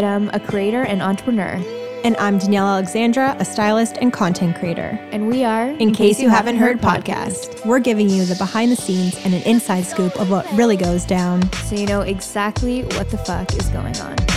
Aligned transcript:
Pittum, 0.00 0.30
a 0.32 0.40
creator 0.40 0.82
and 0.82 1.02
entrepreneur. 1.02 1.62
And 2.04 2.16
I'm 2.16 2.38
Danielle 2.38 2.66
Alexandra, 2.66 3.36
a 3.38 3.44
stylist 3.44 3.98
and 3.98 4.10
content 4.10 4.56
creator. 4.56 4.98
And 5.12 5.28
we 5.28 5.44
are, 5.44 5.68
In, 5.72 5.92
case, 5.92 6.18
you 6.18 6.30
haven't 6.30 6.56
heard, 6.56 6.80
podcast, 6.80 7.66
we're 7.66 7.80
giving 7.80 8.08
you 8.08 8.24
the 8.24 8.34
behind 8.36 8.72
the 8.72 8.76
scenes 8.76 9.14
and 9.26 9.34
an 9.34 9.42
inside 9.42 9.84
scoop 9.84 10.18
of 10.18 10.30
what 10.30 10.50
really 10.52 10.78
goes 10.78 11.04
down. 11.04 11.52
so 11.64 11.76
you 11.76 11.84
know 11.84 12.00
exactly 12.00 12.84
what 12.96 13.10
the 13.10 13.18
fuck 13.18 13.54
is 13.54 13.68
going 13.68 13.94
on. 13.98 14.29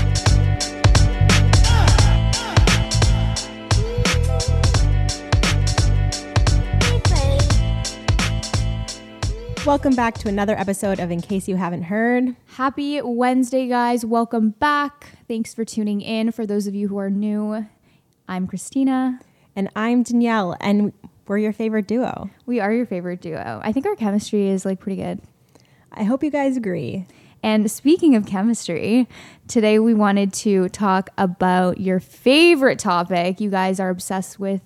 Welcome 9.65 9.95
back 9.95 10.15
to 10.15 10.27
another 10.27 10.59
episode 10.59 10.99
of 10.99 11.09
In 11.09 11.21
Case 11.21 11.47
You 11.47 11.55
Haven't 11.55 11.83
Heard. 11.83 12.35
Happy 12.57 13.01
Wednesday, 13.01 13.69
guys. 13.69 14.05
Welcome 14.05 14.49
back. 14.49 15.11
Thanks 15.29 15.53
for 15.53 15.63
tuning 15.63 16.01
in. 16.01 16.33
For 16.33 16.45
those 16.45 16.67
of 16.67 16.75
you 16.75 16.89
who 16.89 16.97
are 16.97 17.09
new, 17.09 17.65
I'm 18.27 18.45
Christina. 18.45 19.21
And 19.55 19.69
I'm 19.73 20.03
Danielle, 20.03 20.57
and 20.59 20.91
we're 21.27 21.37
your 21.37 21.53
favorite 21.53 21.87
duo. 21.87 22.29
We 22.45 22.59
are 22.59 22.73
your 22.73 22.85
favorite 22.85 23.21
duo. 23.21 23.61
I 23.63 23.71
think 23.71 23.85
our 23.85 23.95
chemistry 23.95 24.49
is 24.49 24.65
like 24.65 24.81
pretty 24.81 25.01
good. 25.01 25.21
I 25.93 26.03
hope 26.03 26.25
you 26.25 26.29
guys 26.29 26.57
agree. 26.57 27.07
And 27.41 27.71
speaking 27.71 28.17
of 28.17 28.25
chemistry, 28.25 29.07
today 29.47 29.79
we 29.79 29.93
wanted 29.93 30.33
to 30.33 30.67
talk 30.69 31.09
about 31.17 31.79
your 31.79 32.01
favorite 32.01 32.79
topic. 32.79 33.39
You 33.39 33.49
guys 33.49 33.79
are 33.79 33.89
obsessed 33.89 34.41
with 34.41 34.61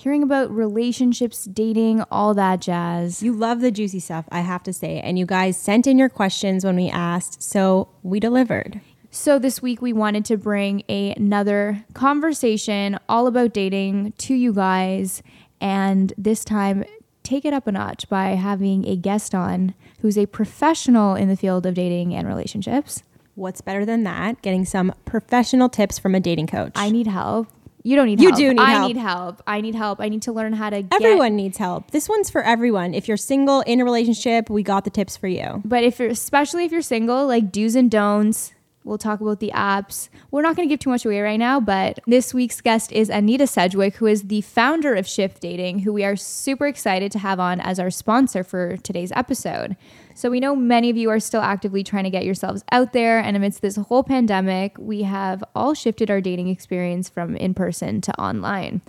hearing 0.00 0.22
about 0.22 0.50
relationships, 0.50 1.44
dating, 1.44 2.02
all 2.10 2.32
that 2.32 2.58
jazz. 2.58 3.22
You 3.22 3.34
love 3.34 3.60
the 3.60 3.70
juicy 3.70 4.00
stuff, 4.00 4.24
I 4.32 4.40
have 4.40 4.62
to 4.62 4.72
say. 4.72 4.98
And 4.98 5.18
you 5.18 5.26
guys 5.26 5.58
sent 5.58 5.86
in 5.86 5.98
your 5.98 6.08
questions 6.08 6.64
when 6.64 6.74
we 6.76 6.88
asked, 6.88 7.42
so 7.42 7.88
we 8.02 8.18
delivered. 8.18 8.80
So 9.10 9.38
this 9.38 9.60
week 9.60 9.82
we 9.82 9.92
wanted 9.92 10.24
to 10.26 10.38
bring 10.38 10.84
a- 10.88 11.12
another 11.12 11.84
conversation 11.92 12.98
all 13.10 13.26
about 13.26 13.52
dating 13.52 14.14
to 14.18 14.34
you 14.34 14.54
guys 14.54 15.22
and 15.60 16.14
this 16.16 16.46
time 16.46 16.84
take 17.22 17.44
it 17.44 17.52
up 17.52 17.66
a 17.66 17.72
notch 17.72 18.08
by 18.08 18.30
having 18.30 18.86
a 18.86 18.96
guest 18.96 19.34
on 19.34 19.74
who's 20.00 20.16
a 20.16 20.24
professional 20.24 21.14
in 21.14 21.28
the 21.28 21.36
field 21.36 21.66
of 21.66 21.74
dating 21.74 22.14
and 22.14 22.26
relationships. 22.26 23.02
What's 23.34 23.60
better 23.60 23.84
than 23.84 24.04
that? 24.04 24.40
Getting 24.40 24.64
some 24.64 24.94
professional 25.04 25.68
tips 25.68 25.98
from 25.98 26.14
a 26.14 26.20
dating 26.20 26.46
coach. 26.46 26.72
I 26.74 26.90
need 26.90 27.06
help. 27.06 27.48
You 27.82 27.96
don't 27.96 28.06
need 28.06 28.20
You 28.20 28.28
help. 28.28 28.38
do 28.38 28.48
need 28.50 28.60
I 28.60 28.70
help. 28.72 28.88
need 28.88 28.96
help. 28.96 29.42
I 29.46 29.60
need 29.60 29.74
help. 29.74 30.00
I 30.00 30.08
need 30.08 30.22
to 30.22 30.32
learn 30.32 30.52
how 30.52 30.70
to 30.70 30.82
get 30.82 30.92
Everyone 31.02 31.34
needs 31.36 31.56
help. 31.58 31.90
This 31.92 32.08
one's 32.08 32.28
for 32.28 32.42
everyone. 32.42 32.92
If 32.94 33.08
you're 33.08 33.16
single 33.16 33.62
in 33.62 33.80
a 33.80 33.84
relationship, 33.84 34.50
we 34.50 34.62
got 34.62 34.84
the 34.84 34.90
tips 34.90 35.16
for 35.16 35.28
you. 35.28 35.62
But 35.64 35.82
if 35.84 35.98
you're 35.98 36.08
especially 36.10 36.64
if 36.64 36.72
you're 36.72 36.82
single, 36.82 37.26
like 37.26 37.50
do's 37.50 37.74
and 37.76 37.90
don'ts. 37.90 38.52
We'll 38.82 38.96
talk 38.96 39.20
about 39.20 39.40
the 39.40 39.50
apps. 39.54 40.08
We're 40.30 40.40
not 40.40 40.56
going 40.56 40.66
to 40.66 40.72
give 40.72 40.80
too 40.80 40.88
much 40.88 41.04
away 41.04 41.20
right 41.20 41.38
now, 41.38 41.60
but 41.60 41.98
this 42.06 42.32
week's 42.32 42.62
guest 42.62 42.90
is 42.92 43.10
Anita 43.10 43.46
Sedgwick, 43.46 43.96
who 43.96 44.06
is 44.06 44.22
the 44.22 44.40
founder 44.40 44.94
of 44.94 45.06
Shift 45.06 45.42
Dating, 45.42 45.80
who 45.80 45.92
we 45.92 46.02
are 46.02 46.16
super 46.16 46.66
excited 46.66 47.12
to 47.12 47.18
have 47.18 47.38
on 47.38 47.60
as 47.60 47.78
our 47.78 47.90
sponsor 47.90 48.42
for 48.42 48.78
today's 48.78 49.12
episode. 49.14 49.76
So 50.20 50.28
we 50.28 50.38
know 50.38 50.54
many 50.54 50.90
of 50.90 50.98
you 50.98 51.08
are 51.08 51.18
still 51.18 51.40
actively 51.40 51.82
trying 51.82 52.04
to 52.04 52.10
get 52.10 52.26
yourselves 52.26 52.62
out 52.72 52.92
there, 52.92 53.20
and 53.20 53.38
amidst 53.38 53.62
this 53.62 53.76
whole 53.76 54.02
pandemic, 54.02 54.76
we 54.78 55.00
have 55.04 55.42
all 55.54 55.72
shifted 55.72 56.10
our 56.10 56.20
dating 56.20 56.48
experience 56.48 57.08
from 57.08 57.36
in 57.36 57.54
person 57.54 58.02
to 58.02 58.20
online. 58.20 58.82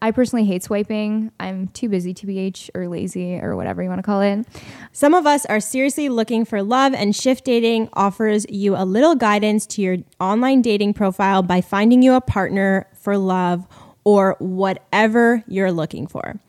I 0.00 0.10
personally 0.10 0.44
hate 0.44 0.64
swiping. 0.64 1.30
I'm 1.38 1.68
too 1.68 1.88
busy, 1.88 2.12
TBH, 2.12 2.70
or 2.74 2.88
lazy, 2.88 3.36
or 3.36 3.54
whatever 3.54 3.80
you 3.80 3.88
want 3.88 4.00
to 4.00 4.02
call 4.02 4.22
it. 4.22 4.44
Some 4.90 5.14
of 5.14 5.24
us 5.24 5.46
are 5.46 5.60
seriously 5.60 6.08
looking 6.08 6.44
for 6.44 6.64
love, 6.64 6.94
and 6.94 7.14
Shift 7.14 7.44
Dating 7.44 7.88
offers 7.92 8.44
you 8.48 8.74
a 8.74 8.82
little 8.84 9.14
guidance 9.14 9.66
to 9.66 9.82
your 9.82 9.98
online 10.18 10.62
dating 10.62 10.94
profile 10.94 11.44
by 11.44 11.60
finding 11.60 12.02
you 12.02 12.14
a 12.14 12.20
partner 12.20 12.88
for 12.92 13.16
love 13.16 13.68
or 14.02 14.34
whatever 14.40 15.44
you're 15.46 15.70
looking 15.70 16.08
for. 16.08 16.40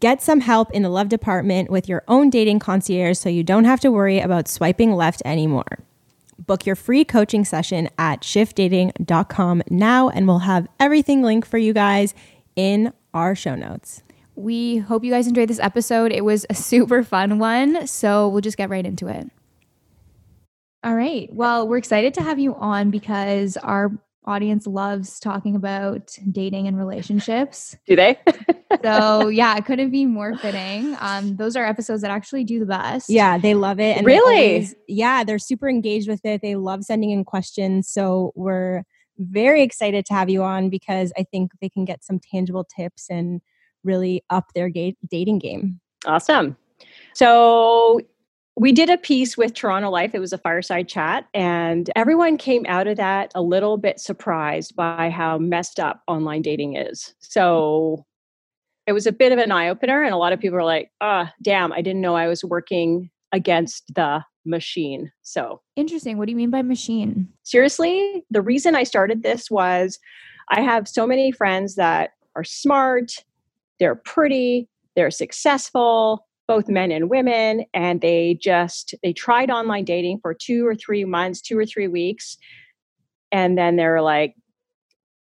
Get 0.00 0.20
some 0.20 0.40
help 0.40 0.70
in 0.72 0.82
the 0.82 0.90
love 0.90 1.08
department 1.08 1.70
with 1.70 1.88
your 1.88 2.02
own 2.06 2.28
dating 2.28 2.58
concierge 2.58 3.16
so 3.16 3.30
you 3.30 3.42
don't 3.42 3.64
have 3.64 3.80
to 3.80 3.90
worry 3.90 4.18
about 4.18 4.46
swiping 4.46 4.92
left 4.92 5.22
anymore. 5.24 5.78
Book 6.38 6.66
your 6.66 6.76
free 6.76 7.04
coaching 7.04 7.46
session 7.46 7.88
at 7.96 8.20
shiftdating.com 8.20 9.62
now, 9.70 10.10
and 10.10 10.28
we'll 10.28 10.40
have 10.40 10.68
everything 10.78 11.22
linked 11.22 11.48
for 11.48 11.56
you 11.56 11.72
guys 11.72 12.14
in 12.56 12.92
our 13.14 13.34
show 13.34 13.54
notes. 13.54 14.02
We 14.34 14.76
hope 14.76 15.02
you 15.02 15.10
guys 15.10 15.26
enjoyed 15.26 15.48
this 15.48 15.58
episode. 15.60 16.12
It 16.12 16.24
was 16.24 16.44
a 16.50 16.54
super 16.54 17.02
fun 17.02 17.38
one. 17.38 17.86
So 17.86 18.28
we'll 18.28 18.42
just 18.42 18.58
get 18.58 18.68
right 18.68 18.84
into 18.84 19.08
it. 19.08 19.30
All 20.84 20.94
right. 20.94 21.32
Well, 21.32 21.66
we're 21.66 21.78
excited 21.78 22.12
to 22.14 22.22
have 22.22 22.38
you 22.38 22.54
on 22.54 22.90
because 22.90 23.56
our 23.56 23.90
audience 24.26 24.66
loves 24.66 25.20
talking 25.20 25.54
about 25.56 26.16
dating 26.32 26.66
and 26.66 26.76
relationships. 26.78 27.76
Do 27.86 27.96
they? 27.96 28.18
So, 28.82 29.28
yeah, 29.28 29.56
it 29.56 29.64
couldn't 29.64 29.90
be 29.90 30.04
more 30.06 30.36
fitting. 30.36 30.96
Um, 31.00 31.36
those 31.36 31.56
are 31.56 31.64
episodes 31.64 32.02
that 32.02 32.10
actually 32.10 32.44
do 32.44 32.58
the 32.58 32.66
best. 32.66 33.08
Yeah, 33.08 33.38
they 33.38 33.54
love 33.54 33.80
it. 33.80 33.96
And 33.96 34.06
they 34.06 34.10
Really? 34.12 34.46
always- 34.54 34.74
yeah, 34.88 35.24
they're 35.24 35.38
super 35.38 35.68
engaged 35.68 36.08
with 36.08 36.24
it. 36.24 36.42
They 36.42 36.56
love 36.56 36.84
sending 36.84 37.10
in 37.10 37.24
questions. 37.24 37.88
So 37.88 38.32
we're 38.34 38.82
very 39.18 39.62
excited 39.62 40.04
to 40.06 40.14
have 40.14 40.28
you 40.28 40.42
on 40.42 40.68
because 40.68 41.12
I 41.16 41.22
think 41.22 41.52
they 41.60 41.68
can 41.68 41.84
get 41.84 42.04
some 42.04 42.18
tangible 42.20 42.64
tips 42.64 43.06
and 43.08 43.40
really 43.82 44.22
up 44.30 44.46
their 44.54 44.68
ga- 44.68 44.96
dating 45.10 45.38
game. 45.38 45.80
awesome. 46.04 46.56
So 47.14 48.00
we 48.56 48.72
did 48.72 48.88
a 48.88 48.96
piece 48.96 49.36
with 49.36 49.52
Toronto 49.54 49.90
Life. 49.90 50.14
It 50.14 50.18
was 50.18 50.32
a 50.32 50.38
fireside 50.38 50.88
chat, 50.88 51.26
and 51.34 51.90
everyone 51.94 52.38
came 52.38 52.64
out 52.66 52.86
of 52.86 52.96
that 52.96 53.30
a 53.34 53.42
little 53.42 53.76
bit 53.76 54.00
surprised 54.00 54.74
by 54.74 55.10
how 55.10 55.36
messed 55.38 55.78
up 55.78 56.02
online 56.08 56.42
dating 56.42 56.76
is. 56.76 57.14
So 57.20 58.06
it 58.86 58.92
was 58.92 59.06
a 59.06 59.12
bit 59.12 59.32
of 59.32 59.38
an 59.38 59.52
eye 59.52 59.68
opener, 59.68 60.02
and 60.02 60.14
a 60.14 60.16
lot 60.16 60.32
of 60.32 60.40
people 60.40 60.56
were 60.56 60.64
like, 60.64 60.90
"Ah, 61.00 61.32
damn! 61.42 61.72
I 61.72 61.82
didn't 61.82 62.00
know 62.00 62.16
I 62.16 62.28
was 62.28 62.42
working 62.44 63.10
against 63.32 63.94
the 63.94 64.24
machine." 64.46 65.12
So 65.22 65.60
Interesting. 65.76 66.16
What 66.16 66.26
do 66.26 66.32
you 66.32 66.36
mean 66.36 66.50
by 66.50 66.62
machine? 66.62 67.28
seriously, 67.42 68.24
the 68.30 68.40
reason 68.42 68.74
I 68.74 68.84
started 68.84 69.22
this 69.22 69.50
was 69.50 69.98
I 70.50 70.62
have 70.62 70.88
so 70.88 71.06
many 71.06 71.30
friends 71.30 71.74
that 71.74 72.10
are 72.36 72.44
smart, 72.44 73.12
they're 73.78 73.96
pretty, 73.96 74.68
they're 74.94 75.10
successful, 75.10 76.26
both 76.48 76.68
men 76.68 76.90
and 76.90 77.10
women, 77.10 77.64
and 77.74 78.00
they 78.00 78.38
just 78.40 78.94
they 79.02 79.12
tried 79.12 79.50
online 79.50 79.84
dating 79.84 80.20
for 80.20 80.34
2 80.34 80.66
or 80.66 80.74
3 80.74 81.04
months, 81.04 81.40
2 81.40 81.58
or 81.58 81.66
3 81.66 81.88
weeks, 81.88 82.38
and 83.32 83.58
then 83.58 83.76
they're 83.76 84.02
like 84.02 84.34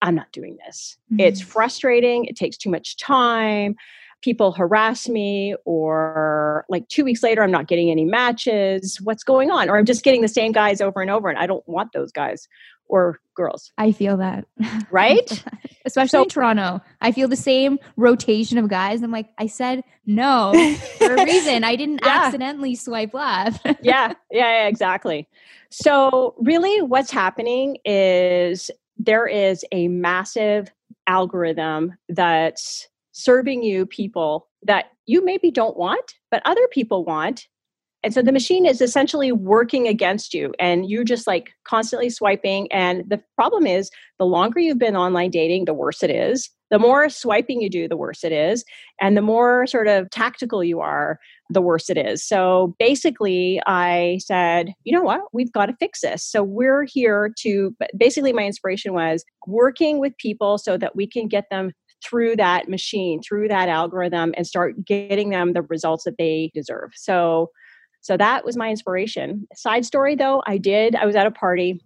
I'm 0.02 0.16
not 0.16 0.32
doing 0.32 0.58
this. 0.66 0.96
Mm-hmm. 1.12 1.20
It's 1.20 1.40
frustrating, 1.40 2.24
it 2.24 2.36
takes 2.36 2.56
too 2.56 2.70
much 2.70 2.96
time. 2.96 3.76
People 4.20 4.52
harass 4.52 5.08
me, 5.08 5.56
or 5.64 6.64
like 6.68 6.86
two 6.88 7.04
weeks 7.04 7.24
later, 7.24 7.42
I'm 7.42 7.50
not 7.50 7.66
getting 7.66 7.90
any 7.90 8.04
matches. 8.04 9.00
What's 9.02 9.24
going 9.24 9.50
on? 9.50 9.68
Or 9.68 9.76
I'm 9.76 9.84
just 9.84 10.04
getting 10.04 10.22
the 10.22 10.28
same 10.28 10.52
guys 10.52 10.80
over 10.80 11.00
and 11.00 11.10
over, 11.10 11.28
and 11.28 11.38
I 11.38 11.46
don't 11.46 11.66
want 11.68 11.92
those 11.92 12.12
guys 12.12 12.46
or 12.86 13.18
girls, 13.34 13.72
I 13.78 13.92
feel 13.92 14.18
that. 14.18 14.46
right? 14.90 15.44
Especially 15.84 16.08
So- 16.18 16.22
in 16.24 16.28
Toronto. 16.28 16.80
I 17.00 17.12
feel 17.12 17.28
the 17.28 17.36
same 17.36 17.78
rotation 17.96 18.58
of 18.58 18.68
guys. 18.68 19.02
I'm 19.02 19.10
like, 19.10 19.30
I 19.38 19.46
said 19.46 19.82
no 20.06 20.52
for 20.98 21.14
a 21.14 21.24
reason. 21.24 21.64
I 21.64 21.76
didn't 21.76 22.00
Yeah. 22.04 22.24
accidentally 22.24 22.74
swipe 22.74 23.14
left. 23.14 23.64
yeah, 23.82 23.82
yeah, 23.82 24.14
yeah, 24.30 24.66
exactly. 24.66 25.26
So, 25.70 26.34
really, 26.38 26.82
what's 26.82 27.10
happening 27.10 27.78
is 27.84 28.70
there 28.98 29.26
is 29.26 29.64
a 29.72 29.88
massive 29.88 30.70
algorithm 31.06 31.94
that's 32.10 32.88
serving 33.12 33.62
you 33.62 33.86
people 33.86 34.48
that 34.64 34.86
you 35.06 35.24
maybe 35.24 35.50
don't 35.50 35.76
want, 35.76 36.14
but 36.30 36.42
other 36.44 36.66
people 36.70 37.04
want. 37.04 37.48
And 38.04 38.12
so 38.12 38.22
the 38.22 38.32
machine 38.32 38.66
is 38.66 38.80
essentially 38.80 39.32
working 39.32 39.86
against 39.86 40.34
you 40.34 40.52
and 40.58 40.90
you're 40.90 41.04
just 41.04 41.26
like 41.26 41.52
constantly 41.64 42.10
swiping. 42.10 42.70
And 42.72 43.04
the 43.08 43.22
problem 43.36 43.66
is 43.66 43.90
the 44.18 44.26
longer 44.26 44.58
you've 44.58 44.78
been 44.78 44.96
online 44.96 45.30
dating, 45.30 45.66
the 45.66 45.74
worse 45.74 46.02
it 46.02 46.10
is. 46.10 46.50
The 46.70 46.78
more 46.78 47.08
swiping 47.10 47.60
you 47.60 47.68
do, 47.68 47.86
the 47.86 47.98
worse 47.98 48.24
it 48.24 48.32
is. 48.32 48.64
And 49.00 49.16
the 49.16 49.22
more 49.22 49.66
sort 49.66 49.88
of 49.88 50.08
tactical 50.08 50.64
you 50.64 50.80
are, 50.80 51.18
the 51.50 51.60
worse 51.60 51.90
it 51.90 51.98
is. 51.98 52.26
So 52.26 52.74
basically, 52.78 53.60
I 53.66 54.20
said, 54.24 54.72
you 54.84 54.92
know 54.92 55.02
what? 55.02 55.20
We've 55.34 55.52
got 55.52 55.66
to 55.66 55.76
fix 55.78 56.00
this. 56.00 56.24
So 56.24 56.42
we're 56.42 56.84
here 56.84 57.30
to 57.40 57.76
basically, 57.96 58.32
my 58.32 58.44
inspiration 58.44 58.94
was 58.94 59.22
working 59.46 59.98
with 59.98 60.16
people 60.16 60.56
so 60.56 60.78
that 60.78 60.96
we 60.96 61.06
can 61.06 61.28
get 61.28 61.44
them 61.50 61.72
through 62.02 62.36
that 62.36 62.68
machine, 62.68 63.20
through 63.20 63.48
that 63.48 63.68
algorithm, 63.68 64.32
and 64.36 64.46
start 64.46 64.82
getting 64.84 65.28
them 65.28 65.52
the 65.52 65.62
results 65.62 66.04
that 66.04 66.16
they 66.18 66.50
deserve. 66.54 66.90
So 66.94 67.50
so 68.02 68.16
that 68.16 68.44
was 68.44 68.56
my 68.56 68.68
inspiration. 68.68 69.46
Side 69.54 69.86
story 69.86 70.14
though, 70.14 70.42
I 70.46 70.58
did, 70.58 70.94
I 70.94 71.06
was 71.06 71.16
at 71.16 71.26
a 71.26 71.30
party 71.30 71.80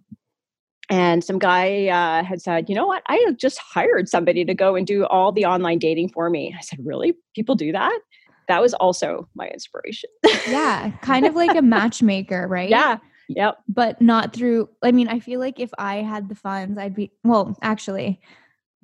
and 0.89 1.23
some 1.23 1.37
guy 1.37 1.87
uh, 1.87 2.23
had 2.23 2.41
said, 2.41 2.69
you 2.69 2.75
know 2.75 2.87
what, 2.87 3.03
I 3.07 3.33
just 3.37 3.59
hired 3.59 4.09
somebody 4.09 4.43
to 4.45 4.53
go 4.53 4.75
and 4.75 4.87
do 4.87 5.05
all 5.05 5.31
the 5.31 5.45
online 5.45 5.79
dating 5.79 6.09
for 6.09 6.29
me. 6.29 6.55
I 6.57 6.61
said, 6.61 6.79
really? 6.83 7.13
People 7.35 7.55
do 7.55 7.71
that? 7.71 7.99
That 8.47 8.61
was 8.61 8.73
also 8.73 9.27
my 9.35 9.47
inspiration. 9.47 10.09
yeah, 10.47 10.91
kind 11.01 11.25
of 11.25 11.35
like 11.35 11.55
a 11.55 11.61
matchmaker, 11.61 12.47
right? 12.47 12.69
Yeah. 12.69 12.97
Yep. 13.29 13.57
But 13.67 14.01
not 14.01 14.33
through, 14.33 14.69
I 14.81 14.93
mean, 14.93 15.09
I 15.09 15.19
feel 15.19 15.41
like 15.41 15.59
if 15.59 15.69
I 15.77 15.97
had 15.97 16.29
the 16.29 16.35
funds, 16.35 16.77
I'd 16.77 16.95
be, 16.95 17.11
well, 17.25 17.57
actually, 17.61 18.21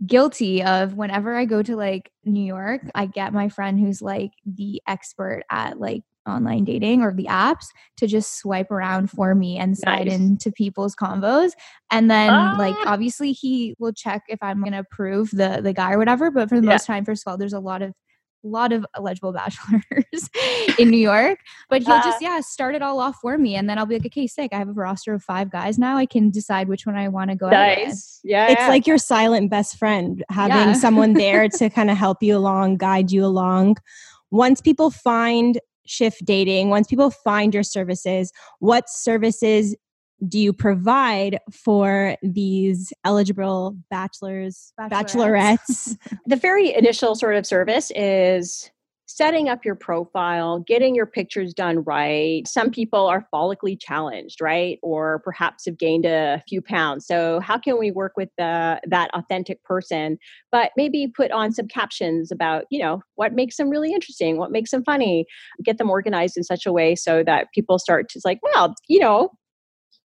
guilty 0.06 0.62
of 0.62 0.96
whenever 0.96 1.34
I 1.34 1.46
go 1.46 1.64
to 1.64 1.78
like 1.78 2.12
New 2.26 2.44
York, 2.44 2.82
I 2.94 3.06
get 3.06 3.32
my 3.32 3.48
friend 3.48 3.80
who's 3.80 4.02
like 4.02 4.32
the 4.46 4.82
expert 4.86 5.44
at 5.50 5.80
like 5.80 6.04
online 6.28 6.64
dating 6.64 7.02
or 7.02 7.14
the 7.14 7.26
apps 7.26 7.66
to 7.98 8.08
just 8.08 8.38
swipe 8.38 8.72
around 8.72 9.10
for 9.10 9.36
me 9.36 9.58
and 9.58 9.78
slide 9.78 10.08
nice. 10.08 10.16
into 10.16 10.52
people's 10.52 10.96
convos 10.96 11.52
and 11.92 12.10
then 12.10 12.30
ah. 12.30 12.56
like 12.58 12.76
obviously 12.86 13.32
he 13.32 13.76
will 13.80 13.94
check 13.94 14.24
if 14.28 14.40
i'm 14.42 14.62
going 14.62 14.72
to 14.72 14.80
approve 14.80 15.30
the 15.32 15.60
the 15.62 15.74
guy 15.74 15.92
or 15.92 15.98
whatever 15.98 16.32
but 16.32 16.50
for 16.50 16.60
the 16.60 16.66
yeah. 16.66 16.74
most 16.74 16.86
time 16.86 17.04
first 17.04 17.24
of 17.26 17.32
all 17.32 17.38
there's 17.38 17.54
a 17.54 17.60
lot 17.60 17.82
of 17.82 17.94
a 18.44 18.48
lot 18.48 18.74
of 18.74 18.86
eligible 18.96 19.32
bachelors 19.32 20.30
in 20.80 20.90
New 20.90 20.98
York, 20.98 21.40
but 21.70 21.82
he'll 21.82 21.94
uh, 21.94 22.04
just 22.04 22.22
yeah 22.22 22.40
start 22.42 22.76
it 22.76 22.82
all 22.82 23.00
off 23.00 23.18
for 23.22 23.38
me, 23.38 23.56
and 23.56 23.70
then 23.70 23.78
I'll 23.78 23.86
be 23.86 23.96
like, 23.96 24.06
okay, 24.08 24.28
sick. 24.28 24.52
I 24.54 24.58
have 24.58 24.70
a 24.70 24.74
roster 24.74 25.14
of 25.14 25.24
five 25.24 25.52
guys 25.52 25.80
now. 25.80 25.98
I 25.98 26.06
can 26.06 26.30
decide 26.30 26.68
which 26.68 26.86
one 26.86 26.96
I 26.96 27.08
want 27.08 27.30
to 27.30 27.36
go. 27.36 27.50
Nice, 27.50 28.20
yeah. 28.24 28.48
It's 28.50 28.60
yeah. 28.60 28.68
like 28.68 28.88
your 28.88 28.98
silent 28.98 29.50
best 29.50 29.78
friend, 29.78 30.24
having 30.30 30.58
yeah. 30.58 30.74
someone 30.74 31.14
there 31.14 31.48
to 31.58 31.70
kind 31.70 31.90
of 31.90 31.98
help 31.98 32.22
you 32.22 32.36
along, 32.36 32.78
guide 32.78 33.12
you 33.12 33.26
along. 33.26 33.78
Once 34.32 34.62
people 34.62 34.92
find 34.92 35.60
shift 35.86 36.24
dating 36.26 36.70
once 36.70 36.88
people 36.88 37.12
find 37.12 37.54
your 37.54 37.64
services 37.64 38.32
what 38.60 38.90
services 38.90 39.76
do 40.28 40.40
you 40.40 40.54
provide 40.54 41.40
for 41.52 42.16
these 42.22 42.94
eligible 43.04 43.76
bachelors 43.90 44.74
bachelorettes, 44.80 45.98
bachelorettes? 45.98 45.98
the 46.26 46.36
very 46.36 46.74
initial 46.74 47.16
sort 47.16 47.36
of 47.36 47.46
service 47.46 47.92
is 47.96 48.72
setting 49.16 49.50
up 49.50 49.64
your 49.64 49.76
profile, 49.76 50.60
getting 50.60 50.96
your 50.96 51.06
pictures 51.06 51.54
done 51.54 51.84
right. 51.84 52.48
Some 52.48 52.72
people 52.72 53.06
are 53.08 53.28
follically 53.34 53.78
challenged, 53.80 54.42
right? 54.42 54.80
Or 54.82 55.20
perhaps 55.24 55.66
have 55.66 55.78
gained 55.78 56.06
a 56.06 56.44
few 56.48 56.62
pounds. 56.62 57.06
So, 57.06 57.40
how 57.40 57.58
can 57.58 57.78
we 57.78 57.92
work 57.92 58.14
with 58.18 58.30
the, 58.38 58.82
that 58.88 59.10
authentic 59.14 59.64
person, 59.64 60.18
but 60.52 60.72
maybe 60.76 61.12
put 61.16 61.32
on 61.32 61.52
some 61.52 61.68
captions 61.68 62.32
about, 62.32 62.66
you 62.70 62.80
know, 62.80 63.02
what 63.16 63.34
makes 63.34 63.58
them 63.58 63.70
really 63.70 63.94
interesting, 63.94 64.38
what 64.38 64.52
makes 64.52 64.72
them 64.72 64.84
funny, 64.84 65.26
get 65.64 65.78
them 65.78 65.90
organized 65.90 66.38
in 66.38 66.44
such 66.44 66.66
a 66.66 66.74
way 66.74 66.96
so 66.96 67.24
that 67.24 67.48
people 67.54 67.78
start 67.78 68.10
to 68.10 68.22
like, 68.26 68.40
wow, 68.44 68.74
you 68.88 69.00
know, 69.00 69.30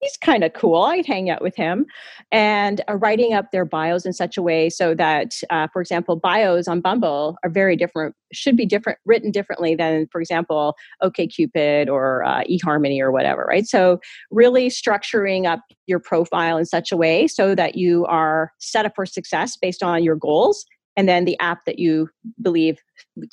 he's 0.06 0.18
kind 0.18 0.44
of 0.44 0.54
cool. 0.54 0.84
I'd 0.84 1.06
hang 1.06 1.30
out 1.30 1.42
with 1.42 1.56
him. 1.56 1.86
And 2.32 2.82
uh, 2.88 2.96
writing 2.96 3.34
up 3.34 3.52
their 3.52 3.66
bios 3.66 4.06
in 4.06 4.14
such 4.14 4.38
a 4.38 4.42
way 4.42 4.70
so 4.70 4.94
that, 4.94 5.42
uh, 5.50 5.68
for 5.74 5.82
example, 5.82 6.16
bios 6.16 6.68
on 6.68 6.80
Bumble 6.80 7.38
are 7.44 7.50
very 7.50 7.76
different, 7.76 8.16
should 8.32 8.56
be 8.56 8.66
different, 8.66 9.00
written 9.06 9.32
differently 9.32 9.74
than, 9.74 10.08
for 10.12 10.22
example, 10.22 10.76
OKCupid 11.02 11.88
or 11.90 12.24
uh, 12.24 12.44
eHarmony 12.44 13.00
or 13.00 13.12
whatever, 13.12 13.46
right? 13.50 13.66
So, 13.66 14.00
really 14.30 14.68
structuring 14.68 15.48
up 15.48 15.62
your 15.88 16.00
profile 16.00 16.58
in 16.58 16.66
such 16.66 16.92
a 16.92 16.98
way 16.98 17.28
so 17.28 17.56
that 17.56 17.76
you 17.76 18.06
are 18.06 18.52
set 18.60 18.86
up 18.86 18.94
for 18.96 19.06
success 19.06 19.58
based 19.58 19.82
on 19.82 20.04
your 20.04 20.16
goals 20.16 20.66
and 20.96 21.10
then 21.10 21.26
the 21.26 21.38
app 21.40 21.66
that 21.66 21.80
you 21.80 22.10
believe 22.42 22.80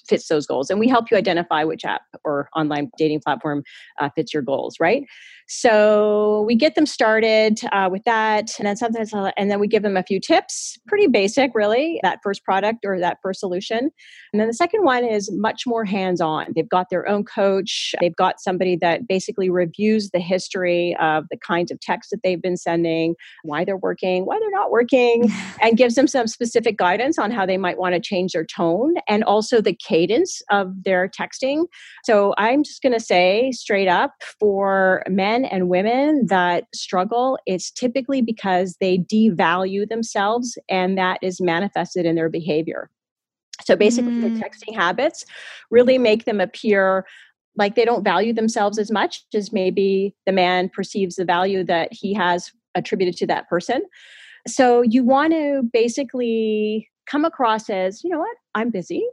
fits 0.09 0.29
those 0.29 0.47
goals. 0.47 0.71
And 0.71 0.79
we 0.79 0.89
help 0.89 1.11
you 1.11 1.17
identify 1.17 1.65
which 1.65 1.85
app 1.85 2.03
or 2.25 2.49
online 2.57 2.91
dating 2.99 3.21
platform 3.21 3.63
uh, 4.01 4.09
fits 4.15 4.33
your 4.33 4.43
goals, 4.43 4.77
right? 4.81 5.05
So 5.49 6.45
we 6.47 6.55
get 6.55 6.77
them 6.77 6.87
started 6.87 7.61
uh, 7.73 7.89
with 7.91 8.05
that, 8.05 8.59
and 8.59 8.67
then 8.67 8.77
sometimes, 8.77 9.13
and 9.37 9.51
then 9.51 9.61
we 9.61 9.69
give 9.69 9.83
them 9.83 9.97
a 9.97 10.03
few 10.03 10.19
tips. 10.21 10.79
Pretty 10.87 11.09
basic, 11.09 11.51
really. 11.55 12.01
That 12.03 12.21
first 12.23 12.43
product 12.45 12.87
or 12.87 12.99
that 13.01 13.19
first 13.23 13.41
solution, 13.41 13.91
and 14.33 14.41
then 14.41 14.47
the 14.47 14.55
second 14.55 14.85
one 14.85 15.05
is 15.05 15.31
much 15.33 15.65
more 15.67 15.85
hands-on. 15.85 16.47
They've 16.55 16.69
got 16.69 16.89
their 16.91 17.07
own 17.07 17.25
coach. 17.25 17.95
They've 18.01 18.17
got 18.17 18.41
somebody 18.41 18.77
that 18.77 19.07
basically 19.07 19.51
reviews 19.51 20.11
the 20.11 20.21
history 20.21 20.97
of 21.01 21.25
the 21.31 21.37
kinds 21.37 21.71
of 21.71 21.81
texts 21.81 22.11
that 22.13 22.21
they've 22.23 22.41
been 22.41 22.57
sending, 22.57 23.15
why 23.43 23.65
they're 23.65 23.77
working, 23.77 24.25
why 24.25 24.39
they're 24.39 24.51
not 24.51 24.71
working, 24.71 25.31
and 25.61 25.77
gives 25.77 25.97
them 25.97 26.07
some 26.07 26.27
specific 26.27 26.79
guidance 26.79 27.19
on 27.19 27.31
how 27.31 27.45
they 27.45 27.59
might 27.59 27.79
want 27.79 27.95
to 27.95 28.01
change 28.01 28.33
their 28.33 28.47
tone 28.47 28.95
and 29.09 29.23
also 29.25 29.52
the 29.61 29.75
cadence 29.75 30.43
of 30.51 30.85
their 30.85 31.09
texting. 31.09 31.67
So 32.05 32.35
I'm 32.39 32.63
just 32.63 32.83
going 32.83 32.93
to 32.93 33.01
say 33.01 33.53
straight 33.53 33.89
up 33.89 34.13
for 34.39 35.03
men 35.09 35.45
and 35.45 35.69
women 35.69 36.27
that 36.27 36.65
struggle, 36.75 37.39
it's 37.47 37.71
typically 37.71 38.23
because 38.23 38.77
they 38.81 38.99
devalue 38.99 39.89
themselves 39.89 40.59
and 40.69 40.97
that 40.99 41.19
is 41.23 41.41
manifested 41.41 42.07
in 42.07 42.15
their 42.15 42.31
behavior. 42.31 42.91
So 43.65 43.77
basically, 43.77 44.13
mm. 44.13 44.23
the 44.23 44.41
texting 44.41 44.75
habits 44.75 45.25
really 45.71 45.99
make 45.99 46.25
them 46.25 46.41
appear 46.41 47.07
like 47.57 47.75
they 47.75 47.85
don't 47.85 48.03
value 48.03 48.33
themselves 48.33 48.79
as 48.79 48.91
much 48.91 49.25
as 49.35 49.53
maybe 49.53 50.15
the 50.27 50.33
man 50.33 50.69
perceives 50.69 51.17
the 51.17 51.25
value 51.25 51.63
that 51.65 51.93
he 51.93 52.15
has 52.15 52.51
attributed 52.75 53.17
to 53.19 53.27
that 53.27 53.49
person. 53.49 53.83
So 54.47 54.83
you 54.83 55.05
want 55.05 55.33
to 55.33 55.63
basically 55.73 56.89
come 57.07 57.25
across 57.25 57.69
as, 57.71 58.03
you 58.03 58.11
know 58.11 58.19
what, 58.19 58.37
I'm 58.55 58.71
busy. 58.71 59.07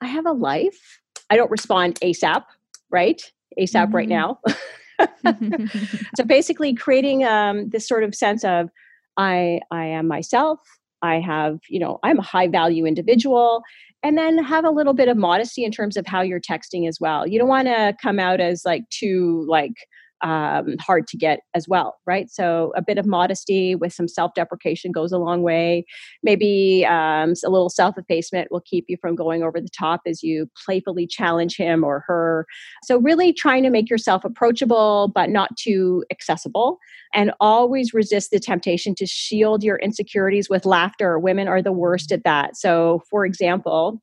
I 0.00 0.06
have 0.06 0.26
a 0.26 0.32
life. 0.32 1.00
I 1.30 1.36
don't 1.36 1.50
respond 1.50 1.98
ASAP, 2.00 2.44
right? 2.90 3.20
ASAP 3.58 3.86
mm-hmm. 3.86 3.96
right 3.96 4.08
now. 4.08 4.40
so 6.16 6.24
basically 6.26 6.74
creating 6.74 7.24
um, 7.24 7.68
this 7.70 7.86
sort 7.86 8.04
of 8.04 8.14
sense 8.14 8.44
of 8.44 8.70
I 9.16 9.60
I 9.70 9.86
am 9.86 10.08
myself. 10.08 10.60
I 11.02 11.20
have, 11.20 11.60
you 11.68 11.78
know, 11.78 11.98
I'm 12.02 12.18
a 12.18 12.22
high 12.22 12.48
value 12.48 12.84
individual 12.84 13.62
and 14.02 14.16
then 14.16 14.38
have 14.38 14.64
a 14.64 14.70
little 14.70 14.94
bit 14.94 15.08
of 15.08 15.16
modesty 15.16 15.64
in 15.64 15.70
terms 15.70 15.96
of 15.96 16.06
how 16.06 16.22
you're 16.22 16.40
texting 16.40 16.88
as 16.88 16.98
well. 17.00 17.26
You 17.26 17.38
don't 17.38 17.48
want 17.48 17.68
to 17.68 17.94
come 18.00 18.18
out 18.18 18.40
as 18.40 18.62
like 18.64 18.88
too 18.90 19.44
like 19.48 19.74
um, 20.22 20.76
hard 20.80 21.06
to 21.08 21.16
get 21.16 21.40
as 21.54 21.66
well, 21.68 21.96
right? 22.06 22.30
So 22.30 22.72
a 22.76 22.82
bit 22.82 22.98
of 22.98 23.06
modesty 23.06 23.74
with 23.74 23.92
some 23.92 24.08
self-deprecation 24.08 24.92
goes 24.92 25.12
a 25.12 25.18
long 25.18 25.42
way. 25.42 25.84
Maybe 26.22 26.84
um, 26.86 27.34
a 27.44 27.50
little 27.50 27.70
self-effacement 27.70 28.50
will 28.50 28.62
keep 28.62 28.86
you 28.88 28.96
from 29.00 29.14
going 29.14 29.42
over 29.42 29.60
the 29.60 29.68
top 29.68 30.00
as 30.06 30.22
you 30.22 30.48
playfully 30.64 31.06
challenge 31.06 31.56
him 31.56 31.84
or 31.84 32.04
her. 32.06 32.46
So 32.84 32.98
really 32.98 33.32
trying 33.32 33.62
to 33.62 33.70
make 33.70 33.90
yourself 33.90 34.24
approachable 34.24 35.12
but 35.14 35.30
not 35.30 35.56
too 35.56 36.04
accessible, 36.10 36.78
and 37.14 37.32
always 37.40 37.94
resist 37.94 38.30
the 38.30 38.38
temptation 38.38 38.94
to 38.96 39.06
shield 39.06 39.64
your 39.64 39.76
insecurities 39.76 40.50
with 40.50 40.66
laughter. 40.66 41.18
Women 41.18 41.48
are 41.48 41.62
the 41.62 41.72
worst 41.72 42.12
at 42.12 42.24
that. 42.24 42.56
So, 42.56 43.02
for 43.08 43.24
example, 43.24 44.02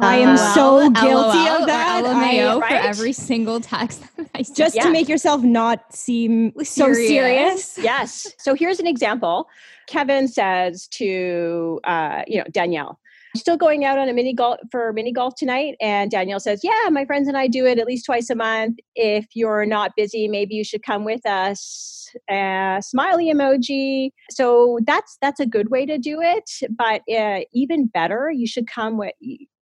I 0.00 0.18
am 0.18 0.36
uh, 0.36 0.54
so 0.54 0.90
guilty 0.90 1.48
of 1.48 1.66
that. 1.66 2.02
LMAO 2.04 2.60
for 2.60 2.74
every 2.74 3.12
single 3.12 3.60
text. 3.60 4.04
Just 4.54 4.80
to 4.80 4.90
make 4.90 5.08
yourself 5.08 5.42
not 5.42 5.94
seem 5.94 6.52
so 6.62 6.92
serious. 6.92 7.76
Yes. 7.78 8.32
So 8.38 8.54
here's 8.54 8.78
an 8.78 8.86
example. 8.86 9.48
Kevin 9.88 10.28
says 10.28 10.86
to 10.88 11.80
uh, 11.84 12.22
you 12.26 12.38
know 12.38 12.44
Danielle, 12.52 13.00
still 13.36 13.56
going 13.56 13.84
out 13.84 13.98
on 13.98 14.08
a 14.08 14.12
mini 14.12 14.32
golf 14.32 14.58
for 14.70 14.92
mini 14.92 15.12
golf 15.12 15.34
tonight 15.34 15.76
and 15.80 16.10
danielle 16.10 16.40
says 16.40 16.60
yeah 16.62 16.88
my 16.90 17.04
friends 17.04 17.28
and 17.28 17.36
i 17.36 17.46
do 17.46 17.66
it 17.66 17.78
at 17.78 17.86
least 17.86 18.06
twice 18.06 18.30
a 18.30 18.34
month 18.34 18.78
if 18.94 19.26
you're 19.34 19.66
not 19.66 19.92
busy 19.96 20.28
maybe 20.28 20.54
you 20.54 20.64
should 20.64 20.82
come 20.82 21.04
with 21.04 21.24
us 21.26 22.08
uh, 22.30 22.80
smiley 22.80 23.30
emoji 23.32 24.10
so 24.30 24.78
that's 24.86 25.18
that's 25.20 25.40
a 25.40 25.46
good 25.46 25.70
way 25.70 25.84
to 25.84 25.98
do 25.98 26.20
it 26.20 26.50
but 26.70 27.02
uh, 27.14 27.40
even 27.52 27.86
better 27.86 28.30
you 28.30 28.46
should 28.46 28.66
come 28.66 28.96
with 28.96 29.12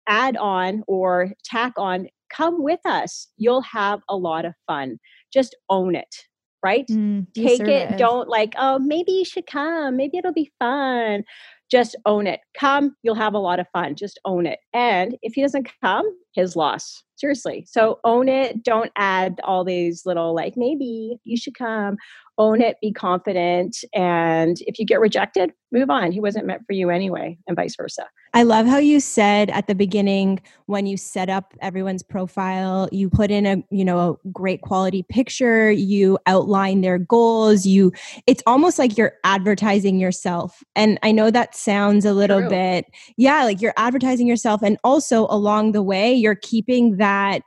add 0.07 0.37
on 0.37 0.83
or 0.87 1.31
tack 1.43 1.73
on, 1.77 2.07
come 2.33 2.63
with 2.63 2.79
us. 2.85 3.27
You'll 3.37 3.61
have 3.61 4.01
a 4.09 4.15
lot 4.15 4.45
of 4.45 4.53
fun. 4.67 4.97
Just 5.33 5.55
own 5.69 5.95
it, 5.95 6.15
right? 6.63 6.87
Mm, 6.87 7.27
Take 7.33 7.61
it. 7.61 7.97
Don't 7.97 8.29
like, 8.29 8.53
oh, 8.57 8.79
maybe 8.79 9.11
you 9.11 9.25
should 9.25 9.47
come. 9.47 9.97
Maybe 9.97 10.17
it'll 10.17 10.33
be 10.33 10.51
fun. 10.59 11.23
Just 11.69 11.95
own 12.05 12.27
it. 12.27 12.41
Come, 12.57 12.95
you'll 13.01 13.15
have 13.15 13.33
a 13.33 13.39
lot 13.39 13.59
of 13.59 13.67
fun. 13.71 13.95
Just 13.95 14.19
own 14.25 14.45
it. 14.45 14.59
And 14.73 15.17
if 15.21 15.33
he 15.33 15.41
doesn't 15.41 15.69
come, 15.81 16.05
his 16.33 16.55
loss. 16.55 17.03
Seriously. 17.17 17.65
So 17.69 17.93
mm. 17.93 17.97
own 18.03 18.29
it. 18.29 18.63
Don't 18.63 18.91
add 18.95 19.39
all 19.43 19.63
these 19.63 20.05
little, 20.05 20.33
like, 20.33 20.55
maybe 20.57 21.19
you 21.23 21.37
should 21.37 21.57
come. 21.57 21.97
Own 22.37 22.61
it, 22.61 22.77
be 22.81 22.91
confident. 22.91 23.77
And 23.93 24.57
if 24.61 24.79
you 24.79 24.85
get 24.85 24.99
rejected, 24.99 25.51
move 25.71 25.89
on. 25.89 26.11
He 26.11 26.19
wasn't 26.19 26.47
meant 26.47 26.63
for 26.65 26.73
you 26.73 26.89
anyway, 26.89 27.37
and 27.47 27.55
vice 27.55 27.75
versa. 27.75 28.07
I 28.33 28.43
love 28.43 28.65
how 28.65 28.77
you 28.77 28.99
said 29.01 29.49
at 29.49 29.67
the 29.67 29.75
beginning 29.75 30.41
when 30.65 30.85
you 30.85 30.95
set 30.95 31.29
up 31.29 31.53
everyone's 31.61 32.01
profile, 32.01 32.87
you 32.91 33.09
put 33.09 33.29
in 33.29 33.45
a, 33.45 33.61
you 33.69 33.83
know, 33.83 34.11
a 34.11 34.29
great 34.29 34.61
quality 34.61 35.03
picture, 35.03 35.69
you 35.69 36.17
outline 36.25 36.81
their 36.81 36.97
goals, 36.97 37.65
you 37.65 37.91
it's 38.27 38.41
almost 38.47 38.79
like 38.79 38.97
you're 38.97 39.13
advertising 39.25 39.99
yourself. 39.99 40.63
And 40.75 40.97
I 41.03 41.11
know 41.11 41.29
that 41.29 41.55
sounds 41.55 42.05
a 42.05 42.13
little 42.13 42.39
True. 42.39 42.49
bit 42.49 42.85
yeah, 43.17 43.43
like 43.43 43.61
you're 43.61 43.73
advertising 43.75 44.27
yourself 44.27 44.61
and 44.63 44.77
also 44.83 45.27
along 45.29 45.73
the 45.73 45.83
way 45.83 46.13
you're 46.21 46.35
keeping 46.35 46.97
that 46.97 47.41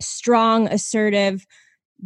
strong 0.00 0.68
assertive 0.68 1.46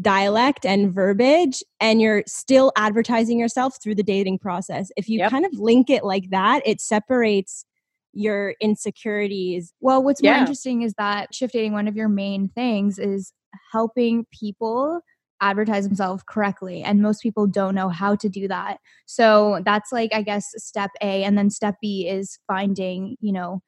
dialect 0.00 0.64
and 0.64 0.94
verbiage 0.94 1.62
and 1.80 2.00
you're 2.00 2.22
still 2.26 2.72
advertising 2.76 3.38
yourself 3.38 3.76
through 3.82 3.94
the 3.94 4.02
dating 4.02 4.38
process. 4.38 4.90
If 4.96 5.08
you 5.08 5.18
Yep. 5.18 5.30
kind 5.30 5.44
of 5.44 5.52
link 5.58 5.90
it 5.90 6.04
like 6.04 6.30
that, 6.30 6.62
it 6.64 6.80
separates 6.80 7.64
your 8.12 8.54
insecurities. 8.60 9.72
Well, 9.80 10.02
what's 10.02 10.22
more 10.22 10.34
interesting 10.34 10.82
is 10.82 10.94
that 10.98 11.34
shift 11.34 11.52
dating, 11.54 11.72
one 11.72 11.88
of 11.88 11.96
your 11.96 12.08
main 12.08 12.48
things 12.48 12.98
is 12.98 13.32
helping 13.72 14.26
people 14.32 15.00
advertise 15.40 15.86
themselves 15.86 16.22
correctly. 16.28 16.82
And 16.82 17.00
most 17.02 17.22
people 17.22 17.46
don't 17.46 17.74
know 17.74 17.88
how 17.88 18.14
to 18.16 18.28
do 18.28 18.46
that. 18.48 18.78
So 19.06 19.60
that's 19.64 19.90
like, 19.90 20.10
I 20.12 20.22
guess, 20.22 20.46
step 20.56 20.90
A. 21.00 21.24
And 21.24 21.36
then 21.38 21.50
step 21.50 21.76
B 21.80 22.06
is 22.08 22.38
finding, 22.46 23.16
you 23.20 23.32
know, 23.32 23.62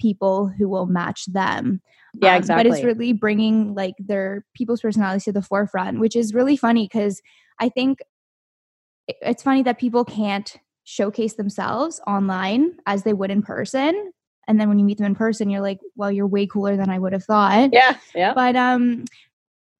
people 0.00 0.48
who 0.48 0.68
will 0.68 0.86
match 0.86 1.26
them. 1.26 1.80
Yeah, 2.20 2.32
Um, 2.32 2.38
exactly. 2.38 2.70
But 2.70 2.76
it's 2.76 2.84
really 2.84 3.12
bringing 3.12 3.74
like 3.74 3.94
their 3.98 4.44
people's 4.54 4.80
personalities 4.80 5.24
to 5.24 5.32
the 5.32 5.42
forefront, 5.42 6.00
which 6.00 6.16
is 6.16 6.34
really 6.34 6.56
funny 6.56 6.86
because 6.92 7.22
I 7.60 7.68
think 7.68 8.00
it's 9.08 9.42
funny 9.42 9.62
that 9.62 9.78
people 9.78 10.04
can't 10.04 10.56
showcase 10.84 11.34
themselves 11.34 12.00
online 12.06 12.76
as 12.86 13.04
they 13.04 13.12
would 13.12 13.30
in 13.30 13.42
person. 13.42 14.12
And 14.48 14.60
then 14.60 14.68
when 14.68 14.78
you 14.78 14.84
meet 14.84 14.98
them 14.98 15.06
in 15.06 15.14
person, 15.14 15.50
you're 15.50 15.60
like, 15.60 15.78
well, 15.94 16.10
you're 16.10 16.26
way 16.26 16.46
cooler 16.46 16.76
than 16.76 16.90
I 16.90 16.98
would 16.98 17.12
have 17.12 17.24
thought. 17.24 17.70
yeah, 17.72 17.96
yeah. 18.14 18.34
But 18.34 18.56
um 18.56 19.04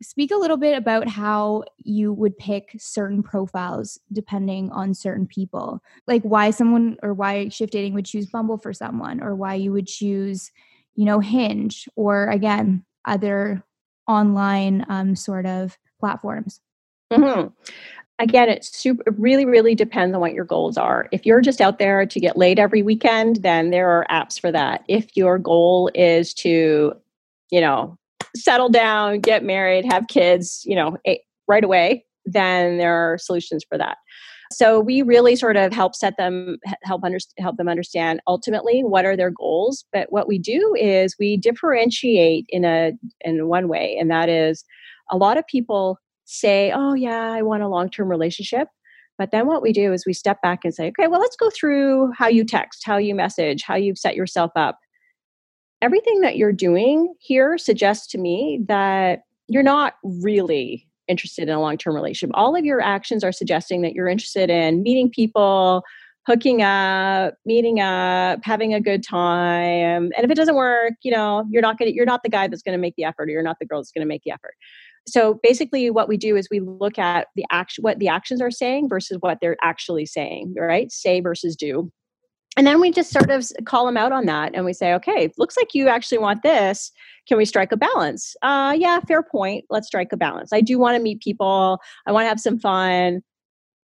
speak 0.03 0.31
a 0.31 0.37
little 0.37 0.57
bit 0.57 0.77
about 0.77 1.09
how 1.09 1.65
you 1.79 2.13
would 2.13 2.37
pick 2.39 2.75
certain 2.79 3.23
profiles 3.23 3.99
depending 4.13 4.71
on 4.71 4.95
certain 4.95 5.27
people. 5.27 5.83
Like 6.07 6.23
why 6.23 6.51
someone 6.51 6.97
or 7.03 7.13
why 7.15 7.49
shift 7.49 7.73
dating 7.73 7.95
would 7.95 8.07
choose 8.07 8.27
Bumble 8.27 8.59
for 8.59 8.73
someone 8.73 9.23
or 9.23 9.35
why 9.35 9.55
you 9.55 9.73
would 9.73 9.87
choose, 9.87 10.51
you 10.95 11.05
know, 11.05 11.21
Hinge 11.21 11.89
or 11.97 12.29
again, 12.29 12.85
other 13.05 13.63
online 14.09 14.85
um 14.89 15.15
sort 15.15 15.47
of 15.47 15.79
platforms. 16.01 16.61
hmm 17.13 17.47
Again, 18.19 18.51
it 18.51 18.65
super 18.67 19.03
it 19.07 19.15
really, 19.19 19.47
really 19.47 19.75
depends 19.75 20.15
on 20.15 20.21
what 20.21 20.35
your 20.35 20.45
goals 20.45 20.77
are. 20.77 21.09
If 21.11 21.25
you're 21.25 21.41
just 21.41 21.63
out 21.63 21.79
there 21.79 22.05
to 22.05 22.21
get 22.21 22.37
laid 22.37 22.59
every 22.59 22.83
weekend, 22.83 23.37
then 23.37 23.71
there 23.71 23.89
are 23.89 24.07
apps 24.11 24.39
for 24.39 24.53
that. 24.53 24.85
If 24.89 25.17
your 25.17 25.39
goal 25.39 25.91
is 25.95 26.35
to, 26.35 26.93
you 27.51 27.61
know, 27.63 27.97
settle 28.37 28.69
down, 28.69 29.21
get 29.21 29.45
married, 29.45 29.85
have 29.91 30.07
kids, 30.09 30.63
you 30.65 30.77
know, 30.77 30.97
right 31.49 31.65
away, 31.65 32.05
then 32.25 32.79
there 32.79 32.95
are 32.95 33.19
solutions 33.19 33.65
for 33.69 33.79
that. 33.79 33.97
So 34.53 34.81
we 34.81 35.03
really 35.03 35.37
sort 35.37 35.57
of 35.57 35.73
help 35.73 35.95
set 35.95 36.17
them 36.17 36.57
help 36.83 37.05
under, 37.05 37.19
help 37.39 37.57
them 37.57 37.69
understand 37.69 38.21
ultimately 38.27 38.83
what 38.83 39.05
are 39.05 39.17
their 39.17 39.31
goals. 39.31 39.85
But 39.93 40.11
what 40.11 40.27
we 40.27 40.39
do 40.39 40.75
is 40.79 41.15
we 41.19 41.37
differentiate 41.37 42.47
in 42.49 42.65
a 42.65 42.93
in 43.21 43.47
one 43.47 43.69
way, 43.69 43.97
and 43.99 44.11
that 44.11 44.29
is 44.29 44.65
a 45.11 45.17
lot 45.17 45.39
of 45.39 45.47
people 45.47 45.99
say, 46.25 46.73
"Oh 46.75 46.95
yeah, 46.95 47.31
I 47.33 47.43
want 47.43 47.63
a 47.63 47.69
long-term 47.69 48.09
relationship." 48.09 48.69
But 49.19 49.31
then 49.31 49.47
what 49.47 49.63
we 49.63 49.73
do 49.73 49.93
is 49.93 50.05
we 50.05 50.15
step 50.15 50.43
back 50.43 50.61
and 50.65 50.75
say, 50.75 50.89
"Okay, 50.89 51.07
well, 51.07 51.21
let's 51.21 51.37
go 51.37 51.51
through 51.51 52.11
how 52.19 52.27
you 52.27 52.45
text, 52.45 52.83
how 52.85 52.97
you 52.97 53.15
message, 53.15 53.63
how 53.63 53.77
you've 53.77 53.99
set 53.99 54.17
yourself 54.17 54.51
up. 54.57 54.79
Everything 55.83 56.21
that 56.21 56.37
you're 56.37 56.53
doing 56.53 57.15
here 57.19 57.57
suggests 57.59 58.07
to 58.09 58.19
me 58.19 58.61
that 58.69 59.23
you're 59.49 59.63
not 59.63 59.95
really 60.03 60.87
interested 61.09 61.49
in 61.49 61.55
a 61.55 61.61
long-term 61.61 61.95
relationship. 61.95 62.31
All 62.35 62.55
of 62.55 62.65
your 62.65 62.81
actions 62.81 63.25
are 63.25 63.33
suggesting 63.33 63.83
that 63.83 63.95
you're 63.95 64.09
interested 64.09 64.51
in 64.51 64.83
meeting 64.83 65.11
people, 65.11 65.83
hooking 66.27 66.63
up, 66.63 67.35
meeting 67.45 67.81
up, 67.81 68.41
having 68.45 68.75
a 68.75 68.81
good 68.81 69.03
time. 69.03 70.11
And 70.17 70.25
if 70.25 70.31
it 70.31 70.37
doesn't 70.37 70.55
work, 70.55 70.93
you 71.03 71.11
know, 71.11 71.45
you're 71.51 71.63
not 71.63 71.79
to 71.79 71.95
you're 71.95 72.07
not 72.07 72.23
the 72.23 72.29
guy 72.29 72.47
that's 72.47 72.63
to 72.63 72.77
make 72.77 72.95
the 72.97 73.05
effort 73.05 73.29
or 73.29 73.33
you're 73.33 73.43
not 73.43 73.59
the 73.59 73.67
girl 73.67 73.81
that's 73.81 73.91
to 73.93 74.05
make 74.05 74.23
the 74.23 74.31
effort 74.31 74.55
so 75.07 75.41
basically 75.43 75.91
what 75.91 76.09
we 76.09 76.17
do 76.17 76.37
is 76.37 76.49
we 76.51 76.61
look 76.61 76.99
at 76.99 77.29
the 77.37 77.45
action 77.51 77.83
what 77.83 77.99
the 77.99 78.09
actions 78.09 78.41
are 78.41 78.51
saying 78.51 78.89
versus 78.89 79.17
what 79.21 79.39
they're 79.41 79.57
actually 79.63 80.07
saying 80.07 80.55
right 80.57 80.91
say 80.93 81.21
versus 81.21 81.57
do 81.57 81.91
and 82.57 82.67
then 82.67 82.81
we 82.81 82.91
just 82.91 83.11
sort 83.13 83.31
of 83.31 83.49
call 83.65 83.87
them 83.87 83.97
out 83.97 84.13
on 84.13 84.27
that 84.27 84.53
and 84.55 84.65
we 84.65 84.73
say 84.73 84.93
okay 84.95 85.31
looks 85.39 85.57
like 85.57 85.75
you 85.75 85.89
actually 85.89 86.19
want 86.19 86.43
this. 86.43 86.93
Can 87.29 87.39
we 87.39 87.45
strike 87.45 87.73
a 87.73 87.77
balance? 87.77 88.35
Uh 88.43 88.75
yeah 88.79 89.01
fair 89.07 89.23
point 89.23 89.65
let's 89.71 89.87
strike 89.87 90.13
a 90.13 90.17
balance. 90.17 90.53
I 90.53 90.61
do 90.61 90.79
want 90.79 90.97
to 90.97 91.03
meet 91.03 91.21
people 91.21 91.79
i 92.07 92.13
want 92.13 92.25
to 92.25 92.29
have 92.29 92.41
some 92.41 92.59
fun 92.59 93.23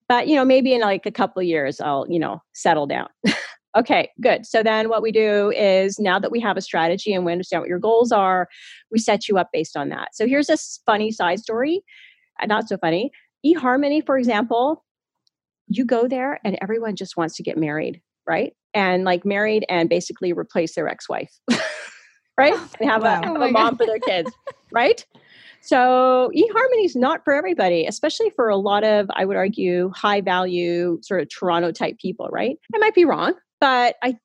but 0.07 0.27
you 0.27 0.35
know 0.35 0.45
maybe 0.45 0.73
in 0.73 0.81
like 0.81 1.05
a 1.05 1.11
couple 1.11 1.39
of 1.39 1.45
years 1.47 1.79
i'll 1.81 2.05
you 2.09 2.19
know 2.19 2.41
settle 2.53 2.87
down. 2.87 3.07
Okay 3.77 4.09
good. 4.21 4.45
So 4.45 4.63
then 4.63 4.87
what 4.87 5.01
we 5.01 5.11
do 5.11 5.51
is 5.51 5.99
now 5.99 6.17
that 6.17 6.31
we 6.31 6.39
have 6.39 6.55
a 6.55 6.61
strategy 6.61 7.13
and 7.13 7.25
we 7.25 7.33
understand 7.33 7.59
what 7.61 7.67
your 7.67 7.77
goals 7.77 8.09
are 8.09 8.47
we 8.89 8.99
set 8.99 9.27
you 9.27 9.37
up 9.37 9.49
based 9.51 9.75
on 9.75 9.89
that. 9.89 10.15
So 10.15 10.25
here's 10.25 10.49
a 10.49 10.55
funny 10.85 11.11
side 11.11 11.39
story 11.39 11.83
uh, 12.41 12.45
not 12.45 12.69
so 12.69 12.77
funny. 12.77 13.11
eharmony 13.45 14.05
for 14.05 14.17
example 14.17 14.85
you 15.67 15.83
go 15.83 16.07
there 16.07 16.39
and 16.45 16.57
everyone 16.61 16.95
just 16.95 17.17
wants 17.17 17.35
to 17.35 17.43
get 17.43 17.57
married 17.57 18.01
right 18.27 18.53
and 18.73 19.03
like 19.03 19.25
married 19.25 19.65
and 19.69 19.89
basically 19.89 20.33
replace 20.33 20.75
their 20.75 20.87
ex-wife 20.87 21.31
right 22.37 22.53
and 22.79 22.89
have, 22.89 23.01
Wow. 23.03 23.21
a, 23.21 23.25
have 23.25 23.37
Oh 23.37 23.41
a 23.43 23.51
mom 23.51 23.77
for 23.77 23.85
their 23.85 23.99
kids 23.99 24.31
right 24.71 25.05
so 25.61 26.31
eharmony 26.35 26.85
is 26.85 26.95
not 26.95 27.23
for 27.23 27.33
everybody 27.33 27.85
especially 27.85 28.29
for 28.31 28.49
a 28.49 28.57
lot 28.57 28.83
of 28.83 29.07
i 29.15 29.25
would 29.25 29.37
argue 29.37 29.91
high 29.95 30.21
value 30.21 30.99
sort 31.01 31.21
of 31.21 31.29
toronto 31.29 31.71
type 31.71 31.97
people 31.99 32.27
right 32.31 32.57
i 32.73 32.77
might 32.77 32.93
be 32.95 33.05
wrong 33.05 33.33
but 33.59 33.95
i 34.03 34.15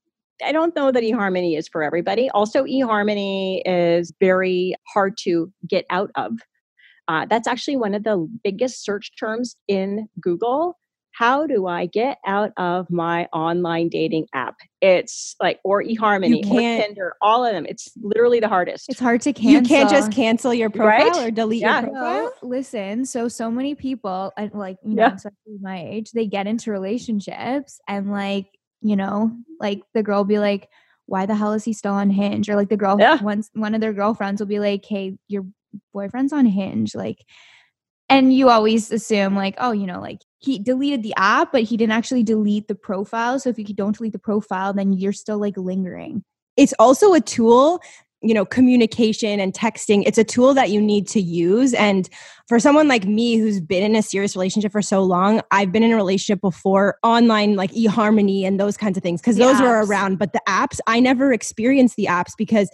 I 0.42 0.52
don't 0.52 0.74
know 0.74 0.90
that 0.90 1.02
eHarmony 1.02 1.58
is 1.58 1.68
for 1.68 1.82
everybody. 1.82 2.30
Also, 2.30 2.64
eHarmony 2.64 3.60
is 3.66 4.10
very 4.20 4.74
hard 4.94 5.18
to 5.24 5.52
get 5.68 5.84
out 5.90 6.10
of. 6.14 6.32
Uh, 7.08 7.26
that's 7.28 7.46
actually 7.46 7.76
one 7.76 7.92
of 7.94 8.04
the 8.04 8.26
biggest 8.42 8.82
search 8.82 9.12
terms 9.18 9.54
in 9.68 10.08
Google. 10.18 10.78
How 11.12 11.46
do 11.46 11.66
I 11.66 11.86
get 11.86 12.18
out 12.26 12.52
of 12.56 12.90
my 12.90 13.26
online 13.32 13.88
dating 13.88 14.26
app? 14.32 14.56
It's 14.80 15.34
like, 15.40 15.60
or 15.64 15.82
eHarmony, 15.82 16.44
or 16.46 16.60
Tinder, 16.60 17.14
all 17.20 17.44
of 17.44 17.52
them. 17.52 17.66
It's 17.66 17.90
literally 18.00 18.40
the 18.40 18.48
hardest. 18.48 18.86
It's 18.88 19.00
hard 19.00 19.20
to 19.22 19.32
cancel. 19.32 19.50
You 19.62 19.62
can't 19.62 19.90
just 19.90 20.12
cancel 20.12 20.54
your 20.54 20.70
profile 20.70 21.10
Right? 21.18 21.26
or 21.26 21.30
delete 21.30 21.60
Yeah. 21.60 21.80
your 21.80 21.90
profile. 21.90 22.32
So, 22.40 22.46
listen, 22.46 23.04
so 23.04 23.28
so 23.28 23.50
many 23.50 23.74
people, 23.74 24.32
and 24.36 24.52
like 24.54 24.76
you 24.84 24.94
know, 24.94 25.02
Yeah. 25.02 25.14
especially 25.14 25.58
my 25.60 25.82
age, 25.84 26.12
they 26.12 26.26
get 26.26 26.46
into 26.46 26.70
relationships 26.70 27.80
and 27.88 28.10
like 28.10 28.46
you 28.82 28.96
know, 28.96 29.30
like 29.58 29.82
the 29.92 30.02
girl 30.02 30.20
will 30.20 30.24
be 30.24 30.38
like, 30.38 30.68
"Why 31.04 31.26
the 31.26 31.34
hell 31.34 31.52
is 31.52 31.64
he 31.64 31.74
still 31.74 31.92
on 31.92 32.08
Hinge?" 32.08 32.48
Or 32.48 32.56
like 32.56 32.70
the 32.70 32.78
girl, 32.78 32.96
Yeah. 32.98 33.20
once 33.22 33.50
one 33.52 33.74
of 33.74 33.82
their 33.82 33.92
girlfriends 33.92 34.40
will 34.40 34.46
be 34.48 34.58
like, 34.60 34.86
"Hey, 34.86 35.18
your 35.28 35.44
boyfriend's 35.92 36.32
on 36.32 36.46
Hinge," 36.46 36.94
like, 36.94 37.18
and 38.08 38.32
you 38.32 38.48
always 38.48 38.90
assume 38.92 39.36
like, 39.36 39.54
oh, 39.58 39.72
you 39.72 39.86
know, 39.86 40.00
like 40.00 40.20
he 40.40 40.58
deleted 40.58 41.02
the 41.02 41.14
app, 41.16 41.52
but 41.52 41.62
he 41.62 41.76
didn't 41.76 41.92
actually 41.92 42.22
delete 42.22 42.66
the 42.66 42.74
profile. 42.74 43.38
So 43.38 43.50
if 43.50 43.58
you 43.58 43.64
don't 43.64 43.96
delete 43.96 44.12
the 44.12 44.18
profile, 44.18 44.72
then 44.72 44.92
you're 44.92 45.12
still 45.12 45.38
like 45.38 45.56
lingering. 45.56 46.24
it's 46.56 46.74
also 46.78 47.14
a 47.14 47.20
tool 47.20 47.80
you 48.22 48.34
know 48.34 48.44
communication 48.44 49.40
and 49.40 49.54
texting 49.54 50.02
it's 50.06 50.18
a 50.18 50.24
tool 50.24 50.52
that 50.52 50.68
you 50.70 50.80
need 50.80 51.08
to 51.08 51.20
use 51.20 51.72
and 51.72 52.08
for 52.48 52.58
someone 52.60 52.86
like 52.86 53.06
me 53.06 53.36
who's 53.36 53.60
been 53.60 53.82
in 53.82 53.96
a 53.96 54.02
serious 54.02 54.36
relationship 54.36 54.70
for 54.70 54.82
so 54.82 55.02
long 55.02 55.40
i've 55.50 55.72
been 55.72 55.82
in 55.82 55.92
a 55.92 55.96
relationship 55.96 56.40
before 56.40 56.98
online 57.02 57.56
like 57.56 57.70
eharmony 57.72 58.44
and 58.44 58.60
those 58.60 58.76
kinds 58.76 58.98
of 58.98 59.02
things 59.02 59.22
because 59.22 59.36
those 59.36 59.58
were 59.60 59.84
around 59.86 60.18
but 60.18 60.34
the 60.34 60.42
apps 60.46 60.80
i 60.86 61.00
never 61.00 61.32
experienced 61.32 61.96
the 61.96 62.06
apps 62.06 62.32
because 62.36 62.68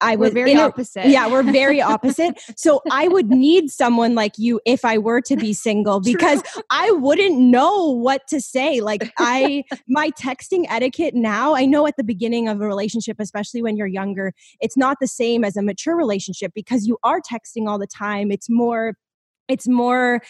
i 0.00 0.16
We're 0.16 0.24
was 0.26 0.32
very 0.32 0.52
in 0.52 0.58
a- 0.58 0.62
opposite. 0.62 1.06
yeah 1.06 1.28
we're 1.28 1.42
very 1.42 1.80
opposite. 1.94 2.34
So 2.56 2.80
i 2.90 3.08
would 3.08 3.28
need 3.30 3.70
someone 3.70 4.14
like 4.14 4.32
you 4.38 4.60
if 4.66 4.84
i 4.84 4.98
were 4.98 5.20
to 5.22 5.36
be 5.36 5.52
single 5.52 6.00
because 6.00 6.42
i 6.70 6.90
wouldn't 6.92 7.38
know 7.38 7.90
what 7.90 8.22
to 8.28 8.40
say. 8.40 8.80
Like 8.80 9.12
i 9.18 9.64
my 9.88 10.10
texting 10.10 10.64
etiquette 10.68 11.14
now 11.14 11.54
i 11.54 11.64
know 11.64 11.86
at 11.86 11.96
the 11.96 12.04
beginning 12.04 12.48
of 12.48 12.60
a 12.60 12.66
relationship 12.66 13.16
especially 13.20 13.62
when 13.62 13.76
you're 13.76 13.86
younger 13.86 14.32
it's 14.60 14.76
not 14.76 14.96
the 15.00 15.06
same 15.08 15.44
as 15.44 15.56
a 15.56 15.62
mature 15.62 15.96
relationship 15.96 16.52
because 16.54 16.86
you 16.86 16.98
are 17.04 17.20
texting 17.20 17.68
all 17.68 17.78
the 17.78 17.86
time. 17.86 18.30
It's 18.30 18.48
more 18.50 18.94
it's 19.48 19.68
more 19.68 20.20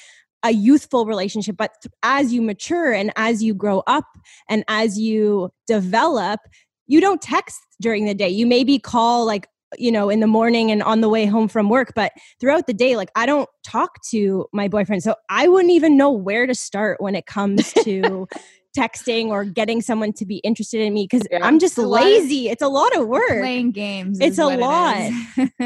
a 0.42 0.50
youthful 0.50 1.06
relationship 1.06 1.56
but 1.56 1.73
th- 1.83 1.92
as 2.02 2.33
you 2.33 2.42
mature 2.42 2.92
and 2.92 3.12
as 3.16 3.42
you 3.42 3.54
grow 3.54 3.83
up 3.87 4.04
and 4.49 4.62
as 4.68 4.99
you 4.99 5.50
develop 5.66 6.40
you 6.87 7.00
don't 7.00 7.23
text 7.23 7.59
during 7.80 8.04
the 8.04 8.12
day. 8.14 8.28
You 8.28 8.47
maybe 8.47 8.78
call 8.78 9.25
like 9.25 9.47
you 9.78 9.90
know, 9.93 10.09
in 10.11 10.21
the 10.21 10.26
morning 10.26 10.71
and 10.71 10.83
on 10.83 11.00
the 11.00 11.09
way 11.09 11.26
home 11.26 11.49
from 11.49 11.69
work, 11.69 11.93
but 11.95 12.12
throughout 12.40 12.66
the 12.66 12.75
day, 12.75 12.97
like 12.97 13.11
I 13.16 13.26
don't 13.26 13.49
talk 13.64 14.02
to 14.11 14.47
my 14.52 14.69
boyfriend. 14.69 15.02
So 15.02 15.14
I 15.28 15.49
wouldn't 15.49 15.73
even 15.73 15.97
know 15.97 16.11
where 16.11 16.47
to 16.47 16.54
start 16.54 17.00
when 17.00 17.14
it 17.14 17.26
comes 17.26 17.73
to 17.85 18.26
texting 18.76 19.28
or 19.28 19.45
getting 19.45 19.81
someone 19.81 20.12
to 20.12 20.26
be 20.26 20.38
interested 20.38 20.81
in 20.81 20.93
me 20.93 21.07
because 21.09 21.25
Yeah. 21.31 21.38
I'm 21.47 21.61
just 21.61 21.78
It's 21.78 21.87
lot 21.87 22.02
of- 22.02 22.09
lazy. 22.09 22.49
It's 22.49 22.61
a 22.62 22.66
lot 22.69 22.97
of 22.97 23.07
work. 23.07 23.28
Playing 23.28 23.71
games. 23.71 24.19
It's 24.21 24.37
a 24.38 24.47
what 24.47 24.54
it 24.54 24.61
lot. 24.61 25.12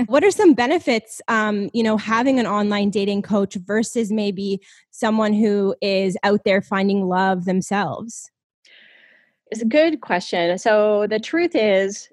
what 0.08 0.22
are 0.24 0.30
some 0.30 0.52
benefits 0.52 1.22
um 1.28 1.70
you 1.72 1.82
know 1.82 1.96
having 1.96 2.38
an 2.38 2.46
online 2.46 2.90
dating 2.90 3.22
coach 3.22 3.54
versus 3.54 4.12
maybe 4.12 4.60
someone 4.90 5.32
who 5.32 5.74
is 5.80 6.18
out 6.22 6.40
there 6.44 6.60
finding 6.60 7.06
love 7.08 7.46
themselves 7.46 8.30
It's 9.50 9.62
a 9.62 9.66
good 9.66 10.02
question. 10.02 10.58
So 10.58 11.06
the 11.06 11.18
truth 11.18 11.54
is, 11.54 12.10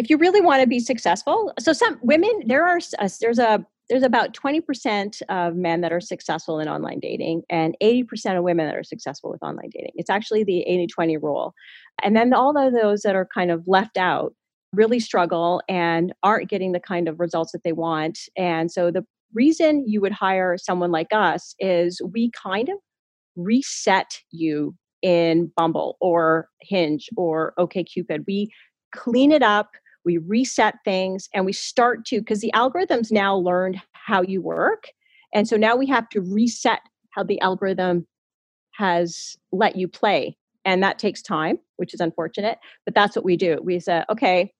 if 0.00 0.08
you 0.08 0.16
really 0.16 0.40
want 0.40 0.62
to 0.62 0.66
be 0.66 0.80
successful, 0.80 1.52
so 1.58 1.74
some 1.74 1.98
women 2.02 2.30
there 2.46 2.66
are 2.66 2.80
uh, 2.98 3.08
there's 3.20 3.38
a 3.38 3.64
there's 3.90 4.02
about 4.04 4.32
20% 4.34 5.20
of 5.28 5.56
men 5.56 5.80
that 5.80 5.92
are 5.92 6.00
successful 6.00 6.60
in 6.60 6.68
online 6.68 7.00
dating 7.00 7.42
and 7.50 7.76
80% 7.82 8.38
of 8.38 8.44
women 8.44 8.66
that 8.66 8.76
are 8.76 8.84
successful 8.84 9.32
with 9.32 9.42
online 9.42 9.68
dating. 9.68 9.90
It's 9.96 10.08
actually 10.08 10.44
the 10.44 10.64
80-20 10.96 11.20
rule. 11.20 11.54
And 12.00 12.14
then 12.14 12.32
all 12.32 12.56
of 12.56 12.72
those 12.72 13.02
that 13.02 13.16
are 13.16 13.26
kind 13.34 13.50
of 13.50 13.66
left 13.66 13.98
out 13.98 14.32
really 14.72 15.00
struggle 15.00 15.60
and 15.68 16.12
aren't 16.22 16.48
getting 16.48 16.70
the 16.70 16.78
kind 16.78 17.08
of 17.08 17.18
results 17.18 17.50
that 17.50 17.64
they 17.64 17.72
want. 17.72 18.20
And 18.36 18.70
so 18.70 18.92
the 18.92 19.04
reason 19.34 19.84
you 19.88 20.00
would 20.00 20.12
hire 20.12 20.56
someone 20.56 20.92
like 20.92 21.12
us 21.12 21.56
is 21.58 22.00
we 22.12 22.30
kind 22.30 22.68
of 22.68 22.76
reset 23.34 24.20
you 24.30 24.72
in 25.02 25.50
Bumble 25.56 25.96
or 26.00 26.48
Hinge 26.60 27.08
or 27.16 27.54
OKCupid. 27.58 28.24
We 28.28 28.52
clean 28.92 29.32
it 29.32 29.42
up, 29.42 29.70
we 30.04 30.18
reset 30.18 30.76
things, 30.84 31.28
and 31.34 31.44
we 31.44 31.52
start 31.52 32.04
to 32.06 32.20
because 32.20 32.40
the 32.40 32.52
algorithms 32.54 33.10
now 33.12 33.36
learned 33.36 33.80
how 33.92 34.22
you 34.22 34.40
work. 34.42 34.84
And 35.34 35.46
so 35.46 35.56
now 35.56 35.76
we 35.76 35.86
have 35.86 36.08
to 36.10 36.20
reset 36.20 36.80
how 37.10 37.22
the 37.22 37.40
algorithm 37.40 38.06
has 38.72 39.36
let 39.52 39.76
you 39.76 39.88
play. 39.88 40.36
And 40.64 40.82
that 40.82 40.98
takes 40.98 41.22
time, 41.22 41.58
which 41.76 41.94
is 41.94 42.00
unfortunate, 42.00 42.58
but 42.84 42.94
that's 42.94 43.16
what 43.16 43.24
we 43.24 43.36
do. 43.36 43.58
We 43.62 43.80
say, 43.80 44.04
okay, 44.10 44.52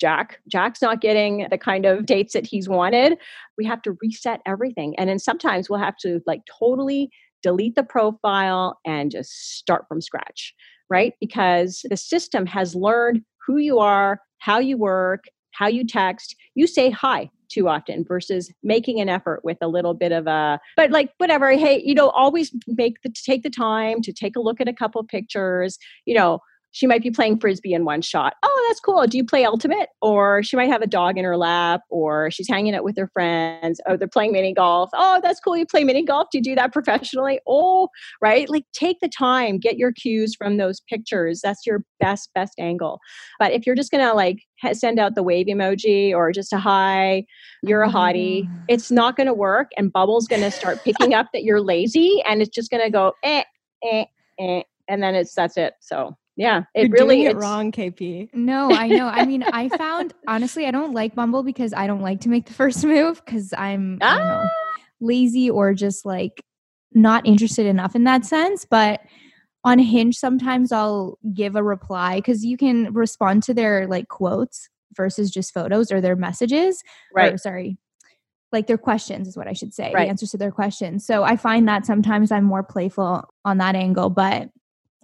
Jack, 0.00 0.40
Jack's 0.48 0.82
not 0.82 1.00
getting 1.00 1.46
the 1.50 1.58
kind 1.58 1.86
of 1.86 2.06
dates 2.06 2.32
that 2.32 2.46
he's 2.46 2.68
wanted. 2.68 3.16
We 3.56 3.64
have 3.66 3.82
to 3.82 3.96
reset 4.02 4.40
everything. 4.46 4.94
And 4.98 5.08
then 5.08 5.18
sometimes 5.18 5.70
we'll 5.70 5.78
have 5.78 5.96
to 5.98 6.20
like 6.26 6.40
totally 6.58 7.10
delete 7.42 7.74
the 7.74 7.84
profile 7.84 8.78
and 8.84 9.10
just 9.10 9.56
start 9.56 9.84
from 9.86 10.00
scratch, 10.00 10.54
right? 10.90 11.12
Because 11.20 11.84
the 11.88 11.96
system 11.96 12.46
has 12.46 12.74
learned 12.74 13.22
who 13.46 13.58
you 13.58 13.78
are, 13.78 14.20
how 14.38 14.58
you 14.58 14.76
work, 14.76 15.24
how 15.52 15.66
you 15.66 15.86
text. 15.86 16.36
You 16.54 16.66
say 16.66 16.90
hi 16.90 17.30
too 17.48 17.68
often 17.68 18.04
versus 18.04 18.52
making 18.62 19.00
an 19.00 19.08
effort 19.08 19.40
with 19.44 19.58
a 19.60 19.68
little 19.68 19.94
bit 19.94 20.12
of 20.12 20.26
a 20.26 20.58
but 20.76 20.90
like 20.90 21.10
whatever 21.18 21.52
hey 21.52 21.80
you 21.84 21.94
know 21.94 22.08
always 22.10 22.52
make 22.66 23.00
the 23.02 23.10
take 23.10 23.42
the 23.42 23.50
time 23.50 24.00
to 24.00 24.12
take 24.12 24.34
a 24.34 24.40
look 24.40 24.60
at 24.60 24.68
a 24.68 24.72
couple 24.72 25.02
pictures 25.04 25.78
you 26.06 26.14
know 26.14 26.40
she 26.74 26.88
might 26.88 27.02
be 27.04 27.10
playing 27.12 27.38
frisbee 27.38 27.72
in 27.72 27.84
one 27.84 28.02
shot. 28.02 28.34
Oh, 28.42 28.64
that's 28.68 28.80
cool. 28.80 29.06
Do 29.06 29.16
you 29.16 29.24
play 29.24 29.44
ultimate? 29.44 29.90
Or 30.02 30.42
she 30.42 30.56
might 30.56 30.68
have 30.68 30.82
a 30.82 30.88
dog 30.88 31.16
in 31.16 31.24
her 31.24 31.36
lap, 31.36 31.82
or 31.88 32.32
she's 32.32 32.48
hanging 32.48 32.74
out 32.74 32.82
with 32.82 32.96
her 32.98 33.06
friends. 33.12 33.80
Oh, 33.86 33.96
they're 33.96 34.08
playing 34.08 34.32
mini 34.32 34.52
golf. 34.52 34.90
Oh, 34.92 35.20
that's 35.22 35.38
cool. 35.38 35.56
You 35.56 35.66
play 35.66 35.84
mini 35.84 36.04
golf. 36.04 36.26
Do 36.32 36.38
you 36.38 36.42
do 36.42 36.56
that 36.56 36.72
professionally? 36.72 37.38
Oh, 37.46 37.88
right. 38.20 38.50
Like 38.50 38.64
take 38.72 38.98
the 39.00 39.08
time, 39.08 39.58
get 39.58 39.76
your 39.78 39.92
cues 39.92 40.34
from 40.34 40.56
those 40.56 40.80
pictures. 40.80 41.40
That's 41.44 41.64
your 41.64 41.84
best, 42.00 42.30
best 42.34 42.54
angle. 42.58 42.98
But 43.38 43.52
if 43.52 43.66
you're 43.66 43.76
just 43.76 43.92
gonna 43.92 44.12
like 44.14 44.40
send 44.72 44.98
out 44.98 45.14
the 45.14 45.22
wave 45.22 45.46
emoji 45.46 46.12
or 46.12 46.32
just 46.32 46.52
a 46.52 46.58
hi, 46.58 47.24
you're 47.62 47.82
a 47.82 47.88
hottie, 47.88 48.48
Mm. 48.48 48.64
it's 48.66 48.90
not 48.90 49.14
gonna 49.16 49.32
work. 49.32 49.70
And 49.76 49.92
Bumble's 49.92 50.26
gonna 50.26 50.50
start 50.50 50.82
picking 50.82 51.14
up 51.14 51.28
that 51.32 51.44
you're 51.44 51.60
lazy, 51.60 52.20
and 52.26 52.42
it's 52.42 52.50
just 52.50 52.68
gonna 52.68 52.90
go 52.90 53.12
eh, 53.22 53.44
eh, 53.84 54.06
eh, 54.40 54.62
and 54.88 55.02
then 55.04 55.14
it's 55.14 55.34
that's 55.34 55.56
it. 55.56 55.74
So 55.78 56.16
yeah, 56.36 56.62
it 56.74 56.88
You're 56.88 56.90
really 56.90 57.16
doing 57.16 57.30
it 57.30 57.36
wrong 57.36 57.70
kp 57.70 58.28
No, 58.32 58.70
I 58.70 58.88
know. 58.88 59.06
I 59.06 59.24
mean, 59.24 59.44
I 59.44 59.68
found 59.68 60.14
honestly, 60.26 60.66
I 60.66 60.70
don't 60.70 60.92
like 60.92 61.14
Bumble 61.14 61.42
because 61.42 61.72
I 61.72 61.86
don't 61.86 62.02
like 62.02 62.20
to 62.22 62.28
make 62.28 62.46
the 62.46 62.52
first 62.52 62.84
move 62.84 63.24
because 63.24 63.52
I'm 63.56 63.98
I 64.02 64.18
don't 64.18 64.28
know, 64.28 64.42
Ah, 64.44 64.50
lazy 65.00 65.50
or 65.50 65.74
just 65.74 66.04
like 66.04 66.42
not 66.92 67.26
interested 67.26 67.66
enough 67.66 67.94
in 67.94 68.04
that 68.04 68.24
sense. 68.24 68.64
But 68.64 69.00
on 69.64 69.78
Hinge, 69.78 70.16
sometimes 70.16 70.72
I'll 70.72 71.18
give 71.32 71.56
a 71.56 71.62
reply 71.62 72.16
because 72.16 72.44
you 72.44 72.56
can 72.56 72.92
respond 72.92 73.42
to 73.44 73.54
their 73.54 73.86
like 73.86 74.08
quotes 74.08 74.68
versus 74.96 75.30
just 75.30 75.54
photos 75.54 75.90
or 75.90 76.00
their 76.00 76.16
messages. 76.16 76.82
right. 77.14 77.32
Or, 77.32 77.38
sorry, 77.38 77.78
like 78.52 78.66
their 78.66 78.78
questions 78.78 79.28
is 79.28 79.36
what 79.36 79.48
I 79.48 79.52
should 79.52 79.74
say. 79.74 79.92
Right. 79.92 80.04
The 80.04 80.10
answers 80.10 80.30
to 80.30 80.38
their 80.38 80.52
questions. 80.52 81.04
So 81.06 81.24
I 81.24 81.36
find 81.36 81.68
that 81.68 81.86
sometimes 81.86 82.30
I'm 82.30 82.44
more 82.44 82.62
playful 82.62 83.24
on 83.44 83.58
that 83.58 83.74
angle, 83.74 84.10
but 84.10 84.50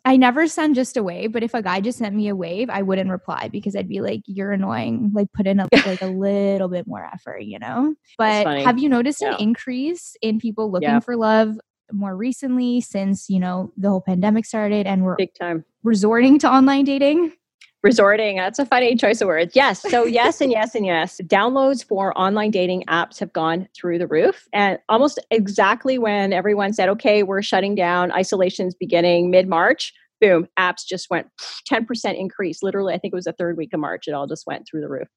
I 0.05 0.17
never 0.17 0.47
send 0.47 0.75
just 0.75 0.97
a 0.97 1.03
wave. 1.03 1.33
But 1.33 1.43
if 1.43 1.55
a 1.55 1.63
guy 1.63 1.81
just 1.81 1.99
sent 1.99 2.15
me 2.15 2.29
a 2.29 2.37
wave, 2.37 2.71
I 2.71 2.83
wouldn't 2.83 3.11
reply 3.11 3.49
because 3.49 3.77
I'd 3.77 3.89
be 3.89 4.01
like, 4.01 4.23
"You're 4.27 4.53
annoying." 4.53 5.11
Like 5.15 5.33
put 5.33 5.47
in 5.47 5.61
a, 5.61 5.69
like 5.87 6.03
a 6.03 6.07
little 6.07 6.69
bit 6.69 6.87
more 6.87 7.05
effort, 7.13 7.41
you 7.43 7.59
know. 7.59 7.95
But 8.19 8.47
have 8.65 8.79
you 8.79 8.89
noticed 8.89 9.23
an 9.23 9.37
increase 9.39 10.17
in 10.23 10.39
people 10.39 10.71
looking 10.71 10.89
Yeah. 10.89 11.01
for 11.01 11.17
love 11.17 11.59
more 11.93 12.17
recently 12.17 12.81
since 12.81 13.29
you 13.29 13.41
know 13.41 13.73
the 13.77 13.89
whole 13.91 14.01
pandemic 14.01 14.45
started 14.47 14.87
and 14.87 15.03
we're 15.03 15.17
Big 15.17 15.35
time. 15.35 15.65
resorting 15.83 16.39
to 16.41 16.49
online 16.49 16.85
dating? 16.85 17.33
Resorting. 17.83 18.37
That's 18.37 18.59
a 18.59 18.67
funny 18.67 18.95
choice 18.95 19.23
of 19.23 19.29
words. 19.29 19.57
Yes. 19.57 19.81
So, 19.81 20.05
yes, 20.07 20.41
and 20.41 20.53
yes, 20.53 20.75
and 20.75 20.85
yes. 20.85 21.21
Downloads 21.25 21.83
for 21.85 22.17
online 22.19 22.51
dating 22.51 22.85
apps 22.89 23.19
have 23.21 23.33
gone 23.33 23.69
through 23.75 23.99
the 23.99 24.07
roof. 24.07 24.47
And 24.53 24.79
almost 24.89 25.19
exactly 25.31 25.99
when 25.99 26.33
everyone 26.35 26.75
said, 26.75 26.91
okay, 26.91 27.23
we're 27.23 27.43
shutting 27.43 27.75
down, 27.75 28.13
isolation's 28.13 28.75
beginning 28.75 29.31
mid 29.31 29.49
March, 29.49 29.95
boom, 30.21 30.47
apps 30.59 30.87
just 30.87 31.09
went 31.09 31.29
10% 31.71 32.19
increase. 32.19 32.63
Literally, 32.63 32.93
I 32.93 32.99
think 32.99 33.15
it 33.15 33.17
was 33.17 33.25
the 33.25 33.33
third 33.33 33.57
week 33.57 33.73
of 33.73 33.81
March, 33.81 34.07
it 34.07 34.13
all 34.13 34.27
just 34.27 34.47
went 34.47 34.67
through 34.69 34.83
the 34.83 34.89
roof. 34.89 35.09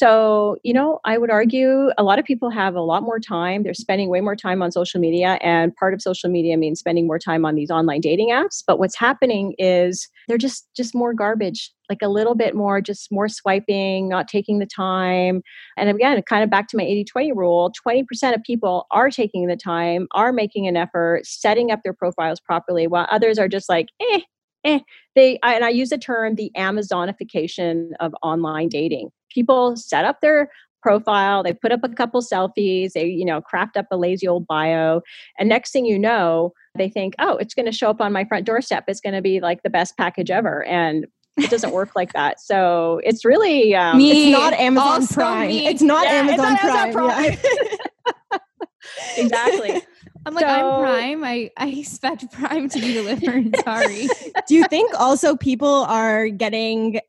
So, 0.00 0.56
you 0.64 0.72
know, 0.72 0.98
I 1.04 1.18
would 1.18 1.30
argue 1.30 1.90
a 1.96 2.02
lot 2.02 2.18
of 2.18 2.24
people 2.24 2.50
have 2.50 2.74
a 2.74 2.80
lot 2.80 3.04
more 3.04 3.20
time. 3.20 3.62
They're 3.62 3.74
spending 3.74 4.08
way 4.08 4.20
more 4.20 4.34
time 4.34 4.60
on 4.60 4.72
social 4.72 5.00
media, 5.00 5.38
and 5.40 5.74
part 5.76 5.94
of 5.94 6.02
social 6.02 6.28
media 6.28 6.56
means 6.56 6.80
spending 6.80 7.06
more 7.06 7.18
time 7.18 7.44
on 7.44 7.54
these 7.54 7.70
online 7.70 8.00
dating 8.00 8.30
apps. 8.30 8.62
But 8.66 8.78
what's 8.78 8.96
happening 8.96 9.54
is 9.58 10.08
they're 10.26 10.38
just 10.38 10.68
just 10.76 10.94
more 10.94 11.14
garbage, 11.14 11.72
like 11.88 12.02
a 12.02 12.08
little 12.08 12.34
bit 12.34 12.54
more, 12.54 12.80
just 12.80 13.12
more 13.12 13.28
swiping, 13.28 14.08
not 14.08 14.28
taking 14.28 14.58
the 14.58 14.66
time. 14.66 15.42
And 15.76 15.90
again, 15.90 16.20
kind 16.22 16.42
of 16.42 16.50
back 16.50 16.68
to 16.68 16.76
my 16.76 16.84
80-20 16.84 17.36
rule, 17.36 17.72
20% 17.86 18.34
of 18.34 18.42
people 18.42 18.86
are 18.90 19.10
taking 19.10 19.46
the 19.46 19.56
time, 19.56 20.06
are 20.12 20.32
making 20.32 20.66
an 20.66 20.76
effort, 20.76 21.26
setting 21.26 21.70
up 21.70 21.80
their 21.84 21.92
profiles 21.92 22.40
properly, 22.40 22.86
while 22.86 23.06
others 23.10 23.38
are 23.38 23.48
just 23.48 23.68
like, 23.68 23.88
eh, 24.00 24.20
eh. 24.64 24.78
They 25.14 25.38
I, 25.42 25.54
and 25.54 25.64
I 25.64 25.68
use 25.68 25.90
the 25.90 25.98
term 25.98 26.34
the 26.34 26.50
Amazonification 26.56 27.90
of 28.00 28.14
online 28.22 28.68
dating. 28.68 29.10
People 29.30 29.76
set 29.76 30.04
up 30.04 30.20
their 30.20 30.50
profile, 30.82 31.42
they 31.42 31.52
put 31.54 31.72
up 31.72 31.80
a 31.82 31.88
couple 31.88 32.20
selfies, 32.20 32.92
they 32.92 33.06
you 33.06 33.24
know 33.24 33.40
craft 33.40 33.76
up 33.76 33.86
a 33.90 33.96
lazy 33.96 34.26
old 34.26 34.46
bio, 34.46 35.00
and 35.38 35.48
next 35.48 35.72
thing 35.72 35.86
you 35.86 35.98
know, 35.98 36.52
they 36.76 36.88
think, 36.88 37.14
oh, 37.18 37.36
it's 37.36 37.54
going 37.54 37.66
to 37.66 37.72
show 37.72 37.90
up 37.90 38.00
on 38.00 38.12
my 38.12 38.24
front 38.24 38.44
doorstep. 38.46 38.84
It's 38.88 39.00
going 39.00 39.14
to 39.14 39.22
be 39.22 39.40
like 39.40 39.62
the 39.62 39.70
best 39.70 39.96
package 39.96 40.30
ever, 40.30 40.64
and 40.66 41.06
it 41.36 41.50
doesn't 41.50 41.72
work 41.72 41.96
like 41.96 42.12
that. 42.12 42.40
So 42.40 43.00
it's 43.04 43.24
really 43.24 43.74
um, 43.74 43.98
Me. 43.98 44.32
it's 44.32 44.38
not 44.40 44.52
amazon 44.54 45.06
prime 45.08 45.48
me. 45.48 45.66
it's 45.66 45.82
not 45.82 46.04
Yeah, 46.04 46.28
it's 46.28 46.40
amazon 46.40 46.52
not 46.52 46.90
prime, 46.90 47.10
Amazon 47.10 47.38
yeah. 48.32 48.38
exactly. 49.16 49.82
I'm 50.26 50.34
like, 50.34 50.44
So- 50.44 50.48
I'm 50.48 50.80
Prime. 50.82 51.24
I, 51.24 51.50
I 51.58 51.68
expect 51.68 52.30
Prime 52.32 52.68
to 52.70 52.80
be 52.80 52.92
delivered. 52.94 53.54
Sorry. 53.64 54.08
do 54.48 54.54
you 54.54 54.64
think 54.68 54.98
also 54.98 55.36
people 55.36 55.84
are 55.88 56.28
getting 56.28 57.00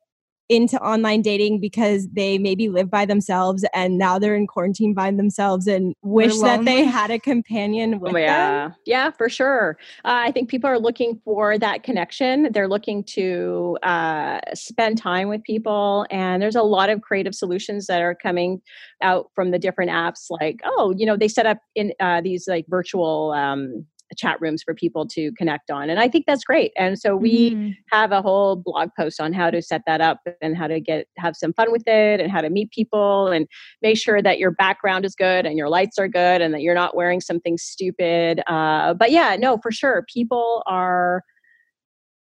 into 0.50 0.80
online 0.80 1.22
dating 1.22 1.60
because 1.60 2.08
they 2.14 2.38
maybe 2.38 2.70
live 2.70 2.90
by 2.90 3.06
themselves 3.06 3.66
and 3.74 3.98
now 3.98 4.20
they're 4.20 4.36
in 4.36 4.46
quarantine 4.46 4.94
by 4.94 5.10
themselves 5.10 5.66
and 5.66 5.96
wish 6.04 6.38
that 6.40 6.64
they 6.66 6.84
had 6.84 7.10
a 7.10 7.18
companion 7.18 8.00
with 8.00 8.12
Oh, 8.12 8.14
them? 8.14 8.22
yeah, 8.24 8.70
yeah, 8.86 9.12
for 9.12 9.28
sure. 9.28 9.78
Uh, 10.04 10.22
I 10.26 10.32
think 10.32 10.50
people 10.50 10.70
are 10.70 10.78
looking 10.78 11.20
for 11.26 11.58
that 11.58 11.84
connection. 11.84 12.50
They're 12.52 12.68
looking 12.68 13.04
to 13.06 13.78
uh, 13.82 14.40
spend 14.54 14.98
time 15.00 15.30
with 15.30 15.44
people, 15.44 16.06
and 16.12 16.42
there's 16.42 16.56
a 16.56 16.62
lot 16.64 16.90
of 16.90 17.02
creative 17.02 17.34
solutions 17.34 17.88
that 17.88 18.02
are 18.02 18.16
coming 18.16 18.62
out 19.02 19.32
from 19.34 19.52
the 19.52 19.60
different 19.60 19.92
apps. 19.92 20.28
Like, 20.30 20.60
oh, 20.64 20.94
you 20.96 21.06
know, 21.06 21.18
they 21.18 21.28
set 21.28 21.46
up 21.46 21.58
in 21.74 21.94
uh, 22.00 22.22
these 22.22 22.48
like 22.48 22.66
virtual 22.70 23.32
um, 23.32 23.86
chat 24.16 24.40
rooms 24.42 24.64
for 24.64 24.74
people 24.74 25.06
to 25.08 25.32
connect 25.34 25.70
on, 25.72 25.90
and 25.90 26.00
I 26.00 26.08
think 26.10 26.26
that's 26.26 26.44
great. 26.44 26.72
And 26.78 26.98
so 27.00 27.16
we 27.16 27.56
Mhm. 27.56 27.76
have 27.92 28.12
a 28.12 28.22
whole 28.22 28.56
blog 28.56 28.90
post 28.98 29.22
on 29.22 29.34
how 29.34 29.50
to 29.52 29.62
set 29.62 29.82
that 29.86 30.02
up 30.02 30.20
and 30.42 30.58
how 30.58 30.68
to 30.68 30.80
get 30.80 31.08
have 31.18 31.36
some 31.36 31.54
fun 31.54 31.72
with 31.72 31.88
it 31.88 32.20
and 32.20 32.32
how 32.32 32.42
to 32.42 32.50
meet 32.50 32.72
people 32.72 33.28
and 33.28 33.48
make 33.82 33.98
sure 33.98 34.22
that 34.22 34.40
your 34.40 34.52
background 34.52 35.06
is 35.06 35.16
good 35.16 35.46
and 35.46 35.58
your 35.58 35.70
lights 35.70 35.98
are 35.98 36.08
good 36.08 36.42
and 36.42 36.54
that 36.54 36.62
you're 36.62 36.76
not 36.76 36.96
wearing 36.96 37.22
something 37.22 37.58
stupid 37.58 38.42
uh, 38.48 38.94
but 38.94 39.12
yeah 39.12 39.36
no 39.40 39.58
for 39.62 39.72
sure 39.72 40.04
people 40.12 40.64
are 40.66 41.22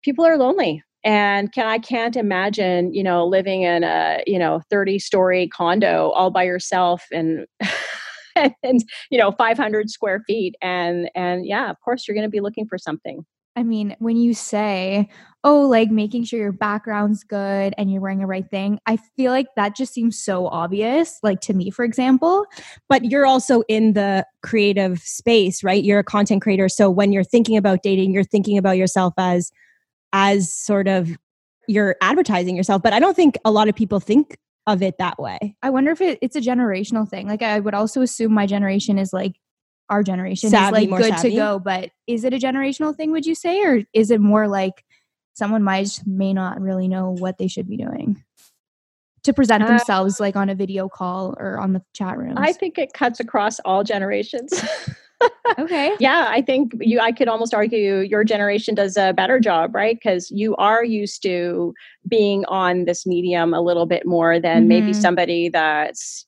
people 0.04 0.26
are 0.26 0.38
lonely 0.38 0.84
and 1.04 1.52
can 1.54 1.66
i 1.66 1.78
can't 1.78 2.16
imagine 2.16 2.94
you 2.94 3.04
know 3.04 3.26
living 3.26 3.62
in 3.64 3.84
a 3.84 4.22
you 4.28 4.38
know 4.38 4.62
30 4.70 5.00
story 5.00 5.48
condo 5.48 6.10
all 6.12 6.30
by 6.30 6.44
yourself 6.44 7.06
and 7.12 7.46
and 8.64 8.84
you 9.10 9.18
know 9.18 9.32
500 9.32 9.90
square 9.90 10.24
feet 10.26 10.56
and 10.62 11.10
and 11.16 11.46
yeah 11.46 11.70
of 11.70 11.80
course 11.82 12.08
you're 12.08 12.16
going 12.16 12.28
to 12.28 12.32
be 12.32 12.42
looking 12.42 12.68
for 12.68 12.78
something 12.78 13.26
I 13.56 13.64
mean, 13.64 13.94
when 14.00 14.16
you 14.16 14.34
say, 14.34 15.10
oh, 15.44 15.68
like 15.68 15.92
making 15.92 16.24
sure 16.24 16.40
your 16.40 16.54
background's 16.54 17.26
good 17.26 17.74
and 17.78 17.92
you're 17.92 18.02
wearing 18.02 18.20
the 18.20 18.26
right 18.26 18.50
thing, 18.50 18.80
I 18.86 18.98
feel 19.18 19.34
like 19.34 19.48
that 19.58 19.76
just 19.76 19.94
seems 19.94 20.18
so 20.18 20.48
obvious, 20.48 21.20
like 21.24 21.42
to 21.42 21.54
me, 21.54 21.70
for 21.70 21.84
example. 21.84 22.46
But 22.88 23.04
you're 23.06 23.26
also 23.26 23.64
in 23.68 23.94
the 23.94 24.26
creative 24.44 25.00
space, 25.00 25.62
right? 25.62 25.84
You're 25.84 26.00
a 26.00 26.06
content 26.06 26.42
creator. 26.42 26.70
So 26.70 26.90
when 26.90 27.12
you're 27.12 27.26
thinking 27.26 27.58
about 27.58 27.84
dating, 27.84 28.14
you're 28.14 28.24
thinking 28.24 28.58
about 28.58 28.78
yourself 28.78 29.14
as 29.18 29.52
as 30.14 30.54
sort 30.54 30.88
of 30.88 31.18
you're 31.68 31.98
advertising 32.02 32.56
yourself. 32.56 32.82
But 32.82 32.94
I 32.94 33.00
don't 33.00 33.16
think 33.16 33.38
a 33.44 33.52
lot 33.52 33.68
of 33.68 33.76
people 33.76 34.00
think 34.00 34.38
of 34.74 34.82
it 34.82 34.98
that 35.00 35.20
way. 35.20 35.56
I 35.62 35.70
wonder 35.70 35.92
if 35.92 36.02
it, 36.02 36.20
it's 36.22 36.36
a 36.36 36.42
generational 36.42 37.08
thing. 37.08 37.28
Like, 37.28 37.42
I 37.42 37.60
would 37.60 37.74
also 37.74 38.02
assume 38.02 38.34
my 38.34 38.46
generation 38.46 38.98
is 38.98 39.12
like 39.14 39.36
our 39.90 40.04
generation 40.04 40.50
Savvy, 40.50 40.84
is 40.86 40.90
like 40.92 41.02
good 41.02 41.14
savvy? 41.16 41.30
to 41.32 41.36
go. 41.36 41.60
But 41.60 41.92
is 42.08 42.24
it 42.24 42.34
a 42.34 42.38
generational 42.38 42.96
thing, 42.96 43.12
would 43.12 43.26
you 43.26 43.36
say? 43.36 43.62
Or 43.64 43.84
is 43.94 44.12
it 44.12 44.22
more 44.22 44.48
like 44.48 44.86
someone 45.34 45.64
might 45.64 45.84
just 45.84 46.06
may 46.06 46.34
not 46.34 46.62
really 46.62 46.88
know 46.88 47.16
what 47.18 47.38
they 47.38 47.48
should 47.48 47.68
be 47.68 47.78
doing 47.78 48.24
to 49.24 49.34
present 49.34 49.64
Uh, 49.64 49.68
themselves 49.68 50.20
like 50.20 50.36
on 50.36 50.50
a 50.50 50.56
video 50.56 50.88
call 50.90 51.36
or 51.38 51.60
on 51.60 51.74
the 51.74 51.82
chat 51.94 52.18
room. 52.18 52.36
i 52.38 52.54
think 52.54 52.78
it 52.78 52.94
cuts 52.94 53.20
across 53.20 53.60
all 53.62 53.84
generations 53.84 54.54
okay. 55.58 55.96
yeah 56.00 56.28
i 56.30 56.42
think 56.42 56.72
you 56.80 57.00
i 57.00 57.12
could 57.12 57.28
almost 57.28 57.54
argue 57.54 57.98
your 58.00 58.24
generation 58.24 58.74
does 58.76 58.96
a 58.98 59.14
better 59.14 59.40
job 59.40 59.74
right 59.76 59.98
because 60.02 60.30
you 60.32 60.56
are 60.58 60.84
used 60.84 61.22
to 61.24 61.74
being 62.08 62.46
on 62.46 62.86
this 62.86 63.06
medium 63.06 63.54
a 63.54 63.62
little 63.62 63.86
bit 63.86 64.06
more 64.06 64.40
than 64.40 64.68
maybe 64.68 64.92
Mhm. 64.92 64.96
somebody 65.02 65.50
that's 65.50 66.26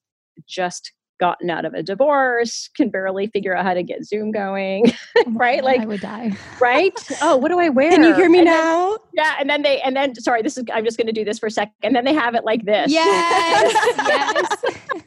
just 0.47 0.91
gotten 1.19 1.51
out 1.51 1.65
of 1.65 1.73
a 1.75 1.84
divorce 1.84 2.67
can 2.75 2.89
barely 2.89 3.27
figure 3.27 3.56
out 3.56 3.63
how 3.63 3.75
to 3.75 3.84
get 3.84 4.04
zoom 4.04 4.32
going 4.32 4.91
Oh 5.17 5.23
right? 5.34 5.63
Like- 5.63 5.82
I 5.82 5.86
would 5.86 6.01
die. 6.01 6.36
right 6.60 6.93
oh 7.21 7.38
what 7.38 7.49
do 7.49 7.60
i 7.60 7.69
wear 7.69 7.91
Can 7.95 8.04
you 8.04 8.15
hear 8.15 8.27
me 8.30 8.39
And 8.39 8.47
then- 8.47 8.58
now? 8.58 8.97
yeah 9.13 9.36
and 9.39 9.47
then 9.49 9.62
they 9.62 9.80
and 9.82 9.95
then 9.95 10.15
sorry 10.15 10.41
this 10.41 10.58
is 10.58 10.63
i'm 10.73 10.84
just 10.84 10.97
going 10.97 11.06
to 11.08 11.13
do 11.13 11.23
this 11.23 11.38
for 11.38 11.45
a 11.45 11.51
second 11.51 11.73
and 11.84 11.95
then 11.95 12.06
they 12.06 12.13
have 12.13 12.34
it 12.36 12.43
like 12.43 12.65
this 12.65 12.91
Yes. 12.91 13.73
yes. 14.08 15.04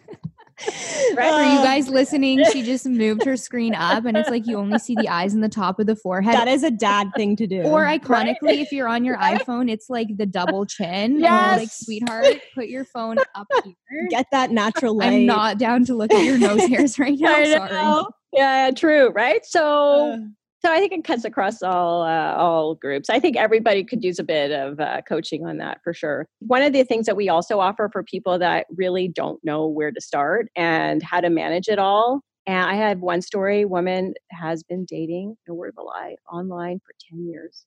Right? 1.16 1.30
For 1.30 1.42
you 1.54 1.58
Uh, 1.60 1.64
guys 1.64 1.88
listening, 1.88 2.42
she 2.50 2.62
just 2.62 2.86
moved 2.86 3.24
her 3.24 3.36
screen 3.36 3.74
up 3.74 4.04
and 4.04 4.16
it's 4.16 4.30
like 4.30 4.46
you 4.46 4.56
only 4.58 4.78
see 4.78 4.94
the 4.96 5.08
eyes 5.08 5.32
and 5.34 5.44
the 5.44 5.48
top 5.48 5.78
of 5.78 5.86
the 5.86 5.94
forehead. 5.94 6.34
That 6.34 6.48
is 6.48 6.62
a 6.64 6.70
dad 6.70 7.10
thing 7.14 7.36
to 7.36 7.46
do. 7.46 7.62
or 7.62 7.84
iconically, 7.84 8.60
if 8.60 8.72
you're 8.72 8.88
on 8.88 9.04
your 9.04 9.16
Right? 9.16 9.40
iPhone, 9.46 9.70
it's 9.70 9.88
like 9.88 10.08
the 10.16 10.26
double 10.26 10.66
chin. 10.66 11.20
Yes. 11.20 11.58
Like, 11.58 11.68
sweetheart, 11.70 12.26
put 12.54 12.66
your 12.68 12.84
phone 12.84 13.18
up 13.34 13.46
here. 13.64 13.74
get 14.10 14.26
that 14.32 14.50
natural 14.50 14.96
light. 14.96 15.12
I'm 15.12 15.26
not 15.26 15.58
down 15.58 15.84
to 15.86 15.94
look 15.94 16.12
at 16.12 16.24
your 16.24 16.38
nose 16.38 16.64
hairs 16.66 16.98
right 16.98 17.18
now. 17.18 17.44
Sorry. 17.44 18.04
yeah 18.32 18.70
true 18.74 19.10
right 19.10 19.44
so 19.44 20.14
Uh, 20.14 20.18
So 20.64 20.72
I 20.72 20.78
think 20.78 20.92
it 20.92 21.04
cuts 21.04 21.26
across 21.26 21.62
all 21.62 22.04
uh, 22.04 22.34
all 22.36 22.74
groups. 22.74 23.10
I 23.10 23.20
think 23.20 23.36
everybody 23.36 23.84
could 23.84 24.02
use 24.02 24.18
a 24.18 24.24
bit 24.24 24.50
of 24.50 24.80
uh, 24.80 25.02
coaching 25.02 25.44
on 25.44 25.58
that 25.58 25.80
for 25.84 25.92
sure. 25.92 26.26
One 26.38 26.62
of 26.62 26.72
the 26.72 26.84
things 26.84 27.04
that 27.04 27.16
we 27.16 27.28
also 27.28 27.60
offer 27.60 27.90
for 27.92 28.02
people 28.02 28.38
that 28.38 28.66
really 28.74 29.06
don't 29.06 29.38
know 29.44 29.66
where 29.66 29.92
to 29.92 30.00
start 30.00 30.48
and 30.56 31.02
how 31.02 31.20
to 31.20 31.28
manage 31.28 31.68
it 31.68 31.78
all. 31.78 32.22
And 32.46 32.66
I 32.66 32.76
had 32.76 33.02
one 33.02 33.20
story: 33.20 33.66
woman 33.66 34.14
has 34.30 34.62
been 34.62 34.86
dating, 34.86 35.36
no 35.46 35.52
word 35.52 35.74
of 35.76 35.82
a 35.82 35.86
lie, 35.86 36.16
online 36.32 36.80
for 36.80 36.94
ten 37.10 37.26
years. 37.26 37.66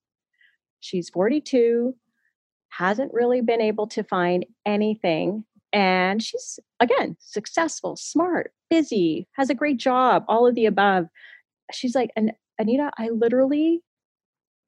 She's 0.79 1.07
forty 1.07 1.39
two, 1.39 1.95
hasn't 2.69 3.13
really 3.13 3.41
been 3.41 3.62
able 3.62 3.86
to 3.89 4.03
find 4.03 4.43
anything, 4.65 5.45
and 5.71 6.23
she's 6.23 6.60
again 6.79 7.15
successful, 7.19 7.95
smart, 7.95 8.53
busy, 8.71 9.27
has 9.33 9.51
a 9.51 9.55
great 9.55 9.77
job, 9.77 10.25
all 10.27 10.47
of 10.47 10.55
the 10.55 10.65
above. 10.65 11.05
She's 11.71 11.93
like, 11.93 12.10
and 12.15 12.31
Anita, 12.59 12.91
I 12.97 13.09
literally 13.09 13.81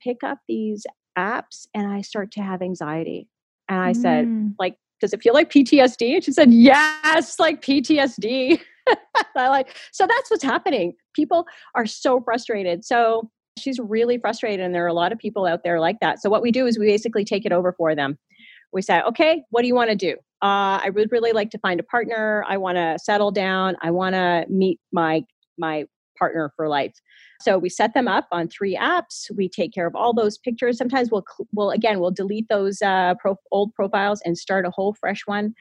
pick 0.04 0.23
up 0.23 0.39
these 0.47 0.86
apps 1.17 1.67
and 1.73 1.91
I 1.91 2.02
start 2.02 2.32
to 2.34 2.41
have 2.41 2.62
anxiety. 2.62 3.28
And 3.67 3.80
I 3.80 3.91
said, 3.91 4.25
Mm. 4.25 4.56
like, 4.60 4.75
does 5.02 5.13
it 5.13 5.21
feel 5.21 5.34
like 5.34 5.49
PTSD? 5.52 6.15
And 6.15 6.23
she 6.23 6.32
said, 6.32 6.52
yes, 6.52 7.39
like 7.39 7.62
PTSD. 7.62 8.60
I 9.36 9.47
like, 9.49 9.75
so 9.91 10.08
that's 10.08 10.30
what's 10.32 10.43
happening. 10.43 10.93
People 11.15 11.45
are 11.75 11.86
so 11.86 12.19
frustrated. 12.21 12.84
So 12.84 13.30
she's 13.58 13.80
really 13.80 14.17
frustrated. 14.17 14.65
And 14.65 14.73
there 14.73 14.84
are 14.84 14.88
a 14.88 14.93
lot 14.93 15.12
of 15.12 15.19
people 15.19 15.45
out 15.45 15.63
there 15.63 15.80
like 15.80 15.99
that. 16.02 16.21
So 16.21 16.30
what 16.30 16.41
we 16.41 16.52
do 16.52 16.65
is 16.65 16.80
we 16.80 16.88
basically 16.88 17.23
take 17.25 17.45
it 17.45 17.52
over 17.52 17.73
for 17.73 17.95
them. 17.95 18.17
We 18.71 18.82
say, 18.82 19.02
okay, 19.02 19.43
what 19.49 19.62
do 19.62 19.67
you 19.67 19.75
want 19.75 19.89
to 19.89 19.95
do? 19.95 20.13
Uh, 20.41 20.80
I 20.84 20.91
would 20.93 21.12
really 21.12 21.32
like 21.32 21.49
to 21.52 21.58
find 21.60 21.80
a 21.80 21.84
partner. 21.84 22.43
I 22.47 22.58
want 22.58 22.78
to 22.78 22.97
settle 23.02 23.32
down. 23.32 23.75
I 23.82 23.91
want 23.91 24.13
to 24.15 24.45
meet 24.49 24.80
my 24.91 25.23
my 25.58 25.86
partner 26.20 26.52
for 26.56 26.68
life. 26.68 26.94
So 27.42 27.58
we 27.58 27.70
set 27.70 27.94
them 27.94 28.08
up 28.08 28.28
on 28.32 28.50
three 28.50 28.76
apps. 28.76 29.32
We 29.36 29.48
take 29.48 29.74
care 29.74 29.88
of 29.88 29.96
all 29.96 30.14
those 30.14 30.38
pictures. 30.38 30.78
Sometimes 30.78 31.10
we'll 31.10 31.24
we'll 31.54 31.72
again 31.72 32.00
we'll 32.00 32.12
delete 32.12 32.50
those 32.50 32.82
uh, 32.82 33.16
pro- 33.20 33.40
old 33.52 33.74
profiles 33.74 34.22
and 34.26 34.38
start 34.38 34.66
a 34.66 34.72
whole 34.72 34.94
fresh 34.94 35.22
one. 35.26 35.54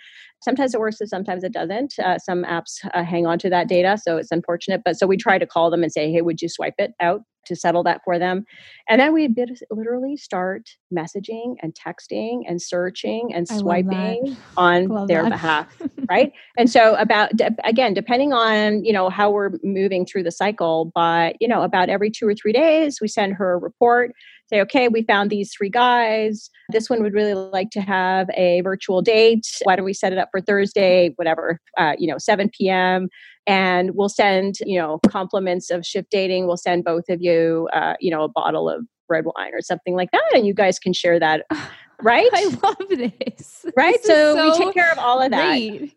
Sometimes 0.42 0.74
it 0.74 0.80
works 0.80 1.00
and 1.00 1.08
sometimes 1.08 1.44
it 1.44 1.52
doesn't. 1.52 1.94
Uh, 1.98 2.18
some 2.18 2.44
apps 2.44 2.84
uh, 2.94 3.04
hang 3.04 3.26
on 3.26 3.38
to 3.38 3.50
that 3.50 3.68
data, 3.68 3.96
so 4.02 4.16
it's 4.16 4.32
unfortunate. 4.32 4.82
But 4.84 4.96
so 4.96 5.06
we 5.06 5.16
try 5.16 5.38
to 5.38 5.46
call 5.46 5.70
them 5.70 5.82
and 5.82 5.92
say, 5.92 6.12
"Hey, 6.12 6.20
would 6.20 6.42
you 6.42 6.48
swipe 6.48 6.74
it 6.78 6.92
out 7.00 7.22
to 7.48 7.56
settle 7.56 7.82
that 7.84 8.00
for 8.04 8.18
them?" 8.18 8.44
And 8.88 9.00
then 9.00 9.12
we 9.12 9.28
literally 9.70 10.16
start 10.16 10.70
messaging 10.94 11.56
and 11.62 11.74
texting 11.74 12.42
and 12.48 12.60
searching 12.62 13.32
and 13.34 13.46
I 13.50 13.54
love 13.54 13.64
that. 13.64 14.18
swiping 14.20 14.36
on 14.56 14.88
Love 14.88 15.08
their 15.08 15.22
that. 15.22 15.30
behalf 15.30 15.66
right 16.10 16.32
and 16.56 16.70
so 16.70 16.94
about 16.94 17.30
again 17.64 17.92
depending 17.94 18.32
on 18.32 18.84
you 18.84 18.92
know 18.92 19.08
how 19.10 19.30
we're 19.30 19.50
moving 19.62 20.06
through 20.06 20.22
the 20.22 20.30
cycle 20.30 20.90
but 20.94 21.36
you 21.40 21.46
know 21.48 21.62
about 21.62 21.88
every 21.88 22.10
two 22.10 22.26
or 22.26 22.34
three 22.34 22.52
days 22.52 22.98
we 23.00 23.08
send 23.08 23.34
her 23.34 23.52
a 23.52 23.58
report 23.58 24.12
say 24.48 24.60
okay 24.60 24.88
we 24.88 25.02
found 25.02 25.30
these 25.30 25.52
three 25.52 25.68
guys 25.70 26.50
this 26.70 26.88
one 26.88 27.02
would 27.02 27.12
really 27.14 27.34
like 27.34 27.70
to 27.70 27.80
have 27.80 28.28
a 28.34 28.60
virtual 28.62 29.02
date 29.02 29.46
why 29.64 29.76
don't 29.76 29.84
we 29.84 29.92
set 29.92 30.12
it 30.12 30.18
up 30.18 30.28
for 30.30 30.40
thursday 30.40 31.12
whatever 31.16 31.60
uh, 31.76 31.92
you 31.98 32.08
know 32.10 32.18
7 32.18 32.50
p.m 32.56 33.08
and 33.48 33.92
we'll 33.94 34.08
send 34.08 34.56
you 34.64 34.78
know 34.78 34.98
compliments 35.08 35.70
of 35.70 35.84
shift 35.84 36.10
dating 36.10 36.46
we'll 36.46 36.56
send 36.56 36.84
both 36.84 37.08
of 37.08 37.20
you 37.20 37.68
uh, 37.72 37.94
you 38.00 38.10
know 38.10 38.22
a 38.22 38.28
bottle 38.28 38.68
of 38.68 38.84
red 39.08 39.24
wine 39.24 39.52
or 39.54 39.60
something 39.62 39.94
like 39.96 40.10
that 40.12 40.30
and 40.34 40.46
you 40.46 40.54
guys 40.54 40.78
can 40.78 40.92
share 40.92 41.18
that 41.18 41.44
right 42.02 42.28
I 42.32 42.44
love 42.62 42.88
this. 42.90 43.64
right 43.76 43.94
This 44.02 44.04
is 44.04 44.34
so, 44.34 44.44
we 44.60 44.64
take 44.64 44.74
care 44.74 44.92
of 44.92 44.98
all 44.98 45.20
of 45.20 45.30
that 45.32 45.58
Great. 45.58 45.94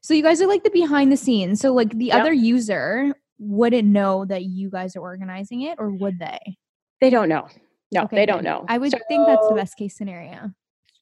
So 0.00 0.12
you 0.12 0.22
guys 0.22 0.42
are 0.42 0.46
like 0.46 0.62
the 0.64 0.70
behind 0.70 1.10
the 1.10 1.16
scenes. 1.16 1.60
So 1.60 1.72
like 1.72 1.88
the 1.96 2.06
Yep. 2.06 2.20
other 2.20 2.32
user 2.34 3.14
wouldn't 3.38 3.88
know 3.88 4.26
that 4.26 4.44
you 4.44 4.68
guys 4.68 4.94
are 4.96 5.00
organizing 5.00 5.62
it, 5.62 5.76
or 5.78 5.90
would 5.90 6.18
they? 6.18 6.58
They 7.00 7.08
don't 7.08 7.30
know. 7.30 7.48
No, 7.90 8.02
Okay, 8.02 8.16
they 8.16 8.26
don't 8.26 8.44
know. 8.44 8.66
I 8.68 8.76
would 8.76 8.92
think 9.08 9.26
that's 9.26 9.48
the 9.48 9.54
best 9.54 9.76
case 9.78 9.96
scenario. 9.96 10.50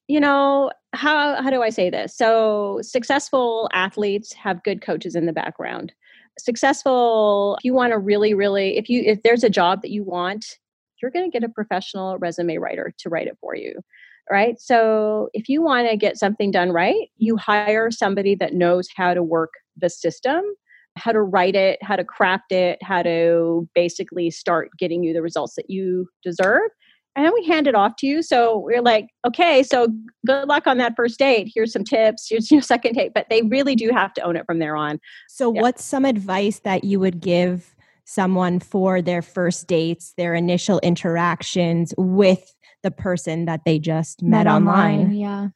You 0.07 0.19
know, 0.19 0.71
how 0.93 1.41
how 1.41 1.49
do 1.49 1.61
I 1.61 1.69
say 1.69 1.89
this? 1.89 2.15
So 2.15 2.79
successful 2.81 3.69
athletes 3.73 4.33
have 4.33 4.63
good 4.63 4.81
coaches 4.81 5.15
in 5.15 5.25
the 5.25 5.33
background. 5.33 5.93
Successful, 6.39 7.55
if 7.59 7.63
you 7.63 7.73
want 7.73 7.91
to 7.91 7.99
really, 7.99 8.33
really, 8.33 8.77
if 8.77 8.89
you 8.89 9.01
if 9.05 9.23
there's 9.23 9.43
a 9.43 9.49
job 9.49 9.81
that 9.81 9.91
you 9.91 10.03
want, 10.03 10.57
you're 11.01 11.11
going 11.11 11.29
to 11.29 11.31
get 11.31 11.47
a 11.47 11.51
professional 11.51 12.17
resume 12.17 12.57
writer 12.57 12.93
to 12.99 13.09
write 13.09 13.27
it 13.27 13.37
for 13.39 13.55
you. 13.55 13.81
Right. 14.31 14.59
So 14.59 15.29
if 15.33 15.49
you 15.49 15.61
want 15.61 15.89
to 15.89 15.97
get 15.97 16.17
something 16.17 16.49
done 16.49 16.71
right, 16.71 17.09
you 17.17 17.35
hire 17.35 17.91
somebody 17.91 18.35
that 18.35 18.53
knows 18.53 18.87
how 18.95 19.13
to 19.13 19.21
work 19.21 19.51
the 19.75 19.89
system, 19.89 20.41
how 20.95 21.11
to 21.11 21.21
write 21.21 21.55
it, 21.55 21.79
how 21.81 21.97
to 21.97 22.05
craft 22.05 22.51
it, 22.51 22.81
how 22.81 23.03
to 23.03 23.67
basically 23.75 24.31
start 24.31 24.69
getting 24.79 25.03
you 25.03 25.13
the 25.13 25.21
results 25.21 25.55
that 25.55 25.69
you 25.69 26.07
deserve. 26.23 26.69
And 27.15 27.25
then 27.25 27.33
we 27.33 27.45
hand 27.45 27.67
it 27.67 27.75
off 27.75 27.95
to 27.97 28.07
you. 28.07 28.23
So 28.23 28.57
we're 28.57 28.81
like, 28.81 29.07
okay, 29.25 29.61
so 29.61 29.87
good 30.25 30.47
luck 30.47 30.65
on 30.65 30.77
that 30.79 30.95
first 30.95 31.19
date. 31.19 31.51
Here's 31.53 31.71
some 31.71 31.83
tips. 31.83 32.27
Here's 32.29 32.49
your 32.51 32.61
second 32.61 32.93
date. 32.93 33.11
But 33.13 33.27
they 33.29 33.43
really 33.43 33.75
do 33.75 33.91
have 33.91 34.13
to 34.15 34.21
own 34.21 34.35
it 34.35 34.45
from 34.45 34.59
there 34.59 34.75
on. 34.75 34.99
So, 35.29 35.53
Yeah. 35.53 35.61
what's 35.61 35.85
some 35.85 36.05
advice 36.05 36.59
that 36.59 36.83
you 36.83 36.99
would 36.99 37.19
give 37.19 37.75
someone 38.05 38.59
for 38.59 39.01
their 39.01 39.21
first 39.21 39.67
dates, 39.67 40.13
their 40.17 40.33
initial 40.33 40.79
interactions 40.79 41.93
with 41.97 42.55
the 42.81 42.91
person 42.91 43.45
that 43.45 43.61
they 43.65 43.79
just 43.79 44.23
met, 44.23 44.47
online? 44.47 45.13
Yeah. 45.13 45.49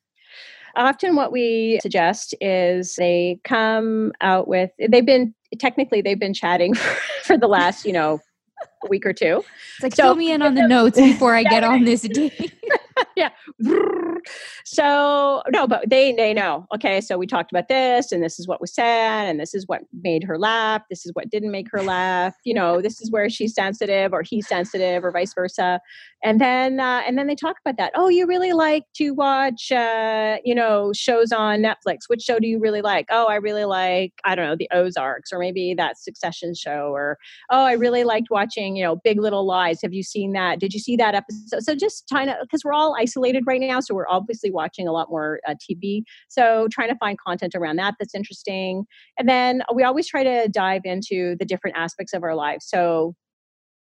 Often, 0.75 1.15
what 1.15 1.31
we 1.31 1.79
suggest 1.81 2.35
is 2.39 2.95
they 2.97 3.39
come 3.43 4.13
out 4.21 4.47
with, 4.47 4.69
they've 4.77 5.05
been, 5.05 5.33
technically, 5.57 6.01
they've 6.01 6.19
been 6.19 6.35
chatting 6.35 6.75
for 7.23 7.35
the 7.35 7.47
last, 7.47 7.83
you 7.83 7.93
know, 7.93 8.19
week 8.89 9.05
or 9.05 9.13
two. 9.13 9.43
It's 9.75 9.83
like 9.83 9.95
So- 9.95 10.03
fill 10.03 10.15
me 10.15 10.31
in 10.31 10.41
on 10.41 10.55
the 10.55 10.67
notes 10.67 10.97
before 10.97 11.35
I 11.35 11.43
get 11.43 11.63
on 11.63 11.83
this 11.83 12.01
date. 12.13 12.53
so 14.65 15.43
no, 15.49 15.67
but 15.67 15.89
they 15.89 16.11
they 16.11 16.33
know. 16.33 16.67
Okay, 16.75 17.01
so 17.01 17.17
we 17.17 17.25
talked 17.25 17.51
about 17.51 17.67
this, 17.67 18.11
and 18.11 18.23
this 18.23 18.39
is 18.39 18.47
what 18.47 18.59
was 18.59 18.73
said, 18.73 19.25
and 19.25 19.39
this 19.39 19.53
is 19.53 19.65
what 19.67 19.81
made 20.01 20.23
her 20.23 20.37
laugh. 20.37 20.81
This 20.89 21.05
is 21.05 21.11
what 21.13 21.29
didn't 21.29 21.51
make 21.51 21.67
her 21.71 21.81
laugh. 21.81 22.35
You 22.43 22.53
know, 22.53 22.81
this 22.81 22.99
is 23.01 23.11
where 23.11 23.29
she's 23.29 23.53
sensitive, 23.53 24.13
or 24.13 24.23
he's 24.23 24.47
sensitive, 24.47 25.03
or 25.03 25.11
vice 25.11 25.33
versa. 25.33 25.79
And 26.23 26.41
then 26.41 26.79
uh, 26.79 27.01
and 27.07 27.17
then 27.17 27.27
they 27.27 27.35
talk 27.35 27.57
about 27.63 27.77
that. 27.77 27.91
Oh, 27.95 28.09
you 28.09 28.27
really 28.27 28.53
like 28.53 28.83
to 28.95 29.11
watch, 29.11 29.71
uh, 29.71 30.37
you 30.43 30.55
know, 30.55 30.91
shows 30.93 31.31
on 31.31 31.61
Netflix. 31.61 31.99
Which 32.07 32.21
show 32.21 32.39
do 32.39 32.47
you 32.47 32.59
really 32.59 32.81
like? 32.81 33.05
Oh, 33.09 33.27
I 33.27 33.35
really 33.35 33.65
like 33.65 34.13
I 34.25 34.35
don't 34.35 34.45
know 34.45 34.55
the 34.57 34.69
Ozarks, 34.73 35.31
or 35.31 35.39
maybe 35.39 35.73
that 35.75 35.97
Succession 35.97 36.53
show, 36.55 36.91
or 36.93 37.17
oh, 37.51 37.63
I 37.63 37.73
really 37.73 38.03
liked 38.03 38.27
watching 38.29 38.75
you 38.75 38.83
know 38.83 38.97
Big 39.03 39.21
Little 39.21 39.45
Lies. 39.45 39.81
Have 39.81 39.93
you 39.93 40.03
seen 40.03 40.33
that? 40.33 40.59
Did 40.59 40.73
you 40.73 40.79
see 40.79 40.95
that 40.97 41.15
episode? 41.15 41.63
So 41.63 41.75
just 41.75 42.07
trying 42.09 42.27
to 42.27 42.37
because 42.41 42.63
we're 42.65 42.73
all 42.73 42.95
isolated 42.97 43.43
right 43.47 43.61
now, 43.61 43.79
so 43.79 43.93
we're 43.93 44.07
obviously 44.17 44.51
watching 44.51 44.87
a 44.87 44.91
lot 44.91 45.09
more 45.09 45.39
uh, 45.47 45.55
TV. 45.55 46.03
So 46.27 46.67
trying 46.71 46.89
to 46.89 46.97
find 46.97 47.17
content 47.19 47.55
around 47.55 47.77
that 47.77 47.95
that's 47.99 48.15
interesting, 48.15 48.85
and 49.17 49.27
then 49.27 49.61
we 49.73 49.83
always 49.83 50.07
try 50.07 50.23
to 50.23 50.47
dive 50.49 50.81
into 50.83 51.35
the 51.39 51.45
different 51.45 51.77
aspects 51.77 52.13
of 52.13 52.23
our 52.23 52.35
lives. 52.35 52.65
So 52.67 53.15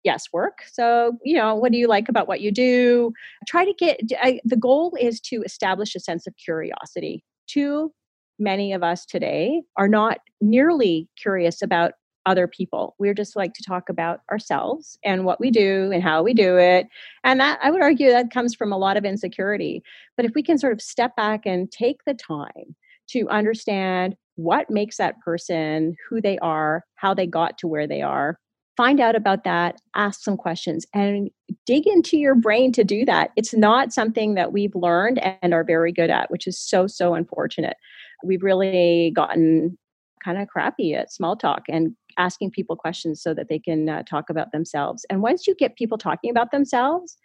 yes 0.03 0.25
work 0.33 0.63
so 0.71 1.13
you 1.23 1.35
know 1.37 1.53
what 1.53 1.71
do 1.71 1.77
you 1.77 1.87
like 1.87 2.09
about 2.09 2.27
what 2.27 2.41
you 2.41 2.51
do 2.51 3.11
try 3.47 3.63
to 3.63 3.73
get 3.77 3.99
I, 4.19 4.39
the 4.43 4.55
goal 4.55 4.97
is 4.99 5.19
to 5.21 5.43
establish 5.43 5.93
a 5.93 5.99
sense 5.99 6.25
of 6.25 6.33
curiosity 6.43 7.23
too 7.47 7.91
many 8.39 8.73
of 8.73 8.83
us 8.83 9.05
today 9.05 9.61
are 9.77 9.87
not 9.87 10.17
nearly 10.41 11.07
curious 11.21 11.61
about 11.61 11.93
other 12.25 12.47
people 12.47 12.95
we're 12.99 13.13
just 13.13 13.35
like 13.35 13.53
to 13.53 13.63
talk 13.63 13.89
about 13.89 14.21
ourselves 14.31 14.97
and 15.03 15.25
what 15.25 15.39
we 15.39 15.47
mm-hmm. 15.47 15.87
do 15.87 15.91
and 15.91 16.03
how 16.03 16.21
we 16.21 16.33
do 16.33 16.57
it 16.57 16.87
and 17.23 17.39
that 17.39 17.59
i 17.63 17.71
would 17.71 17.81
argue 17.81 18.09
that 18.09 18.31
comes 18.31 18.53
from 18.53 18.71
a 18.71 18.77
lot 18.77 18.97
of 18.97 19.05
insecurity 19.05 19.83
but 20.17 20.25
if 20.25 20.31
we 20.35 20.43
can 20.43 20.57
sort 20.57 20.73
of 20.73 20.81
step 20.81 21.15
back 21.15 21.45
and 21.45 21.71
take 21.71 21.97
the 22.05 22.13
time 22.13 22.75
to 23.07 23.27
understand 23.29 24.15
what 24.35 24.69
makes 24.69 24.97
that 24.97 25.19
person 25.19 25.95
who 26.09 26.21
they 26.21 26.37
are 26.39 26.83
how 26.95 27.13
they 27.13 27.27
got 27.27 27.57
to 27.57 27.67
where 27.67 27.87
they 27.87 28.01
are 28.01 28.37
find 28.77 28.99
out 28.99 29.15
about 29.15 29.43
that, 29.43 29.79
ask 29.95 30.21
some 30.21 30.37
questions, 30.37 30.85
and 30.93 31.29
dig 31.65 31.85
into 31.85 32.17
your 32.17 32.35
brain 32.35 32.71
to 32.71 32.83
do 32.83 33.05
that. 33.05 33.31
It's 33.35 33.53
not 33.53 33.93
something 33.93 34.33
that 34.35 34.53
we've 34.53 34.75
learned 34.75 35.19
and 35.41 35.53
are 35.53 35.63
very 35.63 35.91
good 35.91 36.09
at, 36.09 36.31
which 36.31 36.47
is 36.47 36.59
so, 36.59 36.87
so 36.87 37.13
unfortunate. 37.13 37.77
We've 38.23 38.43
really 38.43 39.11
gotten 39.15 39.77
kind 40.23 40.37
of 40.37 40.47
crappy 40.47 40.93
at 40.93 41.11
small 41.11 41.35
talk 41.35 41.63
and 41.69 41.95
asking 42.17 42.51
people 42.51 42.75
questions 42.75 43.21
so 43.21 43.33
that 43.33 43.47
they 43.49 43.59
can 43.59 43.89
uh, 43.89 44.03
talk 44.03 44.29
about 44.29 44.51
themselves. 44.51 45.05
And 45.09 45.21
once 45.21 45.47
you 45.47 45.55
get 45.55 45.75
people 45.75 45.97
talking 45.97 46.29
about 46.29 46.51
themselves, 46.51 47.17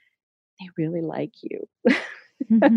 they 0.60 0.68
really 0.76 1.02
like 1.02 1.32
you. 1.42 1.66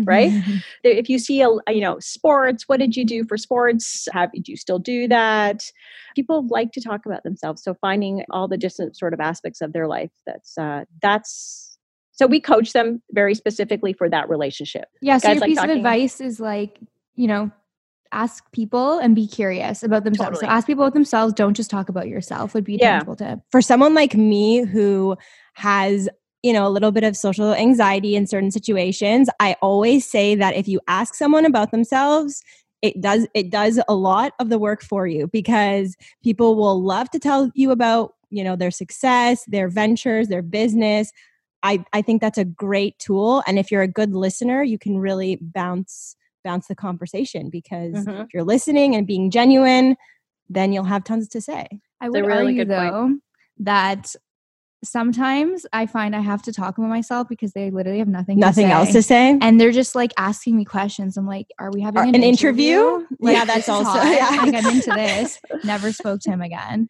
right 0.04 0.32
if 0.84 1.10
you 1.10 1.18
see 1.18 1.42
a 1.42 1.48
you 1.68 1.82
know 1.82 1.98
sports 2.00 2.64
what 2.66 2.80
did 2.80 2.96
you 2.96 3.04
do 3.04 3.24
for 3.24 3.36
sports 3.36 4.08
have 4.10 4.32
do 4.32 4.42
you 4.46 4.56
still 4.56 4.78
do 4.78 5.06
that 5.06 5.70
people 6.16 6.46
like 6.48 6.72
to 6.72 6.80
talk 6.80 7.04
about 7.04 7.22
themselves 7.24 7.62
so 7.62 7.74
finding 7.74 8.24
all 8.30 8.48
the 8.48 8.56
different 8.56 8.96
sort 8.96 9.12
of 9.12 9.20
aspects 9.20 9.60
of 9.60 9.74
their 9.74 9.86
life 9.86 10.10
that's 10.26 10.56
uh 10.56 10.84
that's 11.02 11.76
so 12.12 12.26
we 12.26 12.40
coach 12.40 12.72
them 12.72 13.02
very 13.12 13.34
specifically 13.34 13.92
for 13.92 14.08
that 14.08 14.30
relationship 14.30 14.88
yeah 15.02 15.18
so 15.18 15.28
Guys 15.28 15.34
your 15.34 15.40
like 15.40 15.48
piece 15.48 15.58
talking, 15.58 15.70
of 15.72 15.76
advice 15.76 16.20
is 16.22 16.40
like 16.40 16.80
you 17.14 17.28
know 17.28 17.50
ask 18.12 18.50
people 18.52 18.98
and 18.98 19.14
be 19.14 19.26
curious 19.26 19.82
about 19.82 20.04
themselves 20.04 20.38
totally. 20.38 20.50
so 20.50 20.56
ask 20.56 20.66
people 20.66 20.84
about 20.84 20.94
themselves 20.94 21.32
don't 21.32 21.54
just 21.54 21.70
talk 21.70 21.88
about 21.88 22.08
yourself 22.08 22.54
would 22.54 22.64
be 22.64 22.74
a 22.74 22.78
yeah. 22.78 22.90
tangible 22.92 23.16
tip 23.16 23.38
for 23.50 23.62
someone 23.62 23.94
like 23.94 24.14
me 24.14 24.64
who 24.64 25.16
has 25.54 26.08
you 26.42 26.52
know, 26.52 26.66
a 26.66 26.70
little 26.70 26.90
bit 26.90 27.04
of 27.04 27.16
social 27.16 27.52
anxiety 27.52 28.16
in 28.16 28.26
certain 28.26 28.50
situations, 28.50 29.28
I 29.40 29.56
always 29.60 30.06
say 30.06 30.34
that 30.34 30.56
if 30.56 30.68
you 30.68 30.80
ask 30.88 31.14
someone 31.14 31.44
about 31.44 31.70
themselves, 31.70 32.42
it 32.82 33.00
does 33.00 33.26
it 33.34 33.50
does 33.50 33.78
a 33.88 33.94
lot 33.94 34.32
of 34.38 34.48
the 34.48 34.58
work 34.58 34.82
for 34.82 35.06
you 35.06 35.26
because 35.26 35.96
people 36.24 36.54
will 36.56 36.82
love 36.82 37.10
to 37.10 37.18
tell 37.18 37.50
you 37.54 37.70
about, 37.70 38.14
you 38.30 38.42
know, 38.42 38.56
their 38.56 38.70
success, 38.70 39.44
their 39.46 39.68
ventures, 39.68 40.28
their 40.28 40.42
business. 40.42 41.12
I 41.62 41.84
I 41.92 42.00
think 42.00 42.22
that's 42.22 42.38
a 42.38 42.44
great 42.44 42.98
tool 42.98 43.42
and 43.46 43.58
if 43.58 43.70
you're 43.70 43.82
a 43.82 43.88
good 43.88 44.14
listener, 44.14 44.62
you 44.62 44.78
can 44.78 44.98
really 44.98 45.36
bounce 45.42 46.16
bounce 46.44 46.68
the 46.68 46.74
conversation 46.74 47.50
because 47.50 47.94
mm-hmm. 47.94 48.22
if 48.22 48.28
you're 48.34 48.44
listening 48.44 48.94
and 48.94 49.06
being 49.06 49.30
genuine, 49.30 49.96
then 50.48 50.72
you'll 50.72 50.84
have 50.84 51.04
tons 51.04 51.28
to 51.28 51.40
say. 51.40 51.66
I 52.00 52.08
would 52.08 52.26
really 52.26 52.46
argue 52.46 52.64
though 52.64 52.90
point. 52.90 53.22
that 53.58 54.14
sometimes 54.82 55.66
I 55.72 55.86
find 55.86 56.16
I 56.16 56.20
have 56.20 56.42
to 56.42 56.52
talk 56.52 56.78
about 56.78 56.88
myself 56.88 57.28
because 57.28 57.52
they 57.52 57.70
literally 57.70 57.98
have 57.98 58.08
nothing 58.08 58.38
nothing 58.38 58.66
else 58.66 58.92
to 58.92 59.02
say, 59.02 59.38
and 59.40 59.60
they're 59.60 59.72
just 59.72 59.94
like 59.94 60.12
asking 60.16 60.56
me 60.56 60.64
questions. 60.64 61.16
I'm 61.16 61.26
like, 61.26 61.46
"Are 61.58 61.70
we 61.70 61.80
having 61.80 62.02
an, 62.02 62.14
an, 62.14 62.22
interview?" 62.22 62.78
interview? 62.78 63.06
Like, 63.20 63.36
yeah, 63.36 63.44
that's 63.44 63.68
also 63.68 63.94
yeah. 64.02 64.28
like 64.30 64.54
I'm 64.64 64.66
into 64.66 64.90
this. 64.90 65.38
Never 65.64 65.92
spoke 65.92 66.20
to 66.22 66.30
him 66.30 66.40
again. 66.40 66.88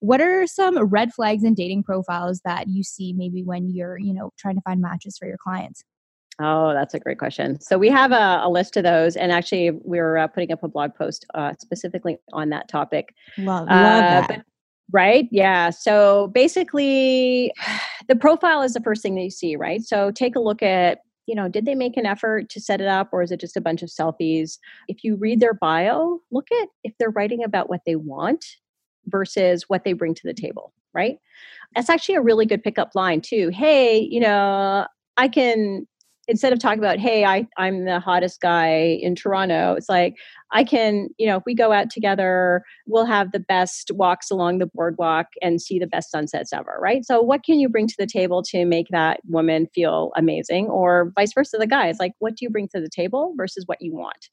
What 0.00 0.20
are 0.20 0.46
some 0.46 0.78
red 0.78 1.12
flags 1.12 1.42
in 1.42 1.54
dating 1.54 1.82
profiles 1.82 2.40
that 2.44 2.68
you 2.68 2.84
see 2.84 3.12
maybe 3.12 3.42
when 3.42 3.70
you're 3.70 3.98
you 3.98 4.12
know 4.12 4.32
trying 4.38 4.56
to 4.56 4.62
find 4.62 4.80
matches 4.80 5.16
for 5.18 5.26
your 5.26 5.38
clients? 5.38 5.84
Oh, 6.40 6.72
that's 6.72 6.94
a 6.94 7.00
great 7.00 7.18
question. 7.18 7.60
So 7.60 7.78
we 7.78 7.88
have 7.88 8.12
a, 8.12 8.42
a 8.44 8.48
list 8.48 8.76
of 8.76 8.84
those, 8.84 9.16
and 9.16 9.32
actually, 9.32 9.70
we're 9.70 10.18
uh, 10.18 10.28
putting 10.28 10.52
up 10.52 10.62
a 10.62 10.68
blog 10.68 10.94
post 10.94 11.26
uh, 11.34 11.54
specifically 11.58 12.16
on 12.32 12.50
that 12.50 12.68
topic. 12.68 13.14
Love, 13.36 13.66
love 13.68 14.04
uh, 14.04 14.08
that. 14.08 14.28
But 14.28 14.44
Right. 14.90 15.28
Yeah. 15.30 15.70
So 15.70 16.28
basically, 16.28 17.52
the 18.08 18.16
profile 18.16 18.62
is 18.62 18.72
the 18.72 18.80
first 18.80 19.02
thing 19.02 19.14
that 19.16 19.22
you 19.22 19.30
see, 19.30 19.54
right? 19.54 19.82
So 19.82 20.10
take 20.10 20.34
a 20.34 20.40
look 20.40 20.62
at, 20.62 21.00
you 21.26 21.34
know, 21.34 21.46
did 21.48 21.66
they 21.66 21.74
make 21.74 21.98
an 21.98 22.06
effort 22.06 22.48
to 22.50 22.60
set 22.60 22.80
it 22.80 22.86
up 22.86 23.10
or 23.12 23.22
is 23.22 23.30
it 23.30 23.40
just 23.40 23.56
a 23.56 23.60
bunch 23.60 23.82
of 23.82 23.90
selfies? 23.90 24.58
If 24.88 25.04
you 25.04 25.16
read 25.16 25.40
their 25.40 25.52
bio, 25.52 26.20
look 26.30 26.50
at 26.62 26.68
if 26.84 26.94
they're 26.98 27.10
writing 27.10 27.44
about 27.44 27.68
what 27.68 27.82
they 27.84 27.96
want 27.96 28.44
versus 29.06 29.64
what 29.68 29.84
they 29.84 29.92
bring 29.92 30.14
to 30.14 30.26
the 30.26 30.32
table, 30.32 30.72
right? 30.94 31.18
That's 31.74 31.90
actually 31.90 32.14
a 32.14 32.22
really 32.22 32.46
good 32.46 32.62
pickup 32.62 32.94
line, 32.94 33.20
too. 33.20 33.50
Hey, 33.50 33.98
you 33.98 34.20
know, 34.20 34.86
I 35.18 35.28
can 35.28 35.86
instead 36.28 36.52
of 36.52 36.58
talking 36.58 36.78
about 36.78 36.98
hey 36.98 37.24
I, 37.24 37.46
i'm 37.56 37.84
the 37.84 38.00
hottest 38.00 38.40
guy 38.40 38.98
in 39.00 39.14
toronto 39.14 39.74
it's 39.76 39.88
like 39.88 40.14
i 40.52 40.62
can 40.62 41.08
you 41.18 41.26
know 41.26 41.36
if 41.36 41.42
we 41.46 41.54
go 41.54 41.72
out 41.72 41.90
together 41.90 42.62
we'll 42.86 43.06
have 43.06 43.32
the 43.32 43.40
best 43.40 43.90
walks 43.94 44.30
along 44.30 44.58
the 44.58 44.66
boardwalk 44.66 45.26
and 45.42 45.60
see 45.60 45.78
the 45.78 45.86
best 45.86 46.10
sunsets 46.10 46.52
ever 46.52 46.78
right? 46.80 47.04
So 47.04 47.20
what 47.20 47.44
can 47.44 47.60
you 47.60 47.68
bring 47.68 47.86
to 47.86 47.94
the 47.98 48.06
table 48.06 48.42
to 48.44 48.64
make 48.64 48.86
that 48.90 49.20
woman 49.28 49.66
feel 49.74 50.12
amazing 50.16 50.66
or 50.66 51.12
vice 51.14 51.32
versa 51.32 51.56
the 51.58 51.66
guy? 51.66 51.88
Is 51.88 51.98
like 51.98 52.12
what 52.18 52.36
do 52.36 52.44
you 52.44 52.50
bring 52.50 52.68
to 52.68 52.80
the 52.80 52.88
table 52.88 53.34
versus 53.36 53.64
what 53.66 53.78
you 53.80 53.94
want? 53.94 54.28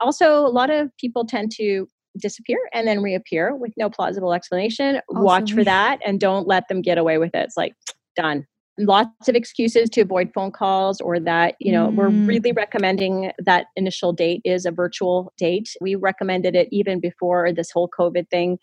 Also 0.00 0.46
a 0.46 0.48
lot 0.48 0.70
of 0.70 0.90
people 0.98 1.24
tend 1.24 1.52
to 1.56 1.88
disappear 2.18 2.58
and 2.72 2.88
then 2.88 3.02
reappear 3.02 3.54
with 3.54 3.72
no 3.76 3.90
plausible 3.90 4.32
explanation. 4.32 5.00
Awesome. 5.10 5.24
watch 5.24 5.52
for 5.52 5.64
that 5.64 5.98
and 6.04 6.18
don't 6.18 6.46
let 6.46 6.68
them 6.68 6.80
get 6.80 6.98
away 6.98 7.18
with 7.18 7.34
it. 7.34 7.44
It's 7.44 7.56
like 7.56 7.74
done 8.16 8.46
lots 8.78 9.28
of 9.28 9.34
excuses 9.34 9.88
to 9.90 10.02
avoid 10.02 10.30
phone 10.34 10.50
calls 10.50 11.00
or 11.00 11.18
that 11.20 11.54
you 11.60 11.72
know 11.72 11.88
mm. 11.88 11.94
we're 11.94 12.08
really 12.08 12.52
recommending 12.52 13.32
that 13.38 13.66
initial 13.76 14.12
date 14.12 14.42
is 14.44 14.66
a 14.66 14.70
virtual 14.70 15.32
date. 15.38 15.70
We 15.80 15.94
recommended 15.94 16.54
it 16.54 16.68
even 16.70 17.00
before 17.00 17.52
this 17.52 17.70
whole 17.70 17.88
covid 17.88 18.28
thing. 18.30 18.58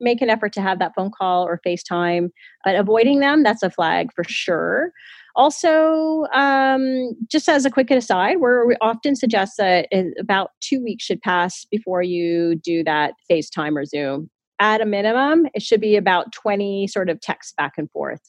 Make 0.00 0.22
an 0.22 0.30
effort 0.30 0.52
to 0.52 0.62
have 0.62 0.78
that 0.78 0.92
phone 0.94 1.10
call 1.10 1.44
or 1.44 1.60
facetime 1.66 2.30
but 2.64 2.76
avoiding 2.76 3.20
them 3.20 3.42
that's 3.42 3.62
a 3.62 3.70
flag 3.70 4.10
for 4.14 4.24
sure. 4.24 4.92
Also 5.34 6.24
um, 6.32 7.16
just 7.30 7.48
as 7.48 7.64
a 7.64 7.70
quick 7.70 7.90
aside 7.90 8.36
we 8.40 8.76
often 8.80 9.16
suggest 9.16 9.54
that 9.58 9.88
about 10.18 10.50
two 10.60 10.82
weeks 10.82 11.04
should 11.04 11.22
pass 11.22 11.64
before 11.70 12.02
you 12.02 12.56
do 12.56 12.84
that 12.84 13.14
facetime 13.30 13.76
or 13.76 13.84
zoom 13.84 14.30
at 14.60 14.80
a 14.80 14.86
minimum, 14.86 15.46
it 15.54 15.62
should 15.62 15.80
be 15.80 15.96
about 15.96 16.32
20 16.32 16.86
sort 16.88 17.08
of 17.08 17.20
texts 17.20 17.54
back 17.56 17.74
and 17.76 17.90
forth. 17.90 18.20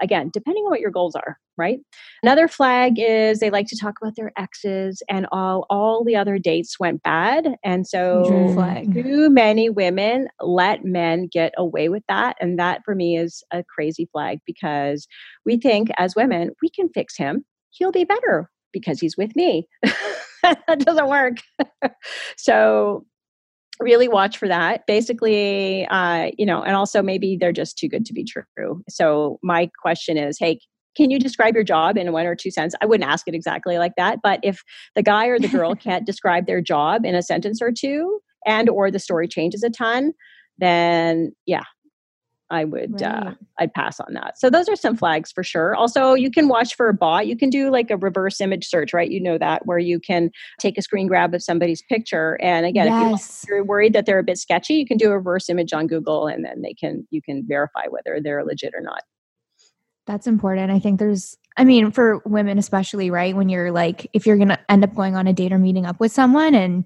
Again, 0.00 0.30
depending 0.32 0.64
on 0.64 0.70
what 0.70 0.80
your 0.80 0.90
goals 0.90 1.14
are, 1.14 1.38
right? 1.56 1.80
Another 2.22 2.48
flag 2.48 2.94
is 2.98 3.40
they 3.40 3.50
like 3.50 3.66
to 3.68 3.78
talk 3.78 3.94
about 4.00 4.14
their 4.16 4.32
exes 4.36 5.02
and 5.08 5.26
all 5.32 5.66
all 5.70 6.04
the 6.04 6.16
other 6.16 6.38
dates 6.38 6.78
went 6.78 7.02
bad. 7.02 7.56
And 7.64 7.86
so 7.86 8.22
mm-hmm. 8.26 8.54
flag. 8.54 8.94
too 8.94 9.30
many 9.30 9.70
women 9.70 10.28
let 10.40 10.84
men 10.84 11.28
get 11.30 11.52
away 11.56 11.88
with 11.88 12.04
that. 12.08 12.36
And 12.40 12.58
that 12.58 12.82
for 12.84 12.94
me 12.94 13.16
is 13.16 13.42
a 13.50 13.64
crazy 13.64 14.08
flag 14.12 14.38
because 14.46 15.06
we 15.44 15.58
think 15.58 15.90
as 15.98 16.14
women, 16.14 16.50
we 16.62 16.70
can 16.70 16.88
fix 16.90 17.16
him. 17.16 17.44
He'll 17.70 17.92
be 17.92 18.04
better 18.04 18.50
because 18.72 19.00
he's 19.00 19.16
with 19.16 19.34
me. 19.34 19.68
that 20.42 20.80
doesn't 20.80 21.08
work. 21.08 21.38
so 22.36 23.04
really 23.80 24.08
watch 24.08 24.36
for 24.36 24.48
that. 24.48 24.86
Basically 24.86 25.86
uh, 25.86 26.30
you 26.36 26.46
know 26.46 26.62
and 26.62 26.74
also 26.74 27.02
maybe 27.02 27.36
they're 27.38 27.52
just 27.52 27.78
too 27.78 27.88
good 27.88 28.04
to 28.06 28.12
be 28.12 28.24
true. 28.24 28.82
So 28.88 29.38
my 29.42 29.70
question 29.82 30.16
is 30.16 30.38
hey 30.38 30.60
can 30.96 31.10
you 31.10 31.20
describe 31.20 31.54
your 31.54 31.62
job 31.62 31.96
in 31.96 32.10
one 32.12 32.26
or 32.26 32.34
two 32.34 32.50
sentences 32.50 32.76
i 32.82 32.86
wouldn't 32.86 33.08
ask 33.08 33.28
it 33.28 33.34
exactly 33.34 33.78
like 33.78 33.92
that 33.96 34.18
but 34.22 34.40
if 34.42 34.62
the 34.96 35.02
guy 35.02 35.26
or 35.26 35.38
the 35.38 35.48
girl 35.48 35.74
can't 35.86 36.04
describe 36.04 36.46
their 36.46 36.60
job 36.60 37.04
in 37.04 37.14
a 37.14 37.22
sentence 37.22 37.62
or 37.62 37.70
two 37.70 38.20
and 38.44 38.68
or 38.68 38.90
the 38.90 38.98
story 38.98 39.28
changes 39.28 39.62
a 39.62 39.70
ton 39.70 40.12
then 40.58 41.32
yeah 41.46 41.62
I 42.50 42.64
would 42.64 43.02
uh, 43.02 43.32
I'd 43.58 43.74
pass 43.74 44.00
on 44.00 44.14
that. 44.14 44.38
So 44.38 44.48
those 44.48 44.68
are 44.68 44.76
some 44.76 44.96
flags 44.96 45.30
for 45.30 45.42
sure. 45.42 45.74
Also, 45.74 46.14
you 46.14 46.30
can 46.30 46.48
watch 46.48 46.74
for 46.74 46.88
a 46.88 46.94
bot. 46.94 47.26
You 47.26 47.36
can 47.36 47.50
do 47.50 47.70
like 47.70 47.90
a 47.90 47.96
reverse 47.96 48.40
image 48.40 48.66
search, 48.66 48.94
right? 48.94 49.10
You 49.10 49.20
know 49.20 49.38
that 49.38 49.66
where 49.66 49.78
you 49.78 50.00
can 50.00 50.30
take 50.58 50.78
a 50.78 50.82
screen 50.82 51.06
grab 51.08 51.34
of 51.34 51.42
somebody's 51.42 51.82
picture, 51.88 52.38
and 52.40 52.64
again, 52.64 52.88
if 53.14 53.48
you're 53.48 53.64
worried 53.64 53.92
that 53.92 54.06
they're 54.06 54.18
a 54.18 54.24
bit 54.24 54.38
sketchy, 54.38 54.74
you 54.74 54.86
can 54.86 54.96
do 54.96 55.10
a 55.10 55.16
reverse 55.16 55.48
image 55.50 55.72
on 55.72 55.86
Google, 55.86 56.26
and 56.26 56.44
then 56.44 56.62
they 56.62 56.74
can 56.74 57.06
you 57.10 57.20
can 57.20 57.44
verify 57.46 57.84
whether 57.88 58.20
they're 58.22 58.44
legit 58.44 58.74
or 58.74 58.80
not. 58.80 59.02
That's 60.06 60.26
important. 60.26 60.70
I 60.70 60.78
think 60.78 60.98
there's, 60.98 61.36
I 61.58 61.64
mean, 61.64 61.92
for 61.92 62.22
women 62.24 62.56
especially, 62.56 63.10
right? 63.10 63.36
When 63.36 63.50
you're 63.50 63.70
like, 63.70 64.08
if 64.14 64.26
you're 64.26 64.38
going 64.38 64.48
to 64.48 64.58
end 64.70 64.82
up 64.82 64.94
going 64.94 65.16
on 65.16 65.26
a 65.26 65.34
date 65.34 65.52
or 65.52 65.58
meeting 65.58 65.84
up 65.84 66.00
with 66.00 66.12
someone 66.12 66.54
and, 66.54 66.84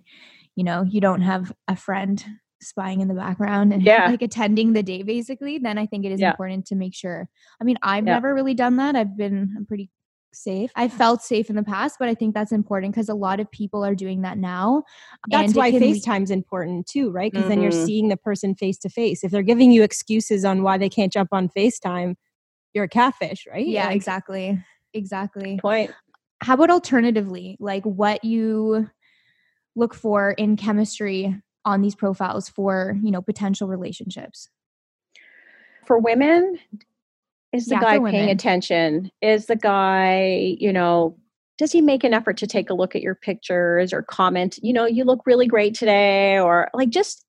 you 0.57 0.65
know, 0.65 0.83
you 0.83 1.01
don't 1.01 1.21
have 1.21 1.53
a 1.69 1.77
friend 1.77 2.25
spying 2.63 3.01
in 3.01 3.09
the 3.09 3.15
background 3.15 3.73
and 3.73 3.83
Yeah. 3.83 4.07
like 4.07 4.23
attending 4.23 4.73
the 4.73 4.83
date 4.83 5.07
basically, 5.07 5.59
then 5.59 5.79
I 5.79 5.87
think 5.87 6.05
it 6.05 6.13
is 6.13 6.21
Yeah. 6.21 6.31
important 6.31 6.67
to 6.67 6.75
make 6.77 6.95
sure. 6.95 7.29
I 7.61 7.65
mean, 7.65 7.77
I've 7.83 8.07
Yeah. 8.07 8.15
never 8.15 8.35
really 8.35 8.55
done 8.55 8.77
that. 8.77 8.97
I've 8.97 9.17
been 9.17 9.55
I'm 9.57 9.67
pretty 9.67 9.91
safe. 10.35 10.71
I 10.77 10.89
felt 10.89 11.21
safe 11.23 11.51
in 11.51 11.57
the 11.57 11.63
past, 11.63 11.97
but 11.99 12.09
I 12.09 12.15
think 12.15 12.35
that's 12.35 12.53
important 12.53 12.95
because 12.95 13.11
a 13.11 13.15
lot 13.15 13.39
of 13.39 13.51
people 13.51 13.85
are 13.85 13.95
doing 13.95 14.23
that 14.23 14.39
now. 14.39 14.83
That's 15.29 15.49
and 15.49 15.57
why 15.57 15.71
can 15.71 15.81
lead- 15.81 16.03
FaceTime's 16.03 16.31
important 16.31 16.87
too, 16.87 17.11
right? 17.11 17.31
Because 17.31 17.49
then 17.49 17.61
you're 17.61 17.71
Mhm. 17.71 17.85
seeing 17.85 18.09
the 18.09 18.17
person 18.17 18.55
face 18.55 18.79
to 18.79 18.89
face. 18.89 19.23
If 19.25 19.31
they're 19.31 19.43
giving 19.43 19.73
you 19.73 19.83
excuses 19.83 20.45
on 20.47 20.63
why 20.63 20.79
they 20.79 20.89
can't 20.89 21.13
jump 21.13 21.29
on 21.33 21.51
FaceTime, 21.51 22.15
you're 22.73 22.85
a 22.85 22.89
catfish, 22.89 23.47
right? 23.47 23.67
Yeah, 23.67 23.89
Like, 23.89 23.97
exactly. 23.97 24.59
Exactly. 24.95 25.59
Point. 25.61 25.91
how 26.43 26.55
about 26.55 26.71
alternatively 26.71 27.57
like 27.61 27.85
what 27.85 28.25
you 28.25 28.89
look 29.77 29.95
for 29.95 30.33
in 30.33 30.57
chemistry 30.57 31.37
on 31.65 31.81
these 31.81 31.95
profiles 31.95 32.49
for 32.49 32.97
you 33.03 33.11
know 33.11 33.23
potential 33.23 33.69
relationships? 33.69 34.49
For 35.87 35.99
women 35.99 36.59
is 37.53 37.67
the 37.67 37.75
Yeah, 37.75 37.81
guy 37.81 37.99
paying 38.11 38.31
attention? 38.31 39.11
Is 39.21 39.47
the 39.47 39.57
guy 39.57 40.57
you 40.59 40.73
know 40.73 41.17
does 41.59 41.73
he 41.73 41.81
make 41.81 42.03
an 42.03 42.15
effort 42.15 42.39
to 42.39 42.47
take 42.47 42.71
a 42.71 42.75
look 42.75 42.97
at 42.97 43.03
your 43.03 43.15
pictures 43.15 43.93
or 43.93 44.03
comment 44.03 44.59
you 44.63 44.73
know 44.73 44.87
you 44.87 45.05
look 45.05 45.21
really 45.27 45.47
great 45.47 45.75
today 45.75 46.39
or 46.39 46.69
like 46.75 46.91
just 46.91 47.25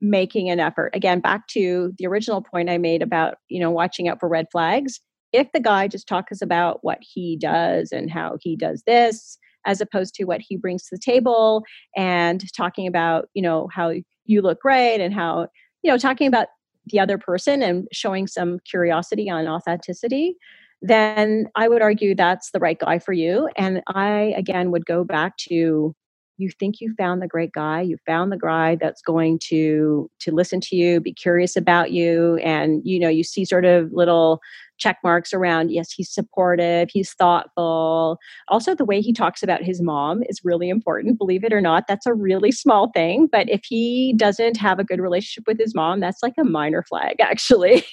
making 0.00 0.50
an 0.50 0.60
effort? 0.60 0.90
Again 0.94 1.20
back 1.20 1.46
to 1.48 1.92
the 1.98 2.06
original 2.06 2.42
point 2.42 2.68
i 2.68 2.78
made 2.78 3.02
about 3.02 3.36
you 3.48 3.60
know 3.60 3.70
watching 3.70 4.08
out 4.08 4.20
for 4.20 4.28
red 4.28 4.46
flags. 4.50 5.00
If 5.32 5.50
the 5.52 5.60
guy 5.60 5.88
just 5.88 6.06
talks 6.06 6.40
about 6.42 6.78
what 6.82 6.98
he 7.00 7.36
does 7.36 7.90
and 7.90 8.10
how 8.10 8.36
he 8.40 8.54
does 8.56 8.82
this 8.86 9.38
as 9.66 9.80
opposed 9.80 10.14
to 10.14 10.24
what 10.24 10.40
he 10.46 10.56
brings 10.56 10.84
to 10.84 10.96
the 10.96 11.00
table 11.00 11.62
and 11.96 12.44
talking 12.56 12.86
about 12.86 13.28
you 13.34 13.42
know 13.42 13.68
how 13.72 13.92
you 14.26 14.42
look 14.42 14.60
great 14.60 15.00
and 15.00 15.14
how 15.14 15.46
you 15.82 15.90
know 15.90 15.98
talking 15.98 16.26
about 16.26 16.48
the 16.86 17.00
other 17.00 17.18
person 17.18 17.62
and 17.62 17.88
showing 17.92 18.26
some 18.26 18.58
curiosity 18.68 19.30
on 19.30 19.48
authenticity 19.48 20.36
then 20.82 21.46
i 21.54 21.68
would 21.68 21.82
argue 21.82 22.14
that's 22.14 22.50
the 22.50 22.58
right 22.58 22.78
guy 22.78 22.98
for 22.98 23.12
you. 23.12 23.48
And 23.56 23.82
i 23.88 24.34
again 24.36 24.70
would 24.70 24.86
go 24.86 25.04
back 25.04 25.36
to 25.48 25.94
you 26.36 26.50
think 26.58 26.80
you 26.80 26.92
found 26.96 27.22
the 27.22 27.28
great 27.28 27.52
guy 27.52 27.80
you 27.80 27.96
found 28.06 28.32
the 28.32 28.38
guy 28.38 28.76
that's 28.76 29.02
going 29.02 29.38
to 29.38 30.10
to 30.20 30.32
listen 30.32 30.60
to 30.60 30.76
you 30.76 31.00
be 31.00 31.12
curious 31.12 31.56
about 31.56 31.92
you 31.92 32.36
and 32.36 32.82
you 32.84 32.98
know 32.98 33.08
you 33.08 33.22
see 33.22 33.44
sort 33.44 33.64
of 33.64 33.92
little 33.92 34.40
check 34.78 34.98
marks 35.04 35.32
around 35.32 35.70
yes 35.70 35.92
he's 35.92 36.12
supportive 36.12 36.88
he's 36.92 37.12
thoughtful. 37.14 38.18
Also 38.48 38.74
the 38.74 38.84
way 38.84 39.00
he 39.00 39.12
talks 39.12 39.42
about 39.42 39.62
his 39.62 39.80
mom 39.80 40.22
is 40.28 40.40
really 40.44 40.68
important 40.68 41.18
believe 41.18 41.44
it 41.44 41.52
or 41.52 41.60
not 41.60 41.84
that's 41.86 42.06
a 42.06 42.14
really 42.14 42.50
small 42.50 42.90
thing 42.90 43.28
but 43.30 43.48
if 43.48 43.62
he 43.64 44.14
doesn't 44.16 44.56
have 44.56 44.78
a 44.78 44.84
good 44.84 45.00
relationship 45.00 45.44
with 45.46 45.58
his 45.58 45.74
mom 45.74 46.00
that's 46.00 46.22
like 46.22 46.34
a 46.38 46.44
minor 46.44 46.82
flag 46.82 47.16
actually. 47.20 47.84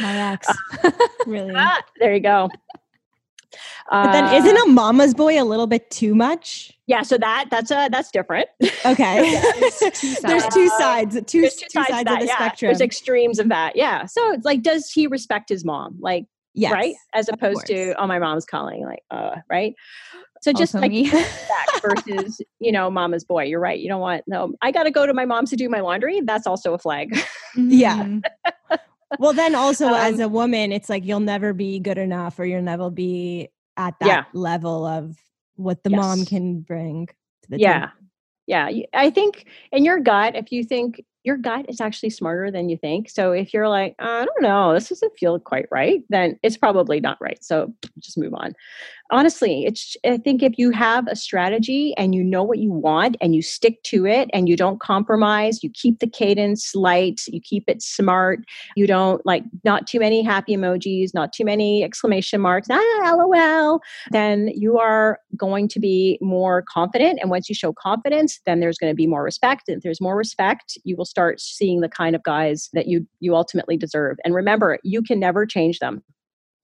My 0.00 0.32
ex. 0.32 0.48
Really. 1.26 1.54
Ah, 1.56 1.82
there 1.98 2.14
you 2.14 2.20
go 2.20 2.48
But 3.90 4.12
then 4.12 4.24
Uh, 4.24 4.32
isn't 4.34 4.56
a 4.56 4.66
mama's 4.66 5.14
boy 5.14 5.40
a 5.40 5.44
little 5.44 5.66
bit 5.66 5.90
too 5.90 6.14
much? 6.14 6.72
yeah 6.86 7.02
so 7.02 7.18
that 7.18 7.46
that's 7.50 7.70
a 7.70 7.88
that's 7.90 8.10
different 8.10 8.48
Okay. 8.86 9.40
two 9.94 10.14
There's 10.22 10.46
two 10.48 10.68
sides, 10.70 11.18
two, 11.26 11.42
there's 11.42 11.54
two 11.54 11.66
two 11.70 11.80
sides, 11.80 11.88
sides, 11.90 11.98
to 11.98 12.04
that, 12.04 12.14
of 12.14 12.20
the 12.20 12.26
yeah. 12.26 12.34
spectrum. 12.36 12.68
there's 12.68 12.80
extremes 12.80 13.38
of 13.38 13.48
that 13.50 13.76
yeah 13.76 14.06
so 14.06 14.32
it's 14.32 14.44
like 14.46 14.62
does 14.62 14.90
he 14.90 15.06
respect 15.06 15.48
his 15.50 15.64
mom 15.66 15.96
like 16.00 16.24
yes. 16.54 16.72
right 16.72 16.94
as 17.14 17.28
opposed 17.28 17.66
to 17.66 17.94
oh 18.00 18.06
my 18.06 18.18
mom's 18.18 18.46
calling 18.46 18.84
like 18.84 19.02
uh 19.10 19.36
right 19.50 19.74
so 20.40 20.50
just 20.52 20.74
Also 20.74 20.86
like 20.86 20.92
versus 21.82 22.40
you 22.58 22.72
know 22.72 22.90
mama's 22.90 23.24
boy 23.24 23.44
you're 23.44 23.60
right 23.60 23.80
you 23.80 23.88
don't 23.88 24.00
want 24.00 24.24
no 24.26 24.52
i 24.62 24.70
gotta 24.70 24.90
go 24.90 25.04
to 25.04 25.12
my 25.12 25.24
mom's 25.26 25.50
to 25.50 25.56
do 25.56 25.68
my 25.68 25.80
laundry 25.80 26.20
that's 26.22 26.46
also 26.46 26.72
a 26.74 26.78
flag 26.78 27.14
Yeah. 27.56 28.18
Well, 29.18 29.32
then 29.32 29.54
also 29.54 29.94
as 29.94 30.14
Um, 30.16 30.20
a 30.20 30.28
woman, 30.28 30.72
it's 30.72 30.88
like 30.88 31.04
you'll 31.04 31.20
never 31.20 31.52
be 31.52 31.78
good 31.80 31.98
enough 31.98 32.38
or 32.38 32.44
you'll 32.44 32.62
never 32.62 32.90
be 32.90 33.48
at 33.76 33.98
that 34.00 34.06
Yeah. 34.06 34.24
level 34.32 34.84
of 34.84 35.16
what 35.56 35.82
the 35.82 35.90
mom 35.90 36.24
can 36.24 36.60
bring 36.60 37.06
to 37.06 37.50
the 37.50 37.58
yeah 37.58 37.86
table. 37.86 37.92
yeah 38.46 38.70
I 38.94 39.10
think 39.10 39.46
in 39.72 39.84
your 39.84 39.98
gut 40.00 40.36
if 40.36 40.52
you 40.52 40.62
think 40.64 41.04
your 41.24 41.36
gut 41.36 41.66
is 41.68 41.80
actually 41.80 42.10
smarter 42.10 42.50
than 42.50 42.68
you 42.68 42.76
think 42.76 43.10
so 43.10 43.32
if 43.32 43.52
you're 43.52 43.68
like 43.68 43.94
i 43.98 44.24
don't 44.24 44.42
know 44.42 44.72
this 44.72 44.88
doesn't 44.88 45.18
feel 45.18 45.38
quite 45.38 45.66
right 45.70 46.02
then 46.08 46.38
it's 46.42 46.56
probably 46.56 47.00
not 47.00 47.18
right 47.20 47.42
so 47.44 47.72
just 47.98 48.16
move 48.16 48.32
on 48.34 48.54
honestly 49.10 49.64
it's 49.64 49.96
i 50.04 50.16
think 50.16 50.42
if 50.42 50.58
you 50.58 50.70
have 50.70 51.06
a 51.08 51.16
strategy 51.16 51.94
and 51.96 52.14
you 52.14 52.22
know 52.22 52.42
what 52.42 52.58
you 52.58 52.70
want 52.70 53.16
and 53.20 53.34
you 53.34 53.42
stick 53.42 53.82
to 53.82 54.06
it 54.06 54.28
and 54.32 54.48
you 54.48 54.56
don't 54.56 54.80
compromise 54.80 55.62
you 55.62 55.70
keep 55.74 55.98
the 56.00 56.08
cadence 56.08 56.74
light 56.74 57.20
you 57.28 57.40
keep 57.40 57.64
it 57.68 57.82
smart 57.82 58.40
you 58.76 58.86
don't 58.86 59.24
like 59.24 59.42
not 59.64 59.86
too 59.86 60.00
many 60.00 60.22
happy 60.22 60.56
emojis 60.56 61.14
not 61.14 61.32
too 61.32 61.44
many 61.44 61.82
exclamation 61.82 62.40
marks 62.40 62.68
ah 62.70 63.14
lol 63.16 63.80
then 64.10 64.48
you 64.54 64.78
are 64.78 65.18
going 65.36 65.68
to 65.68 65.80
be 65.80 66.18
more 66.20 66.62
confident. 66.62 67.18
And 67.20 67.30
once 67.30 67.48
you 67.48 67.54
show 67.54 67.72
confidence, 67.72 68.40
then 68.46 68.60
there's 68.60 68.78
going 68.78 68.90
to 68.90 68.96
be 68.96 69.06
more 69.06 69.22
respect. 69.22 69.64
If 69.68 69.82
there's 69.82 70.00
more 70.00 70.16
respect, 70.16 70.78
you 70.84 70.96
will 70.96 71.04
start 71.04 71.40
seeing 71.40 71.80
the 71.80 71.88
kind 71.88 72.14
of 72.14 72.22
guys 72.22 72.68
that 72.72 72.86
you 72.86 73.06
you 73.20 73.34
ultimately 73.34 73.76
deserve. 73.76 74.18
And 74.24 74.34
remember, 74.34 74.78
you 74.82 75.02
can 75.02 75.18
never 75.18 75.46
change 75.46 75.78
them 75.78 76.02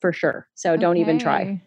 for 0.05 0.13
sure. 0.13 0.47
So 0.55 0.77
don't 0.77 0.99
even 0.99 1.19
try. 1.19 1.63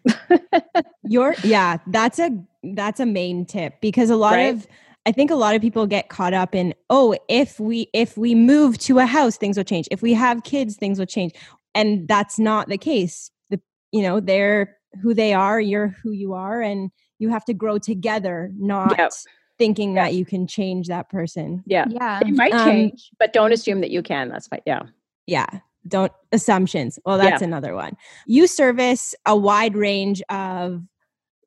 Your 1.04 1.34
yeah, 1.44 1.78
that's 1.88 2.20
a 2.20 2.30
that's 2.76 3.00
a 3.00 3.06
main 3.08 3.48
tip 3.48 3.82
because 3.82 4.12
a 4.12 4.16
lot 4.16 4.34
Right. 4.34 4.54
of 4.54 4.68
I 5.08 5.12
think 5.12 5.32
a 5.32 5.36
lot 5.36 5.56
of 5.56 5.62
people 5.64 5.88
get 5.88 6.10
caught 6.10 6.36
up 6.36 6.54
in 6.54 6.76
oh 6.92 7.16
if 7.30 7.60
we 7.60 7.90
if 7.94 8.16
we 8.16 8.36
move 8.36 8.78
to 8.80 9.00
a 9.00 9.08
house 9.08 9.38
things 9.38 9.58
will 9.58 9.64
change. 9.64 9.88
If 9.90 10.04
we 10.04 10.14
have 10.14 10.44
kids 10.44 10.76
things 10.76 11.00
will 11.00 11.08
change. 11.08 11.32
And 11.74 12.08
that's 12.08 12.38
not 12.38 12.70
the 12.70 12.78
case. 12.78 13.32
The 13.50 13.60
you 13.92 14.04
know, 14.04 14.20
they're 14.20 14.78
who 15.02 15.16
they 15.16 15.34
are, 15.34 15.60
you're 15.60 15.88
who 16.04 16.12
you 16.12 16.34
are 16.34 16.62
and 16.62 16.92
you 17.18 17.30
have 17.30 17.46
to 17.46 17.56
grow 17.56 17.80
together, 17.80 18.52
not 18.56 19.00
Yep. 19.00 19.12
thinking 19.58 19.96
Yeah. 19.96 20.04
that 20.04 20.14
you 20.14 20.26
can 20.26 20.46
change 20.46 20.90
that 20.90 21.10
person. 21.10 21.64
Yeah. 21.66 21.86
yeah 21.90 22.20
It 22.24 22.36
might 22.36 22.54
Um, 22.54 22.68
change, 22.68 23.10
but 23.18 23.34
don't 23.34 23.52
assume 23.52 23.82
that 23.82 23.90
you 23.90 24.04
can. 24.04 24.30
That's 24.30 24.48
fine. 24.48 24.62
Yeah. 24.68 24.84
Yeah. 25.26 25.48
Don't 25.88 26.12
assumptions. 26.32 27.00
Well, 27.06 27.18
that's 27.18 27.42
another 27.42 27.74
one. 27.74 27.96
You 28.26 28.48
service 28.48 29.16
a 29.26 29.36
wide 29.36 29.76
range 29.76 30.22
of, 30.30 30.82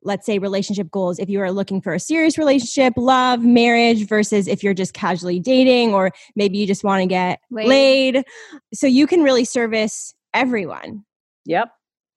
let's 0.03 0.25
say, 0.25 0.39
relationship 0.39 0.89
goals. 0.89 1.19
If 1.19 1.29
you 1.29 1.41
are 1.41 1.51
looking 1.51 1.81
for 1.81 1.93
a 1.93 1.99
serious 1.99 2.37
relationship, 2.37 2.93
love, 2.97 3.43
marriage, 3.43 4.07
versus 4.07 4.47
if 4.47 4.63
you're 4.63 4.73
just 4.73 4.93
casually 4.93 5.39
dating, 5.39 5.93
or 5.93 6.11
maybe 6.35 6.57
you 6.57 6.65
just 6.65 6.83
want 6.83 7.01
to 7.01 7.07
get 7.07 7.39
Laid. 7.51 7.67
laid. 7.67 8.23
So 8.73 8.87
you 8.87 9.05
can 9.07 9.21
really 9.23 9.45
service 9.45 10.13
everyone. 10.33 11.05
Yep. 11.45 11.69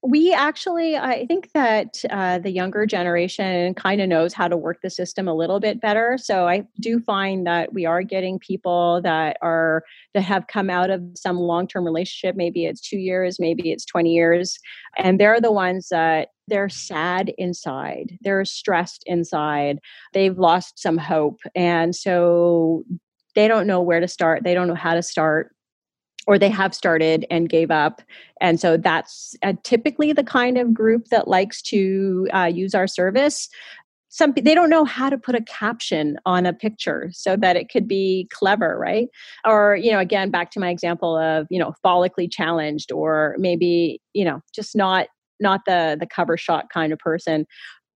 We 0.07 0.35
actually, 0.35 0.99
I 0.99 1.25
think 1.25 1.51
that 1.55 2.05
uh, 2.11 2.39
the 2.39 2.51
younger 2.51 2.85
generation 2.85 3.73
kind 3.73 4.03
of 4.03 4.09
knows 4.09 4.35
how 4.35 4.49
to 4.49 4.57
work 4.57 4.83
the 4.83 4.91
system 4.91 5.27
a 5.27 5.35
little 5.35 5.61
bit 5.61 5.81
better. 5.81 6.19
So 6.19 6.47
I 6.47 6.65
do 6.79 7.01
find 7.01 7.47
that 7.47 7.73
we 7.73 7.87
are 7.87 8.03
getting 8.03 8.39
people 8.39 9.01
that 9.03 9.39
are 9.41 9.83
that 10.13 10.21
have 10.21 10.47
come 10.47 10.69
out 10.69 10.91
of 10.91 11.01
some 11.15 11.39
long-term 11.39 11.87
relationship. 11.87 12.37
Maybe 12.37 12.67
it's 12.67 12.83
two 12.83 12.99
years, 12.99 13.41
maybe 13.41 13.73
it's 13.73 13.87
twenty 13.87 14.13
years, 14.13 14.59
and 14.99 15.19
they're 15.19 15.41
the 15.41 15.51
ones 15.51 15.89
that 15.89 16.29
they're 16.49 16.69
sad 16.69 17.33
inside, 17.39 18.19
they're 18.21 18.45
stressed 18.45 19.05
inside, 19.07 19.79
they've 20.13 20.39
lost 20.39 20.79
some 20.79 20.99
hope, 20.99 21.41
and 21.55 21.97
so 21.97 22.85
they 23.35 23.49
don't 23.49 23.67
know 23.67 23.81
where 23.81 24.01
to 24.01 24.09
start. 24.09 24.45
They 24.45 24.53
don't 24.53 24.69
know 24.69 24.75
how 24.75 24.93
to 24.93 25.03
start 25.03 25.54
or 26.27 26.39
they 26.39 26.49
have 26.49 26.75
started 26.75 27.27
and 27.31 27.49
gave 27.49 27.71
up. 27.71 28.03
And 28.41 28.59
so 28.61 28.77
that's 28.77 29.37
uh, 29.43 29.55
typically 29.63 30.13
the 30.13 30.25
kind 30.25 30.59
of 30.59 30.75
group 30.75 31.09
that 31.09 31.29
likes 31.29 31.63
to 31.63 32.29
uh, 32.35 32.51
use 32.53 32.75
our 32.75 32.87
service. 32.87 33.49
Some 34.09 34.33
they 34.41 34.55
don't 34.55 34.71
know 34.71 34.85
how 34.85 35.11
to 35.11 35.19
put 35.19 35.35
a 35.35 35.43
caption 35.43 36.19
on 36.25 36.47
a 36.47 36.53
picture 36.53 37.11
so 37.13 37.37
that 37.37 37.57
it 37.57 37.69
could 37.69 37.89
be 37.89 38.29
clever, 38.33 38.79
right? 38.79 39.09
Or 39.45 39.77
you 39.77 39.91
know, 39.91 39.99
again, 39.99 40.31
back 40.31 40.53
to 40.53 40.61
my 40.61 40.71
example 40.71 41.17
of 41.17 41.49
you 41.51 41.59
know, 41.59 41.75
follically 41.85 42.31
challenged, 42.31 42.93
or 42.93 43.35
maybe 43.39 44.01
you 44.13 44.25
know, 44.25 44.41
just 44.55 44.77
not 44.77 45.09
not 45.41 45.63
the 45.67 45.97
the 45.99 46.07
cover 46.07 46.37
shot 46.37 46.71
kind 46.73 46.93
of 46.93 46.99
person 46.99 47.45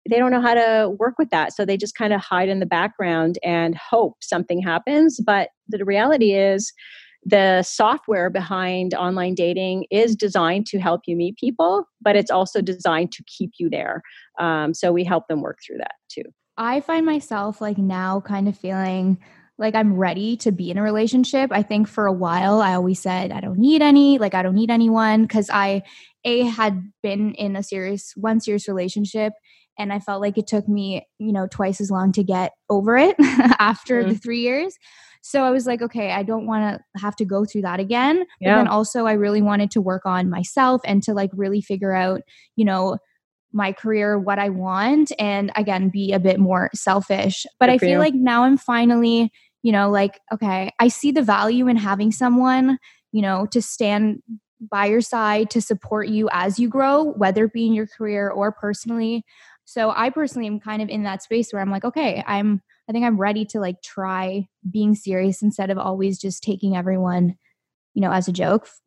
they 0.09 0.19
don't 0.19 0.31
know 0.31 0.41
how 0.41 0.53
to 0.53 0.95
work 0.99 1.15
with 1.17 1.29
that 1.31 1.53
so 1.53 1.65
they 1.65 1.77
just 1.77 1.95
kind 1.95 2.13
of 2.13 2.21
hide 2.21 2.49
in 2.49 2.59
the 2.59 2.65
background 2.65 3.37
and 3.43 3.75
hope 3.75 4.15
something 4.21 4.61
happens 4.61 5.19
but 5.25 5.49
the 5.67 5.83
reality 5.83 6.33
is 6.33 6.71
the 7.23 7.61
software 7.63 8.29
behind 8.29 8.93
online 8.93 9.35
dating 9.35 9.85
is 9.91 10.15
designed 10.15 10.65
to 10.67 10.79
help 10.79 11.01
you 11.07 11.15
meet 11.15 11.37
people, 11.37 11.85
but 12.01 12.15
it's 12.15 12.31
also 12.31 12.61
designed 12.61 13.11
to 13.13 13.23
keep 13.25 13.51
you 13.59 13.69
there. 13.69 14.01
Um, 14.39 14.73
so 14.73 14.91
we 14.91 15.03
help 15.03 15.27
them 15.27 15.41
work 15.41 15.59
through 15.65 15.77
that 15.77 15.95
too. 16.09 16.23
I 16.57 16.79
find 16.81 17.05
myself 17.05 17.61
like 17.61 17.77
now 17.77 18.21
kind 18.21 18.47
of 18.47 18.57
feeling 18.57 19.17
like 19.59 19.75
I'm 19.75 19.95
ready 19.95 20.37
to 20.37 20.51
be 20.51 20.69
in 20.69 20.77
a 20.77 20.83
relationship. 20.83 21.51
I 21.51 21.63
think 21.63 21.87
for 21.87 22.05
a 22.05 22.13
while 22.13 22.61
I 22.61 22.75
always 22.75 22.99
said 22.99 23.31
I 23.31 23.39
don't 23.39 23.59
need 23.59 23.81
any, 23.81 24.17
like 24.17 24.33
I 24.33 24.43
don't 24.43 24.55
need 24.55 24.71
anyone 24.71 25.23
because 25.23 25.49
I 25.51 25.83
a 26.23 26.41
had 26.41 26.91
been 27.01 27.33
in 27.35 27.55
a 27.55 27.63
serious 27.63 28.13
one 28.15 28.39
serious 28.39 28.67
relationship 28.67 29.33
and 29.77 29.91
I 29.91 29.99
felt 29.99 30.21
like 30.21 30.37
it 30.37 30.47
took 30.47 30.67
me, 30.67 31.07
you 31.19 31.31
know, 31.31 31.47
twice 31.49 31.81
as 31.81 31.91
long 31.91 32.11
to 32.13 32.23
get 32.23 32.53
over 32.69 32.97
it 32.97 33.15
after 33.59 34.01
mm-hmm. 34.01 34.09
the 34.09 34.17
3 34.17 34.39
years. 34.39 34.75
So 35.21 35.43
I 35.43 35.49
was 35.49 35.65
like, 35.65 35.81
okay, 35.81 36.11
I 36.11 36.23
don't 36.23 36.47
want 36.47 36.79
to 36.79 37.01
have 37.01 37.15
to 37.17 37.25
go 37.25 37.43
through 37.43 37.63
that 37.63 37.79
again. 37.79 38.25
Yeah. 38.39 38.53
But 38.53 38.57
then 38.57 38.67
also 38.67 39.05
I 39.05 39.13
really 39.13 39.41
wanted 39.41 39.71
to 39.71 39.81
work 39.81 40.05
on 40.05 40.29
myself 40.29 40.81
and 40.85 41.03
to 41.03 41.13
like 41.13 41.31
really 41.33 41.61
figure 41.61 41.93
out, 41.93 42.21
you 42.55 42.65
know, 42.65 42.97
my 43.53 43.71
career, 43.71 44.19
what 44.19 44.39
I 44.39 44.49
want, 44.49 45.11
and 45.17 45.51
again, 45.55 45.89
be 45.89 46.11
a 46.11 46.19
bit 46.19 46.39
more 46.39 46.69
selfish. 46.75 47.45
But 47.59 47.67
Good 47.67 47.73
I 47.73 47.77
feel 47.77 47.89
you. 47.91 47.99
like 47.99 48.13
now 48.13 48.43
I'm 48.43 48.57
finally 48.57 49.31
you 49.67 49.73
know, 49.73 49.89
like, 49.89 50.21
okay, 50.31 50.71
I 50.79 50.87
see 50.87 51.11
the 51.11 51.21
value 51.21 51.67
in 51.67 51.75
having 51.75 52.11
someone, 52.11 52.77
you 53.11 53.21
know, 53.21 53.45
to 53.47 53.61
stand 53.61 54.21
by 54.59 54.85
your 54.85 55.01
side 55.01 55.49
to 55.49 55.61
support 55.61 56.07
you 56.07 56.29
as 56.31 56.57
you 56.57 56.69
grow, 56.69 57.03
whether 57.03 57.43
it 57.43 57.51
be 57.53 57.65
in 57.65 57.73
your 57.73 57.85
career 57.85 58.29
or 58.29 58.51
personally. 58.51 59.25
So 59.67 59.91
I 59.93 60.11
personally 60.11 60.47
am 60.47 60.61
kind 60.61 60.81
of 60.81 60.87
in 60.87 61.03
that 61.03 61.21
space 61.21 61.51
where 61.51 61.61
I'm 61.61 61.69
like, 61.69 61.83
okay, 61.83 62.23
I'm 62.25 62.61
I 62.89 62.93
think 62.93 63.03
I'm 63.03 63.19
ready 63.19 63.43
to 63.47 63.59
like 63.59 63.81
try 63.83 64.47
being 64.71 64.95
serious 64.95 65.41
instead 65.41 65.69
of 65.69 65.77
always 65.77 66.17
just 66.17 66.41
taking 66.41 66.77
everyone, 66.77 67.35
you 67.93 68.01
know, 68.01 68.11
as 68.11 68.27
a 68.27 68.31
joke. 68.31 68.67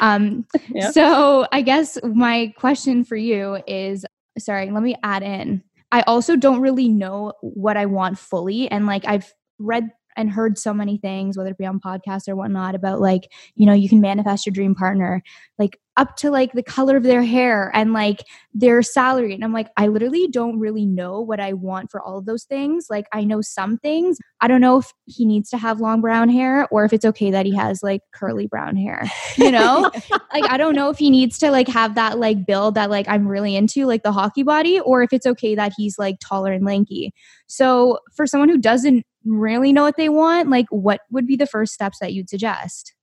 Um 0.00 0.44
yeah. 0.70 0.90
so 0.90 1.46
I 1.52 1.62
guess 1.62 1.98
my 2.02 2.52
question 2.56 3.04
for 3.04 3.14
you 3.14 3.58
is 3.68 4.04
sorry, 4.36 4.68
let 4.72 4.82
me 4.82 4.96
add 5.04 5.22
in. 5.22 5.62
I 5.92 6.02
also 6.02 6.34
don't 6.34 6.60
really 6.60 6.88
know 6.88 7.34
what 7.42 7.76
I 7.76 7.86
want 7.86 8.18
fully 8.18 8.68
and 8.68 8.86
like 8.86 9.04
I've 9.06 9.32
read 9.60 9.90
and 10.18 10.30
heard 10.30 10.58
so 10.58 10.74
many 10.74 10.98
things, 10.98 11.38
whether 11.38 11.50
it 11.50 11.56
be 11.56 11.64
on 11.64 11.80
podcasts 11.80 12.28
or 12.28 12.36
whatnot, 12.36 12.74
about 12.74 13.00
like, 13.00 13.32
you 13.54 13.64
know, 13.64 13.72
you 13.72 13.88
can 13.88 14.00
manifest 14.00 14.44
your 14.44 14.52
dream 14.52 14.74
partner, 14.74 15.22
like 15.58 15.78
up 15.98 16.16
to 16.16 16.30
like 16.30 16.52
the 16.52 16.62
color 16.62 16.96
of 16.96 17.02
their 17.02 17.24
hair 17.24 17.72
and 17.74 17.92
like 17.92 18.22
their 18.54 18.82
salary. 18.82 19.34
And 19.34 19.42
I'm 19.42 19.52
like, 19.52 19.68
I 19.76 19.88
literally 19.88 20.28
don't 20.28 20.60
really 20.60 20.86
know 20.86 21.20
what 21.20 21.40
I 21.40 21.52
want 21.54 21.90
for 21.90 22.00
all 22.00 22.18
of 22.18 22.24
those 22.24 22.44
things. 22.44 22.86
Like, 22.88 23.06
I 23.12 23.24
know 23.24 23.40
some 23.40 23.78
things. 23.78 24.18
I 24.40 24.46
don't 24.46 24.60
know 24.60 24.78
if 24.78 24.92
he 25.06 25.26
needs 25.26 25.50
to 25.50 25.58
have 25.58 25.80
long 25.80 26.00
brown 26.00 26.28
hair 26.28 26.68
or 26.70 26.84
if 26.84 26.92
it's 26.92 27.04
okay 27.04 27.32
that 27.32 27.46
he 27.46 27.54
has 27.56 27.82
like 27.82 28.02
curly 28.14 28.46
brown 28.46 28.76
hair, 28.76 29.10
you 29.36 29.50
know? 29.50 29.90
like, 30.32 30.48
I 30.48 30.56
don't 30.56 30.76
know 30.76 30.88
if 30.88 30.98
he 30.98 31.10
needs 31.10 31.36
to 31.38 31.50
like 31.50 31.68
have 31.68 31.96
that 31.96 32.18
like 32.18 32.46
build 32.46 32.76
that 32.76 32.90
like 32.90 33.08
I'm 33.08 33.26
really 33.26 33.56
into, 33.56 33.84
like 33.86 34.04
the 34.04 34.12
hockey 34.12 34.44
body, 34.44 34.78
or 34.78 35.02
if 35.02 35.12
it's 35.12 35.26
okay 35.26 35.56
that 35.56 35.72
he's 35.76 35.98
like 35.98 36.18
taller 36.20 36.52
and 36.52 36.64
lanky. 36.64 37.12
So, 37.48 37.98
for 38.14 38.26
someone 38.26 38.50
who 38.50 38.58
doesn't 38.58 39.04
really 39.24 39.72
know 39.72 39.82
what 39.82 39.96
they 39.96 40.08
want, 40.08 40.50
like 40.50 40.66
what 40.70 41.00
would 41.10 41.26
be 41.26 41.36
the 41.36 41.46
first 41.46 41.74
steps 41.74 41.98
that 42.00 42.12
you'd 42.12 42.30
suggest 42.30 42.94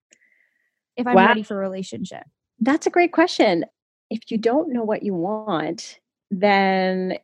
if 0.96 1.06
I'm 1.06 1.16
wow. 1.16 1.28
ready 1.28 1.44
for 1.44 1.56
a 1.56 1.60
relationship? 1.60 2.24
That's 2.60 2.88
a 2.88 2.90
great 2.90 3.12
question. 3.12 3.66
If 4.10 4.32
you 4.32 4.38
don't 4.38 4.72
know 4.72 4.84
what 4.84 5.04
you 5.04 5.14
want, 5.14 6.00
then 6.32 7.18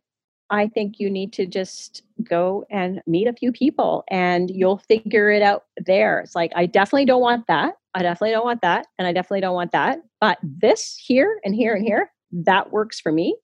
I 0.49 0.67
think 0.67 0.99
you 0.99 1.09
need 1.09 1.31
to 1.33 1.45
just 1.45 2.03
go 2.23 2.65
and 2.69 3.01
meet 3.07 3.27
a 3.27 3.33
few 3.33 3.51
people 3.51 4.03
and 4.09 4.51
you'll 4.51 4.79
figure 4.79 5.31
it 5.31 5.41
out 5.41 5.63
there. 5.77 6.19
It's 6.19 6.35
like, 6.35 6.51
I 6.55 6.65
definitely 6.65 7.05
don't 7.05 7.21
want 7.21 7.47
that. 7.47 7.75
I 7.93 8.01
definitely 8.01 8.31
don't 8.31 8.45
want 8.45 8.61
that. 8.61 8.87
And 8.99 9.07
I 9.07 9.13
definitely 9.13 9.41
don't 9.41 9.55
want 9.55 9.71
that. 9.71 9.99
But 10.19 10.37
this 10.43 10.97
here 10.97 11.39
and 11.45 11.55
here 11.55 11.73
and 11.73 11.85
here, 11.85 12.11
that 12.31 12.71
works 12.71 12.99
for 12.99 13.11
me. 13.11 13.35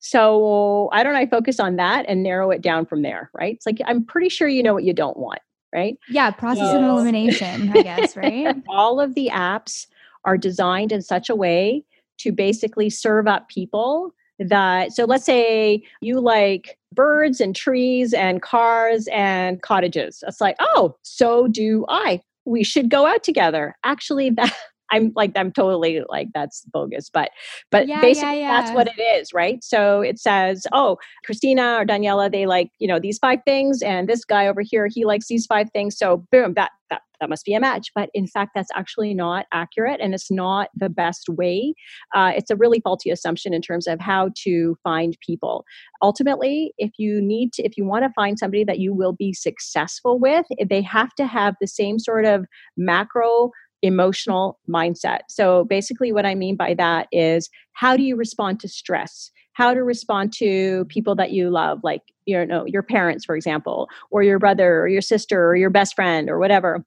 So 0.00 0.88
I 0.92 1.02
don't 1.02 1.12
know, 1.12 1.18
I 1.18 1.26
focus 1.26 1.58
on 1.58 1.76
that 1.76 2.04
and 2.08 2.22
narrow 2.22 2.50
it 2.50 2.62
down 2.62 2.86
from 2.86 3.02
there, 3.02 3.30
right? 3.34 3.54
It's 3.54 3.66
like 3.66 3.78
I'm 3.84 4.04
pretty 4.04 4.28
sure 4.28 4.48
you 4.48 4.62
know 4.62 4.74
what 4.74 4.84
you 4.84 4.92
don't 4.92 5.16
want, 5.16 5.40
right? 5.74 5.98
Yeah, 6.08 6.30
process 6.30 6.70
so, 6.70 6.76
and 6.76 6.86
elimination, 6.86 7.70
I 7.76 7.82
guess, 7.82 8.16
right? 8.16 8.56
all 8.68 9.00
of 9.00 9.14
the 9.14 9.28
apps 9.32 9.86
are 10.24 10.36
designed 10.36 10.92
in 10.92 11.02
such 11.02 11.28
a 11.28 11.34
way 11.34 11.84
to 12.18 12.32
basically 12.32 12.90
serve 12.90 13.26
up 13.26 13.48
people 13.48 14.12
that 14.38 14.92
so 14.92 15.04
let's 15.04 15.24
say 15.24 15.82
you 16.00 16.20
like 16.20 16.78
birds 16.92 17.40
and 17.40 17.54
trees 17.54 18.12
and 18.12 18.42
cars 18.42 19.08
and 19.12 19.62
cottages. 19.62 20.22
It's 20.26 20.40
like, 20.40 20.56
oh, 20.60 20.96
so 21.02 21.48
do 21.48 21.84
I. 21.88 22.20
We 22.44 22.64
should 22.64 22.88
go 22.88 23.06
out 23.06 23.22
together. 23.22 23.76
Actually, 23.84 24.30
that 24.38 24.54
I'm 24.90 25.12
like 25.14 25.32
I'm 25.36 25.52
totally 25.52 26.02
like 26.08 26.28
that's 26.34 26.64
bogus, 26.72 27.10
but 27.10 27.30
but 27.70 27.88
yeah, 27.88 28.00
basically 28.00 28.40
yeah, 28.40 28.50
yeah. 28.52 28.60
that's 28.60 28.74
what 28.74 28.88
it 28.88 29.00
is, 29.00 29.32
right? 29.32 29.62
So 29.62 30.00
it 30.00 30.18
says, 30.18 30.66
oh, 30.72 30.96
Christina 31.24 31.78
or 31.80 31.84
Daniela, 31.84 32.30
they 32.30 32.46
like 32.46 32.70
you 32.78 32.88
know 32.88 32.98
these 32.98 33.18
five 33.18 33.40
things, 33.44 33.82
and 33.82 34.08
this 34.08 34.24
guy 34.24 34.46
over 34.46 34.62
here 34.62 34.88
he 34.90 35.04
likes 35.04 35.28
these 35.28 35.46
five 35.46 35.70
things. 35.72 35.96
So 35.96 36.26
boom, 36.30 36.54
that 36.54 36.72
that 36.90 37.02
that 37.20 37.28
must 37.28 37.44
be 37.44 37.54
a 37.54 37.60
match. 37.60 37.90
But 37.94 38.10
in 38.14 38.26
fact, 38.26 38.52
that's 38.54 38.70
actually 38.74 39.14
not 39.14 39.46
accurate, 39.52 40.00
and 40.00 40.14
it's 40.14 40.30
not 40.30 40.68
the 40.74 40.88
best 40.88 41.28
way. 41.28 41.74
Uh, 42.14 42.32
it's 42.36 42.50
a 42.50 42.56
really 42.56 42.80
faulty 42.80 43.10
assumption 43.10 43.52
in 43.52 43.62
terms 43.62 43.86
of 43.86 44.00
how 44.00 44.30
to 44.44 44.76
find 44.82 45.16
people. 45.24 45.64
Ultimately, 46.02 46.72
if 46.78 46.92
you 46.98 47.20
need 47.20 47.52
to, 47.54 47.62
if 47.62 47.76
you 47.76 47.84
want 47.84 48.04
to 48.04 48.12
find 48.14 48.38
somebody 48.38 48.64
that 48.64 48.78
you 48.78 48.94
will 48.94 49.12
be 49.12 49.32
successful 49.32 50.18
with, 50.18 50.46
they 50.68 50.82
have 50.82 51.14
to 51.16 51.26
have 51.26 51.54
the 51.60 51.66
same 51.66 51.98
sort 51.98 52.24
of 52.24 52.46
macro 52.76 53.50
emotional 53.82 54.58
mindset. 54.68 55.20
So 55.28 55.64
basically, 55.64 56.12
what 56.12 56.26
I 56.26 56.34
mean 56.34 56.56
by 56.56 56.74
that 56.74 57.08
is 57.12 57.48
how 57.72 57.96
do 57.96 58.02
you 58.02 58.16
respond 58.16 58.60
to 58.60 58.68
stress? 58.68 59.30
How 59.52 59.74
to 59.74 59.82
respond 59.82 60.32
to 60.34 60.84
people 60.86 61.14
that 61.16 61.32
you 61.32 61.50
love, 61.50 61.80
like 61.82 62.02
you 62.26 62.44
know 62.46 62.64
your 62.66 62.82
parents, 62.82 63.24
for 63.24 63.34
example, 63.34 63.88
or 64.10 64.22
your 64.22 64.38
brother, 64.38 64.80
or 64.80 64.88
your 64.88 65.02
sister, 65.02 65.48
or 65.48 65.56
your 65.56 65.70
best 65.70 65.94
friend, 65.94 66.30
or 66.30 66.38
whatever. 66.38 66.84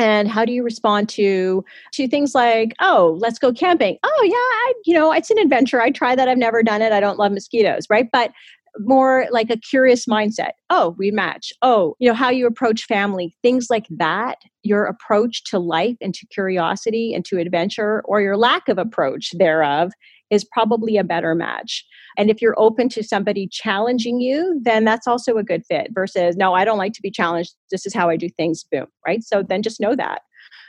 And 0.00 0.26
how 0.26 0.44
do 0.44 0.52
you 0.52 0.62
respond 0.62 1.08
to 1.10 1.64
to 1.92 2.08
things 2.08 2.34
like, 2.34 2.72
oh, 2.80 3.18
let's 3.20 3.38
go 3.38 3.52
camping? 3.52 3.98
Oh 4.02 4.22
yeah, 4.24 4.34
I, 4.34 4.72
you 4.84 4.94
know, 4.94 5.12
it's 5.12 5.30
an 5.30 5.38
adventure. 5.38 5.80
I 5.80 5.90
try 5.90 6.16
that. 6.16 6.28
I've 6.28 6.38
never 6.38 6.62
done 6.62 6.82
it. 6.82 6.92
I 6.92 7.00
don't 7.00 7.18
love 7.18 7.32
mosquitoes, 7.32 7.86
right? 7.90 8.08
But 8.12 8.32
more 8.78 9.26
like 9.30 9.50
a 9.50 9.56
curious 9.56 10.06
mindset. 10.06 10.52
Oh, 10.70 10.94
we 10.98 11.10
match. 11.10 11.52
Oh, 11.62 11.94
you 11.98 12.08
know, 12.08 12.14
how 12.14 12.30
you 12.30 12.46
approach 12.46 12.84
family, 12.84 13.36
things 13.42 13.68
like 13.68 13.86
that. 13.90 14.38
Your 14.62 14.84
approach 14.84 15.44
to 15.44 15.58
life 15.58 15.96
and 16.00 16.14
to 16.14 16.26
curiosity 16.28 17.12
and 17.14 17.24
to 17.26 17.38
adventure, 17.38 18.02
or 18.06 18.20
your 18.20 18.36
lack 18.36 18.68
of 18.68 18.78
approach 18.78 19.30
thereof, 19.38 19.92
is 20.30 20.44
probably 20.44 20.96
a 20.96 21.04
better 21.04 21.34
match. 21.34 21.84
And 22.16 22.30
if 22.30 22.40
you're 22.40 22.58
open 22.58 22.88
to 22.90 23.02
somebody 23.02 23.46
challenging 23.50 24.20
you, 24.20 24.60
then 24.62 24.84
that's 24.84 25.06
also 25.06 25.36
a 25.36 25.44
good 25.44 25.62
fit 25.68 25.88
versus, 25.92 26.36
no, 26.36 26.54
I 26.54 26.64
don't 26.64 26.78
like 26.78 26.94
to 26.94 27.02
be 27.02 27.10
challenged. 27.10 27.54
This 27.70 27.84
is 27.84 27.92
how 27.92 28.08
I 28.08 28.16
do 28.16 28.28
things. 28.30 28.64
Boom. 28.70 28.86
Right. 29.06 29.22
So 29.22 29.42
then 29.42 29.62
just 29.62 29.80
know 29.80 29.94
that 29.96 30.22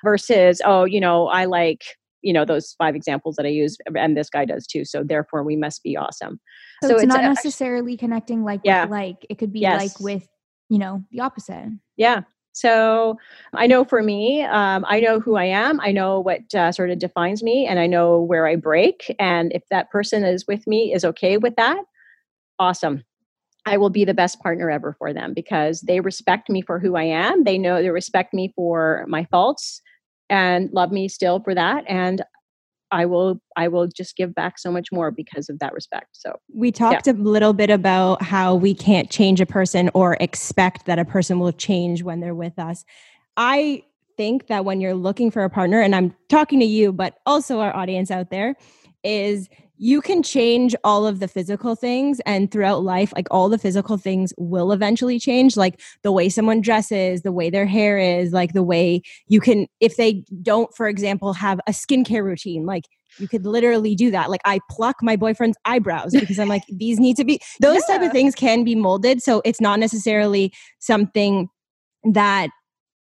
versus, 0.04 0.62
oh, 0.66 0.84
you 0.84 1.00
know, 1.00 1.28
I 1.28 1.46
like 1.46 1.84
you 2.24 2.34
know 2.34 2.46
those 2.46 2.74
five 2.78 2.96
examples 2.96 3.36
that 3.36 3.46
i 3.46 3.50
use 3.50 3.78
and 3.96 4.18
this 4.18 4.30
guy 4.30 4.46
does 4.46 4.66
too 4.66 4.84
so 4.84 5.04
therefore 5.04 5.44
we 5.44 5.56
must 5.56 5.84
be 5.84 5.96
awesome 5.96 6.40
so, 6.82 6.90
so 6.90 6.94
it's, 6.96 7.04
it's, 7.04 7.14
not 7.14 7.24
necessarily 7.24 7.96
connecting 7.96 8.44
like 8.44 8.62
yeah. 8.64 8.86
like 8.86 9.26
it 9.30 9.38
could 9.38 9.54
be 9.54 9.60
yes. 9.60 9.82
like 9.82 10.00
with 10.00 10.28
you 10.70 10.80
know 10.80 11.04
the 11.12 11.20
opposite 11.20 11.70
yeah 11.98 12.22
so 12.54 13.18
i 13.54 13.68
know 13.68 13.84
for 13.84 14.02
me 14.02 14.44
um, 14.44 14.86
i 14.88 15.00
know 15.00 15.20
who 15.20 15.36
i 15.36 15.46
am 15.46 15.80
i 15.82 15.92
know 15.92 16.20
what 16.20 16.42
uh, 16.56 16.72
sort 16.72 16.90
of 16.90 16.98
defines 16.98 17.44
me 17.44 17.66
and 17.66 17.80
i 17.80 17.86
know 17.86 18.20
where 18.20 18.48
i 18.48 18.56
break 18.56 19.14
and 19.20 19.52
if 19.54 19.64
that 19.70 19.92
person 19.92 20.24
is 20.24 20.48
with 20.48 20.66
me 20.66 20.94
is 20.94 21.06
okay 21.06 21.38
with 21.38 21.56
that 21.56 21.84
awesome 22.58 23.04
I 23.66 23.78
will 23.78 23.90
be 23.90 24.04
the 24.04 24.14
best 24.14 24.42
partner 24.42 24.70
ever 24.70 24.94
for 25.00 25.14
them 25.14 25.34
because 25.34 25.82
they 25.82 26.02
respect 26.02 26.50
me 26.50 26.62
for 26.62 26.80
who 26.80 26.98
I 26.98 27.04
am. 27.04 27.46
They 27.46 27.58
know 27.58 27.82
they 27.82 27.92
respect 27.92 28.34
me 28.34 28.52
for 28.58 29.06
my 29.08 29.24
faults 29.32 29.82
and 30.34 30.72
love 30.74 30.92
me 30.92 31.08
still 31.08 31.40
for 31.40 31.54
that 31.54 31.84
and 31.88 32.24
I 32.90 33.06
will 33.06 33.42
I 33.56 33.70
will 33.70 33.88
just 33.88 34.16
give 34.16 34.36
back 34.36 34.60
so 34.60 34.72
much 34.72 34.92
more 34.92 35.10
because 35.10 35.50
of 35.50 35.58
that 35.60 35.74
respect. 35.74 36.10
So 36.12 36.40
we 36.54 36.72
talked 36.72 37.08
yeah. 37.08 37.14
a 37.14 37.16
little 37.16 37.54
bit 37.54 37.72
about 37.72 38.22
how 38.22 38.54
we 38.54 38.76
can't 38.76 39.10
change 39.10 39.42
a 39.42 39.48
person 39.48 39.90
or 39.96 40.16
expect 40.20 40.86
that 40.86 41.00
a 41.00 41.06
person 41.06 41.40
will 41.40 41.52
change 41.52 42.04
when 42.04 42.20
they're 42.20 42.36
with 42.36 42.60
us. 42.60 42.86
I 43.36 43.84
think 44.16 44.46
that 44.48 44.64
when 44.64 44.80
you're 44.80 44.94
looking 44.94 45.32
for 45.32 45.44
a 45.44 45.50
partner 45.50 45.82
and 45.82 45.96
I'm 45.96 46.16
talking 46.30 46.60
to 46.60 46.66
you 46.66 46.92
but 46.92 47.18
also 47.26 47.60
our 47.60 47.76
audience 47.76 48.12
out 48.12 48.30
there 48.30 48.56
is 49.04 49.50
you 49.78 50.02
can 50.02 50.22
change 50.22 50.76
all 50.84 51.06
of 51.06 51.20
the 51.20 51.28
physical 51.28 51.76
things 51.76 52.22
and 52.26 52.52
throughout 52.52 52.84
life 52.84 53.12
like 53.16 53.28
all 53.32 53.50
the 53.50 53.58
physical 53.58 53.98
things 53.98 54.34
will 54.38 54.72
eventually 54.72 55.20
change 55.20 55.58
like 55.58 55.80
the 56.04 56.12
way 56.12 56.30
someone 56.30 56.62
dresses 56.62 57.22
the 57.22 57.32
way 57.32 57.50
their 57.50 57.66
hair 57.66 57.98
is 57.98 58.32
like 58.32 58.54
the 58.54 58.64
way 58.64 59.02
you 59.28 59.40
can 59.40 59.68
if 59.80 59.98
they 59.98 60.24
don't 60.42 60.74
for 60.76 60.88
example 60.88 61.34
have 61.34 61.60
a 61.68 61.72
skincare 61.72 62.24
routine 62.24 62.66
like 62.66 62.86
you 63.20 63.28
could 63.28 63.46
literally 63.46 63.96
do 63.96 64.12
that 64.12 64.30
like 64.30 64.42
i 64.46 64.60
pluck 64.70 64.98
my 65.02 65.16
boyfriend's 65.16 65.58
eyebrows 65.66 66.12
because 66.20 66.40
i'm 66.40 66.50
like 66.50 66.64
these 66.70 67.00
need 67.00 67.18
to 67.18 67.24
be 67.26 67.40
those 67.60 67.82
yeah. 67.88 67.98
type 67.98 68.06
of 68.06 68.12
things 68.12 68.36
can 68.36 68.64
be 68.64 68.76
molded 68.76 69.22
so 69.22 69.42
it's 69.44 69.62
not 69.62 69.80
necessarily 69.80 70.54
something 70.80 71.50
that 72.04 72.50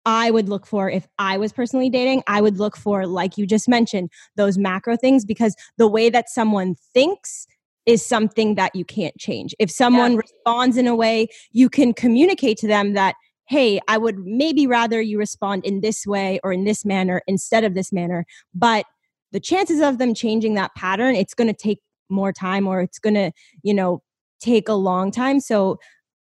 I 0.06 0.30
would 0.30 0.48
look 0.48 0.66
for 0.66 0.90
if 0.90 1.06
I 1.18 1.36
was 1.36 1.52
personally 1.52 1.90
dating, 1.90 2.22
I 2.26 2.40
would 2.40 2.58
look 2.58 2.76
for, 2.76 3.06
like 3.06 3.36
you 3.36 3.46
just 3.46 3.68
mentioned, 3.68 4.10
those 4.36 4.56
macro 4.56 4.96
things 4.96 5.24
because 5.24 5.54
the 5.76 5.88
way 5.88 6.08
that 6.10 6.30
someone 6.30 6.74
thinks 6.94 7.46
is 7.86 8.04
something 8.04 8.54
that 8.54 8.74
you 8.74 8.84
can't 8.84 9.16
change. 9.18 9.54
If 9.58 9.70
someone 9.70 10.12
yeah. 10.12 10.18
responds 10.18 10.76
in 10.76 10.86
a 10.86 10.94
way, 10.94 11.28
you 11.52 11.68
can 11.68 11.92
communicate 11.92 12.56
to 12.58 12.66
them 12.66 12.94
that, 12.94 13.14
hey, 13.46 13.80
I 13.88 13.98
would 13.98 14.18
maybe 14.18 14.66
rather 14.66 15.00
you 15.00 15.18
respond 15.18 15.64
in 15.64 15.80
this 15.80 16.06
way 16.06 16.40
or 16.44 16.52
in 16.52 16.64
this 16.64 16.84
manner 16.84 17.20
instead 17.26 17.64
of 17.64 17.74
this 17.74 17.92
manner. 17.92 18.24
But 18.54 18.86
the 19.32 19.40
chances 19.40 19.80
of 19.80 19.98
them 19.98 20.14
changing 20.14 20.54
that 20.54 20.74
pattern, 20.74 21.14
it's 21.14 21.34
going 21.34 21.48
to 21.48 21.54
take 21.54 21.80
more 22.08 22.32
time 22.32 22.66
or 22.66 22.80
it's 22.80 22.98
going 22.98 23.14
to, 23.14 23.32
you 23.62 23.74
know, 23.74 24.02
take 24.40 24.68
a 24.68 24.74
long 24.74 25.10
time. 25.10 25.40
So 25.40 25.78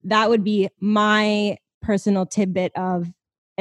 that 0.04 0.30
would 0.30 0.44
be 0.44 0.68
my 0.80 1.58
personal 1.80 2.26
tidbit 2.26 2.72
of 2.76 3.08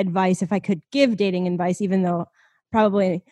advice 0.02 0.42
if 0.42 0.52
I 0.52 0.60
could 0.60 0.82
give 0.92 1.18
dating 1.18 1.48
advice, 1.48 1.82
even 1.82 2.02
though 2.02 2.28
probably 2.72 3.24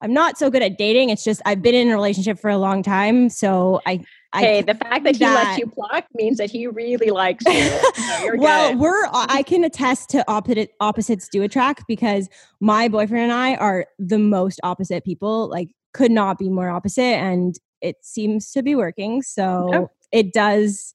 I'm 0.00 0.12
not 0.12 0.36
so 0.36 0.50
good 0.50 0.62
at 0.62 0.76
dating. 0.76 1.08
It's 1.08 1.24
just 1.24 1.40
I've 1.46 1.62
been 1.62 1.74
in 1.74 1.88
a 1.88 1.94
relationship 1.94 2.38
for 2.38 2.50
a 2.50 2.58
long 2.58 2.82
time. 2.82 3.30
So 3.30 3.80
I 3.86 4.04
Hey, 4.34 4.62
the 4.62 4.74
fact 4.74 5.04
that 5.04 5.16
he 5.16 5.24
lets 5.24 5.58
you 5.58 5.66
pluck 5.66 6.04
means 6.14 6.38
that 6.38 6.50
he 6.50 6.66
really 6.66 7.10
likes 7.10 7.44
you. 7.46 7.62
So 7.94 8.34
well, 8.36 8.72
good. 8.72 8.80
we're 8.80 9.08
I 9.12 9.42
can 9.44 9.64
attest 9.64 10.10
to 10.10 10.24
opposite 10.28 10.72
opposites 10.80 11.28
do 11.28 11.42
attract 11.42 11.84
because 11.86 12.28
my 12.60 12.88
boyfriend 12.88 13.24
and 13.24 13.32
I 13.32 13.54
are 13.54 13.86
the 13.98 14.18
most 14.18 14.60
opposite 14.62 15.04
people. 15.04 15.48
Like 15.48 15.68
could 15.94 16.10
not 16.10 16.38
be 16.38 16.48
more 16.48 16.68
opposite 16.68 17.02
and 17.02 17.58
it 17.80 17.96
seems 18.02 18.50
to 18.52 18.62
be 18.62 18.74
working. 18.74 19.22
So 19.22 19.70
oh. 19.72 19.90
it 20.12 20.32
does 20.32 20.94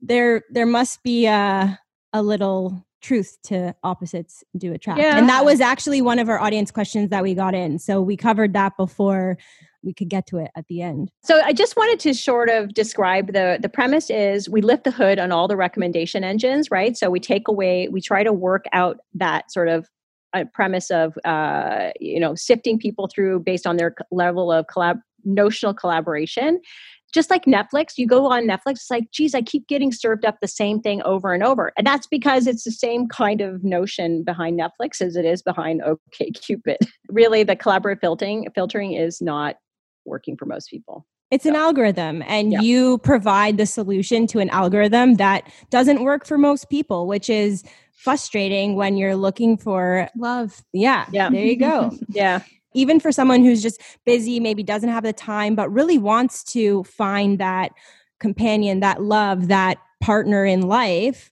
there 0.00 0.42
there 0.50 0.66
must 0.66 1.02
be 1.02 1.26
a 1.26 1.78
a 2.12 2.22
little 2.22 2.84
truth 3.00 3.38
to 3.44 3.74
opposites 3.82 4.42
do 4.56 4.72
attract. 4.72 5.00
Yeah. 5.00 5.18
And 5.18 5.28
that 5.28 5.44
was 5.44 5.60
actually 5.60 6.02
one 6.02 6.18
of 6.18 6.28
our 6.28 6.40
audience 6.40 6.70
questions 6.70 7.10
that 7.10 7.22
we 7.22 7.34
got 7.34 7.54
in. 7.54 7.78
So 7.78 8.00
we 8.00 8.16
covered 8.16 8.52
that 8.54 8.76
before 8.76 9.38
we 9.82 9.92
could 9.92 10.08
get 10.08 10.26
to 10.26 10.38
it 10.38 10.50
at 10.56 10.66
the 10.68 10.82
end. 10.82 11.10
So 11.22 11.40
I 11.40 11.52
just 11.52 11.76
wanted 11.76 12.00
to 12.00 12.14
sort 12.14 12.48
of 12.48 12.74
describe 12.74 13.32
the 13.32 13.58
the 13.60 13.68
premise 13.68 14.10
is 14.10 14.48
we 14.48 14.60
lift 14.60 14.84
the 14.84 14.90
hood 14.90 15.18
on 15.18 15.30
all 15.30 15.46
the 15.48 15.56
recommendation 15.56 16.24
engines, 16.24 16.70
right? 16.70 16.96
So 16.96 17.10
we 17.10 17.20
take 17.20 17.48
away 17.48 17.88
we 17.88 18.00
try 18.00 18.22
to 18.22 18.32
work 18.32 18.64
out 18.72 18.98
that 19.14 19.50
sort 19.52 19.68
of 19.68 19.88
a 20.34 20.44
premise 20.44 20.90
of 20.90 21.16
uh, 21.24 21.90
you 22.00 22.20
know 22.20 22.34
sifting 22.34 22.78
people 22.78 23.08
through 23.12 23.40
based 23.40 23.66
on 23.66 23.76
their 23.76 23.94
level 24.10 24.52
of 24.52 24.66
collab 24.66 25.00
notional 25.24 25.74
collaboration 25.74 26.60
just 27.12 27.30
like 27.30 27.44
Netflix, 27.44 27.94
you 27.96 28.06
go 28.06 28.26
on 28.26 28.46
Netflix, 28.46 28.72
it's 28.72 28.90
like, 28.90 29.10
geez, 29.12 29.34
I 29.34 29.42
keep 29.42 29.66
getting 29.66 29.92
served 29.92 30.24
up 30.24 30.38
the 30.40 30.48
same 30.48 30.80
thing 30.80 31.02
over 31.02 31.32
and 31.32 31.42
over. 31.42 31.72
And 31.76 31.86
that's 31.86 32.06
because 32.06 32.46
it's 32.46 32.64
the 32.64 32.70
same 32.70 33.08
kind 33.08 33.40
of 33.40 33.64
notion 33.64 34.24
behind 34.24 34.60
Netflix 34.60 35.00
as 35.00 35.16
it 35.16 35.24
is 35.24 35.42
behind 35.42 35.82
OK 35.82 36.30
Cupid. 36.32 36.78
really, 37.08 37.42
the 37.42 37.56
collaborative 37.56 38.00
filtering 38.00 38.46
filtering 38.54 38.92
is 38.92 39.20
not 39.20 39.56
working 40.04 40.36
for 40.36 40.46
most 40.46 40.68
people. 40.68 41.06
It's 41.30 41.44
so. 41.44 41.50
an 41.50 41.56
algorithm, 41.56 42.22
and 42.26 42.52
yeah. 42.52 42.60
you 42.60 42.98
provide 42.98 43.58
the 43.58 43.66
solution 43.66 44.26
to 44.28 44.38
an 44.38 44.48
algorithm 44.50 45.14
that 45.16 45.50
doesn't 45.70 46.02
work 46.02 46.26
for 46.26 46.38
most 46.38 46.70
people, 46.70 47.06
which 47.06 47.28
is 47.28 47.64
frustrating 47.92 48.76
when 48.76 48.96
you're 48.96 49.16
looking 49.16 49.56
for 49.56 50.08
love. 50.16 50.62
Yeah. 50.72 51.06
Yeah. 51.10 51.28
There 51.30 51.44
you 51.44 51.56
go. 51.56 51.90
yeah 52.08 52.42
even 52.74 53.00
for 53.00 53.12
someone 53.12 53.42
who's 53.42 53.62
just 53.62 53.80
busy, 54.04 54.40
maybe 54.40 54.62
doesn't 54.62 54.90
have 54.90 55.04
the 55.04 55.12
time, 55.12 55.54
but 55.54 55.72
really 55.72 55.98
wants 55.98 56.42
to 56.44 56.84
find 56.84 57.38
that 57.38 57.72
companion, 58.20 58.80
that 58.80 59.02
love, 59.02 59.48
that 59.48 59.78
partner 60.00 60.44
in 60.44 60.62
life, 60.62 61.30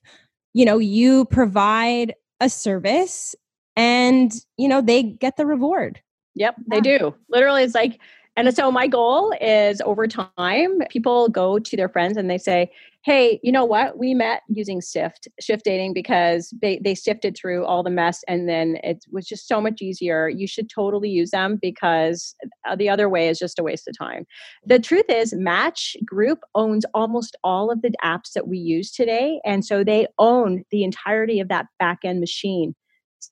you 0.53 0.65
know, 0.65 0.77
you 0.77 1.25
provide 1.25 2.13
a 2.39 2.49
service 2.49 3.35
and, 3.75 4.33
you 4.57 4.67
know, 4.67 4.81
they 4.81 5.03
get 5.03 5.37
the 5.37 5.45
reward. 5.45 6.01
Yep, 6.35 6.55
they 6.67 6.81
do. 6.81 7.15
Literally, 7.29 7.63
it's 7.63 7.73
like 7.73 7.99
and 8.37 8.55
so 8.55 8.71
my 8.71 8.85
goal 8.85 9.33
is 9.41 9.81
over 9.81 10.07
time, 10.07 10.79
people 10.89 11.27
go 11.27 11.57
to 11.57 11.75
their 11.75 11.89
friends 11.89 12.17
and 12.17 12.29
they 12.29 12.37
say, 12.37 12.71
Hey, 13.07 13.39
you 13.41 13.53
know 13.53 13.63
what? 13.63 13.97
We 13.97 14.13
met 14.13 14.41
using 14.49 14.81
Sift, 14.81 15.29
shift 15.39 15.63
dating, 15.63 15.93
because 15.93 16.53
they, 16.61 16.81
they 16.83 16.93
sifted 16.93 17.37
through 17.37 17.63
all 17.63 17.81
the 17.81 17.89
mess 17.89 18.21
and 18.27 18.49
then 18.49 18.79
it 18.83 19.05
was 19.09 19.25
just 19.25 19.47
so 19.47 19.61
much 19.61 19.81
easier. 19.81 20.27
You 20.27 20.45
should 20.45 20.69
totally 20.69 21.07
use 21.07 21.31
them 21.31 21.57
because 21.61 22.35
uh, 22.69 22.75
the 22.75 22.89
other 22.89 23.07
way 23.07 23.29
is 23.29 23.39
just 23.39 23.59
a 23.59 23.63
waste 23.63 23.87
of 23.87 23.97
time. 23.97 24.25
The 24.65 24.77
truth 24.77 25.05
is, 25.07 25.33
Match 25.33 25.95
Group 26.05 26.39
owns 26.53 26.83
almost 26.93 27.37
all 27.45 27.71
of 27.71 27.81
the 27.81 27.93
apps 28.03 28.33
that 28.35 28.49
we 28.49 28.57
use 28.57 28.91
today. 28.91 29.39
And 29.45 29.63
so 29.63 29.85
they 29.85 30.07
own 30.19 30.65
the 30.71 30.83
entirety 30.83 31.39
of 31.39 31.47
that 31.47 31.67
back 31.79 31.99
end 32.03 32.19
machine. 32.19 32.75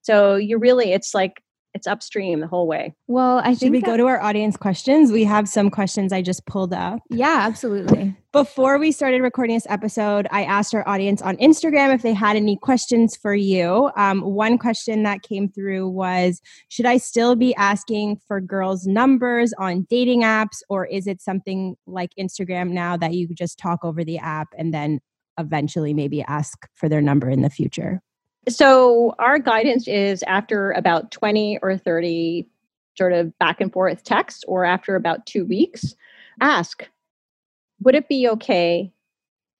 So 0.04 0.38
you 0.38 0.58
really, 0.58 0.94
it's 0.94 1.14
like 1.14 1.44
it's 1.76 1.88
upstream 1.88 2.40
the 2.40 2.48
whole 2.48 2.68
way. 2.68 2.96
Well, 3.08 3.40
I 3.40 3.52
Should 3.52 3.60
think 3.60 3.72
we 3.74 3.80
that, 3.82 3.86
go 3.86 3.98
to 3.98 4.08
our 4.08 4.20
audience 4.22 4.56
questions? 4.56 5.12
We 5.12 5.26
have 5.26 5.50
some 5.50 5.70
questions 5.70 6.14
I 6.14 6.22
just 6.22 6.46
pulled 6.48 6.74
up. 6.74 7.00
Yeah, 7.10 7.42
absolutely. 7.42 8.16
Before 8.32 8.80
we 8.80 8.94
started 8.94 9.22
recording 9.22 9.58
this 9.58 9.68
episode, 9.70 10.26
I 10.32 10.46
asked 10.46 10.74
our 10.74 10.88
audience 10.88 11.22
on 11.22 11.36
Instagram 11.36 11.94
if 11.94 12.02
they 12.02 12.14
had 12.14 12.38
any 12.38 12.58
questions 12.58 13.18
for 13.18 13.36
you. 13.36 13.92
Um, 13.98 14.22
one 14.22 14.58
question 14.58 15.04
that 15.04 15.22
came 15.22 15.50
through 15.50 15.90
was 15.90 16.42
Should 16.70 16.86
I 16.86 16.96
still 16.96 17.36
be 17.36 17.54
asking 17.56 18.22
for 18.26 18.40
girls' 18.40 18.88
numbers 18.88 19.54
on 19.60 19.86
dating 19.90 20.24
apps, 20.24 20.62
or 20.70 20.86
is 20.86 21.08
it 21.08 21.22
something 21.22 21.76
like 21.86 22.12
Instagram 22.18 22.70
now 22.70 22.96
that 22.96 23.14
you 23.14 23.28
just 23.36 23.60
talk 23.60 23.84
over 23.84 24.06
the 24.06 24.18
app 24.18 24.48
and 24.58 24.74
then 24.74 25.02
eventually 25.38 25.94
maybe 25.94 26.24
ask 26.24 26.68
for 26.74 26.88
their 26.88 27.02
number 27.02 27.30
in 27.30 27.42
the 27.42 27.50
future? 27.50 28.02
So 28.48 29.16
our 29.18 29.40
guidance 29.40 29.88
is 29.88 30.24
after 30.24 30.72
about 30.72 31.12
20 31.12 31.60
or 31.62 31.78
30 31.78 32.48
sort 32.98 33.14
of 33.14 33.38
back 33.40 33.60
and 33.60 33.74
forth 33.74 34.04
texts 34.04 34.44
or 34.48 34.66
after 34.66 34.96
about 34.96 35.26
2 35.26 35.46
weeks, 35.46 35.96
ask 36.42 36.88
would 37.82 37.96
it 37.96 38.08
be 38.08 38.28
okay 38.30 38.92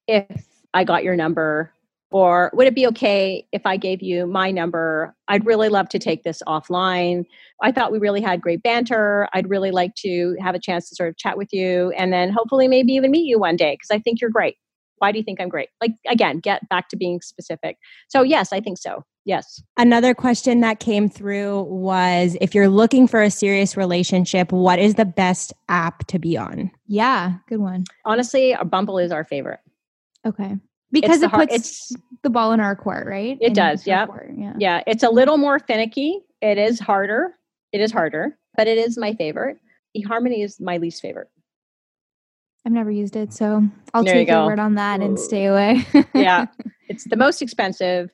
if 0.08 0.46
I 0.74 0.84
got 0.84 1.04
your 1.04 1.16
number 1.16 1.72
or 2.12 2.50
would 2.54 2.68
it 2.68 2.76
be 2.76 2.88
okay 2.88 3.46
if 3.52 3.66
I 3.66 3.76
gave 3.76 4.02
you 4.02 4.26
my 4.26 4.52
number? 4.52 5.14
I'd 5.28 5.46
really 5.46 5.68
love 5.68 5.90
to 5.90 6.00
take 6.00 6.24
this 6.24 6.42
offline. 6.48 7.26
I 7.62 7.72
thought 7.72 7.92
we 7.92 8.00
really 8.00 8.22
had 8.22 8.40
great 8.40 8.64
banter. 8.64 9.28
I'd 9.34 9.50
really 9.50 9.72
like 9.72 9.96
to 9.96 10.38
have 10.40 10.56
a 10.56 10.60
chance 10.60 10.88
to 10.90 10.96
sort 10.96 11.10
of 11.10 11.18
chat 11.18 11.38
with 11.38 11.52
you 11.52 11.92
and 11.98 12.14
then 12.14 12.32
hopefully 12.32 12.68
maybe 12.68 12.94
even 12.94 13.12
meet 13.12 13.28
you 13.28 13.40
one 13.40 13.58
day 13.58 13.74
because 13.74 13.92
I 13.92 14.00
think 14.00 14.22
you're 14.22 14.30
great. 14.30 14.56
Why 15.00 15.12
do 15.12 15.18
you 15.18 15.24
think 15.24 15.42
I'm 15.42 15.50
great? 15.50 15.70
Like, 15.82 15.92
again, 16.08 16.40
get 16.40 16.68
back 16.70 16.90
to 16.90 16.96
being 16.96 17.22
specific. 17.22 17.78
So, 18.08 18.22
yes, 18.22 18.54
I 18.54 18.60
think 18.62 18.78
so. 18.78 19.04
Yes. 19.26 19.62
Another 19.78 20.14
question 20.14 20.62
that 20.62 20.80
came 20.80 21.10
through 21.10 21.64
was 21.64 22.38
if 22.42 22.54
you're 22.54 22.70
looking 22.70 23.08
for 23.08 23.22
a 23.22 23.32
serious 23.32 23.76
relationship, 23.76 24.52
what 24.52 24.78
is 24.78 24.96
the 24.96 25.06
best 25.06 25.52
app 25.68 26.06
to 26.08 26.20
be 26.20 26.38
on? 26.38 26.72
Yeah, 26.88 27.34
good 27.50 27.60
one. 27.60 27.86
Honestly, 28.06 28.56
Bumble 28.66 29.00
is 29.00 29.12
our 29.12 29.26
favorite. 29.26 29.60
Okay. 30.26 30.56
Because 30.92 31.24
it 31.24 31.32
puts 31.32 31.54
it's, 31.54 31.92
the 32.24 32.30
ball 32.30 32.54
in 32.54 32.60
our 32.60 32.76
court, 32.76 33.08
right? 33.08 33.38
It 33.42 33.48
in 33.48 33.54
does. 33.54 33.86
Yeah. 33.88 34.06
yeah. 34.38 34.54
Yeah. 34.60 34.84
It's 34.88 35.04
a 35.04 35.10
little 35.10 35.38
more 35.38 35.60
finicky. 35.60 36.22
It 36.42 36.58
is 36.58 36.80
harder. 36.80 37.34
It 37.74 37.82
is 37.82 37.92
harder, 37.92 38.38
but 38.56 38.68
it 38.68 38.78
is 38.78 38.98
my 38.98 39.14
favorite. 39.16 39.58
eHarmony 39.98 40.44
is 40.44 40.60
my 40.62 40.78
least 40.78 41.02
favorite. 41.02 41.28
I've 42.66 42.72
never 42.72 42.90
used 42.90 43.16
it, 43.16 43.32
so 43.32 43.64
I'll 43.94 44.04
there 44.04 44.14
take 44.14 44.28
your 44.28 44.46
word 44.46 44.60
on 44.60 44.76
that 44.76 45.02
and 45.02 45.20
stay 45.20 45.46
away. 45.46 45.86
yeah, 46.16 46.46
it's 46.90 47.04
the 47.06 47.16
most 47.16 47.42
expensive. 47.42 48.10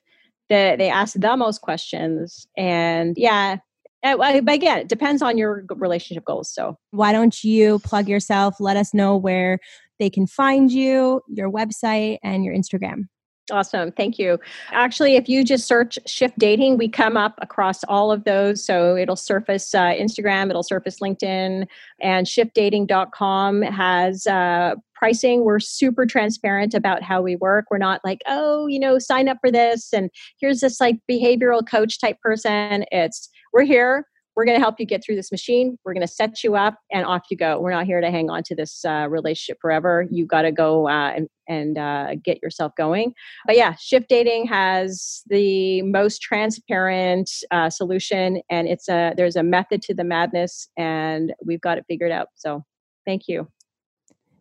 The, 0.50 0.74
they 0.76 0.90
ask 0.90 1.14
the 1.14 1.36
most 1.36 1.62
questions, 1.62 2.46
and 2.56 3.14
yeah, 3.16 3.56
but 4.02 4.48
again, 4.48 4.80
it 4.80 4.88
depends 4.88 5.22
on 5.22 5.38
your 5.38 5.64
relationship 5.70 6.24
goals. 6.24 6.52
So 6.52 6.76
why 6.90 7.12
don't 7.12 7.42
you 7.42 7.78
plug 7.80 8.08
yourself? 8.08 8.56
Let 8.60 8.76
us 8.76 8.92
know 8.92 9.16
where 9.16 9.58
they 9.98 10.10
can 10.10 10.26
find 10.26 10.70
you, 10.70 11.22
your 11.28 11.50
website, 11.50 12.18
and 12.22 12.44
your 12.44 12.54
Instagram. 12.54 13.04
Awesome. 13.50 13.90
Thank 13.92 14.20
you. 14.20 14.38
Actually, 14.70 15.16
if 15.16 15.28
you 15.28 15.44
just 15.44 15.66
search 15.66 15.98
Shift 16.06 16.38
Dating, 16.38 16.78
we 16.78 16.88
come 16.88 17.16
up 17.16 17.34
across 17.42 17.82
all 17.84 18.12
of 18.12 18.22
those. 18.22 18.64
So 18.64 18.96
it'll 18.96 19.16
surface 19.16 19.74
uh, 19.74 19.92
Instagram, 19.94 20.48
it'll 20.48 20.62
surface 20.62 21.00
LinkedIn, 21.00 21.66
and 22.00 22.26
shiftdating.com 22.26 23.62
has 23.62 24.28
uh, 24.28 24.76
pricing. 24.94 25.44
We're 25.44 25.58
super 25.58 26.06
transparent 26.06 26.72
about 26.72 27.02
how 27.02 27.20
we 27.20 27.34
work. 27.34 27.64
We're 27.68 27.78
not 27.78 28.00
like, 28.04 28.20
oh, 28.28 28.68
you 28.68 28.78
know, 28.78 29.00
sign 29.00 29.28
up 29.28 29.38
for 29.40 29.50
this 29.50 29.92
and 29.92 30.08
here's 30.38 30.60
this 30.60 30.80
like 30.80 30.98
behavioral 31.10 31.66
coach 31.68 32.00
type 32.00 32.20
person. 32.20 32.84
It's 32.92 33.28
we're 33.52 33.64
here 33.64 34.06
we're 34.34 34.44
going 34.44 34.56
to 34.56 34.62
help 34.62 34.76
you 34.78 34.86
get 34.86 35.04
through 35.04 35.16
this 35.16 35.30
machine. 35.30 35.78
We're 35.84 35.94
going 35.94 36.06
to 36.06 36.12
set 36.12 36.42
you 36.42 36.56
up, 36.56 36.76
and 36.90 37.04
off 37.04 37.22
you 37.30 37.36
go. 37.36 37.60
We're 37.60 37.72
not 37.72 37.86
here 37.86 38.00
to 38.00 38.10
hang 38.10 38.30
on 38.30 38.42
to 38.44 38.54
this 38.54 38.84
uh, 38.84 39.06
relationship 39.08 39.58
forever. 39.60 40.06
You 40.10 40.26
got 40.26 40.42
to 40.42 40.52
go 40.52 40.88
uh, 40.88 41.12
and, 41.16 41.28
and 41.48 41.78
uh, 41.78 42.14
get 42.22 42.42
yourself 42.42 42.72
going. 42.76 43.14
But 43.46 43.56
yeah, 43.56 43.74
Shift 43.78 44.08
Dating 44.08 44.46
has 44.46 45.22
the 45.28 45.82
most 45.82 46.20
transparent 46.22 47.30
uh, 47.50 47.70
solution, 47.70 48.40
and 48.50 48.68
it's 48.68 48.88
a 48.88 49.12
there's 49.16 49.36
a 49.36 49.42
method 49.42 49.82
to 49.82 49.94
the 49.94 50.04
madness, 50.04 50.68
and 50.76 51.34
we've 51.44 51.60
got 51.60 51.78
it 51.78 51.84
figured 51.88 52.12
out. 52.12 52.28
So, 52.36 52.64
thank 53.04 53.28
you. 53.28 53.48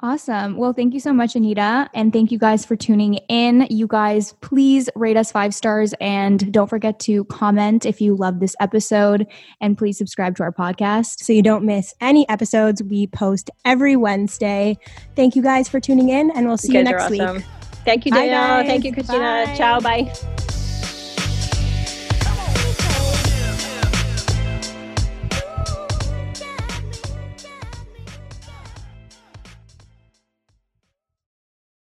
Awesome. 0.03 0.57
Well, 0.57 0.73
thank 0.73 0.95
you 0.95 0.99
so 0.99 1.13
much, 1.13 1.35
Anita. 1.35 1.87
And 1.93 2.11
thank 2.11 2.31
you 2.31 2.39
guys 2.39 2.65
for 2.65 2.75
tuning 2.75 3.15
in. 3.29 3.67
You 3.69 3.85
guys, 3.85 4.33
please 4.41 4.89
rate 4.95 5.15
us 5.15 5.31
five 5.31 5.53
stars 5.53 5.93
and 6.01 6.51
don't 6.51 6.67
forget 6.67 6.99
to 7.01 7.23
comment 7.25 7.85
if 7.85 8.01
you 8.01 8.15
love 8.15 8.39
this 8.39 8.55
episode. 8.59 9.27
And 9.59 9.77
please 9.77 9.99
subscribe 9.99 10.35
to 10.37 10.43
our 10.43 10.51
podcast. 10.51 11.19
So 11.23 11.33
you 11.33 11.43
don't 11.43 11.65
miss 11.65 11.93
any 12.01 12.27
episodes. 12.29 12.81
We 12.81 13.07
post 13.07 13.51
every 13.63 13.95
Wednesday. 13.95 14.79
Thank 15.15 15.35
you 15.35 15.43
guys 15.43 15.69
for 15.69 15.79
tuning 15.79 16.09
in, 16.09 16.31
and 16.31 16.47
we'll 16.47 16.57
see 16.57 16.73
you, 16.73 16.79
you 16.79 16.85
next 16.85 17.03
awesome. 17.03 17.35
week. 17.37 17.45
Thank 17.85 18.05
you, 18.05 18.11
guys. 18.11 18.65
Thank 18.65 18.83
you, 18.83 18.93
Christina. 18.93 19.45
Bye. 19.47 19.55
Ciao. 19.55 19.79
Bye. 19.79 20.37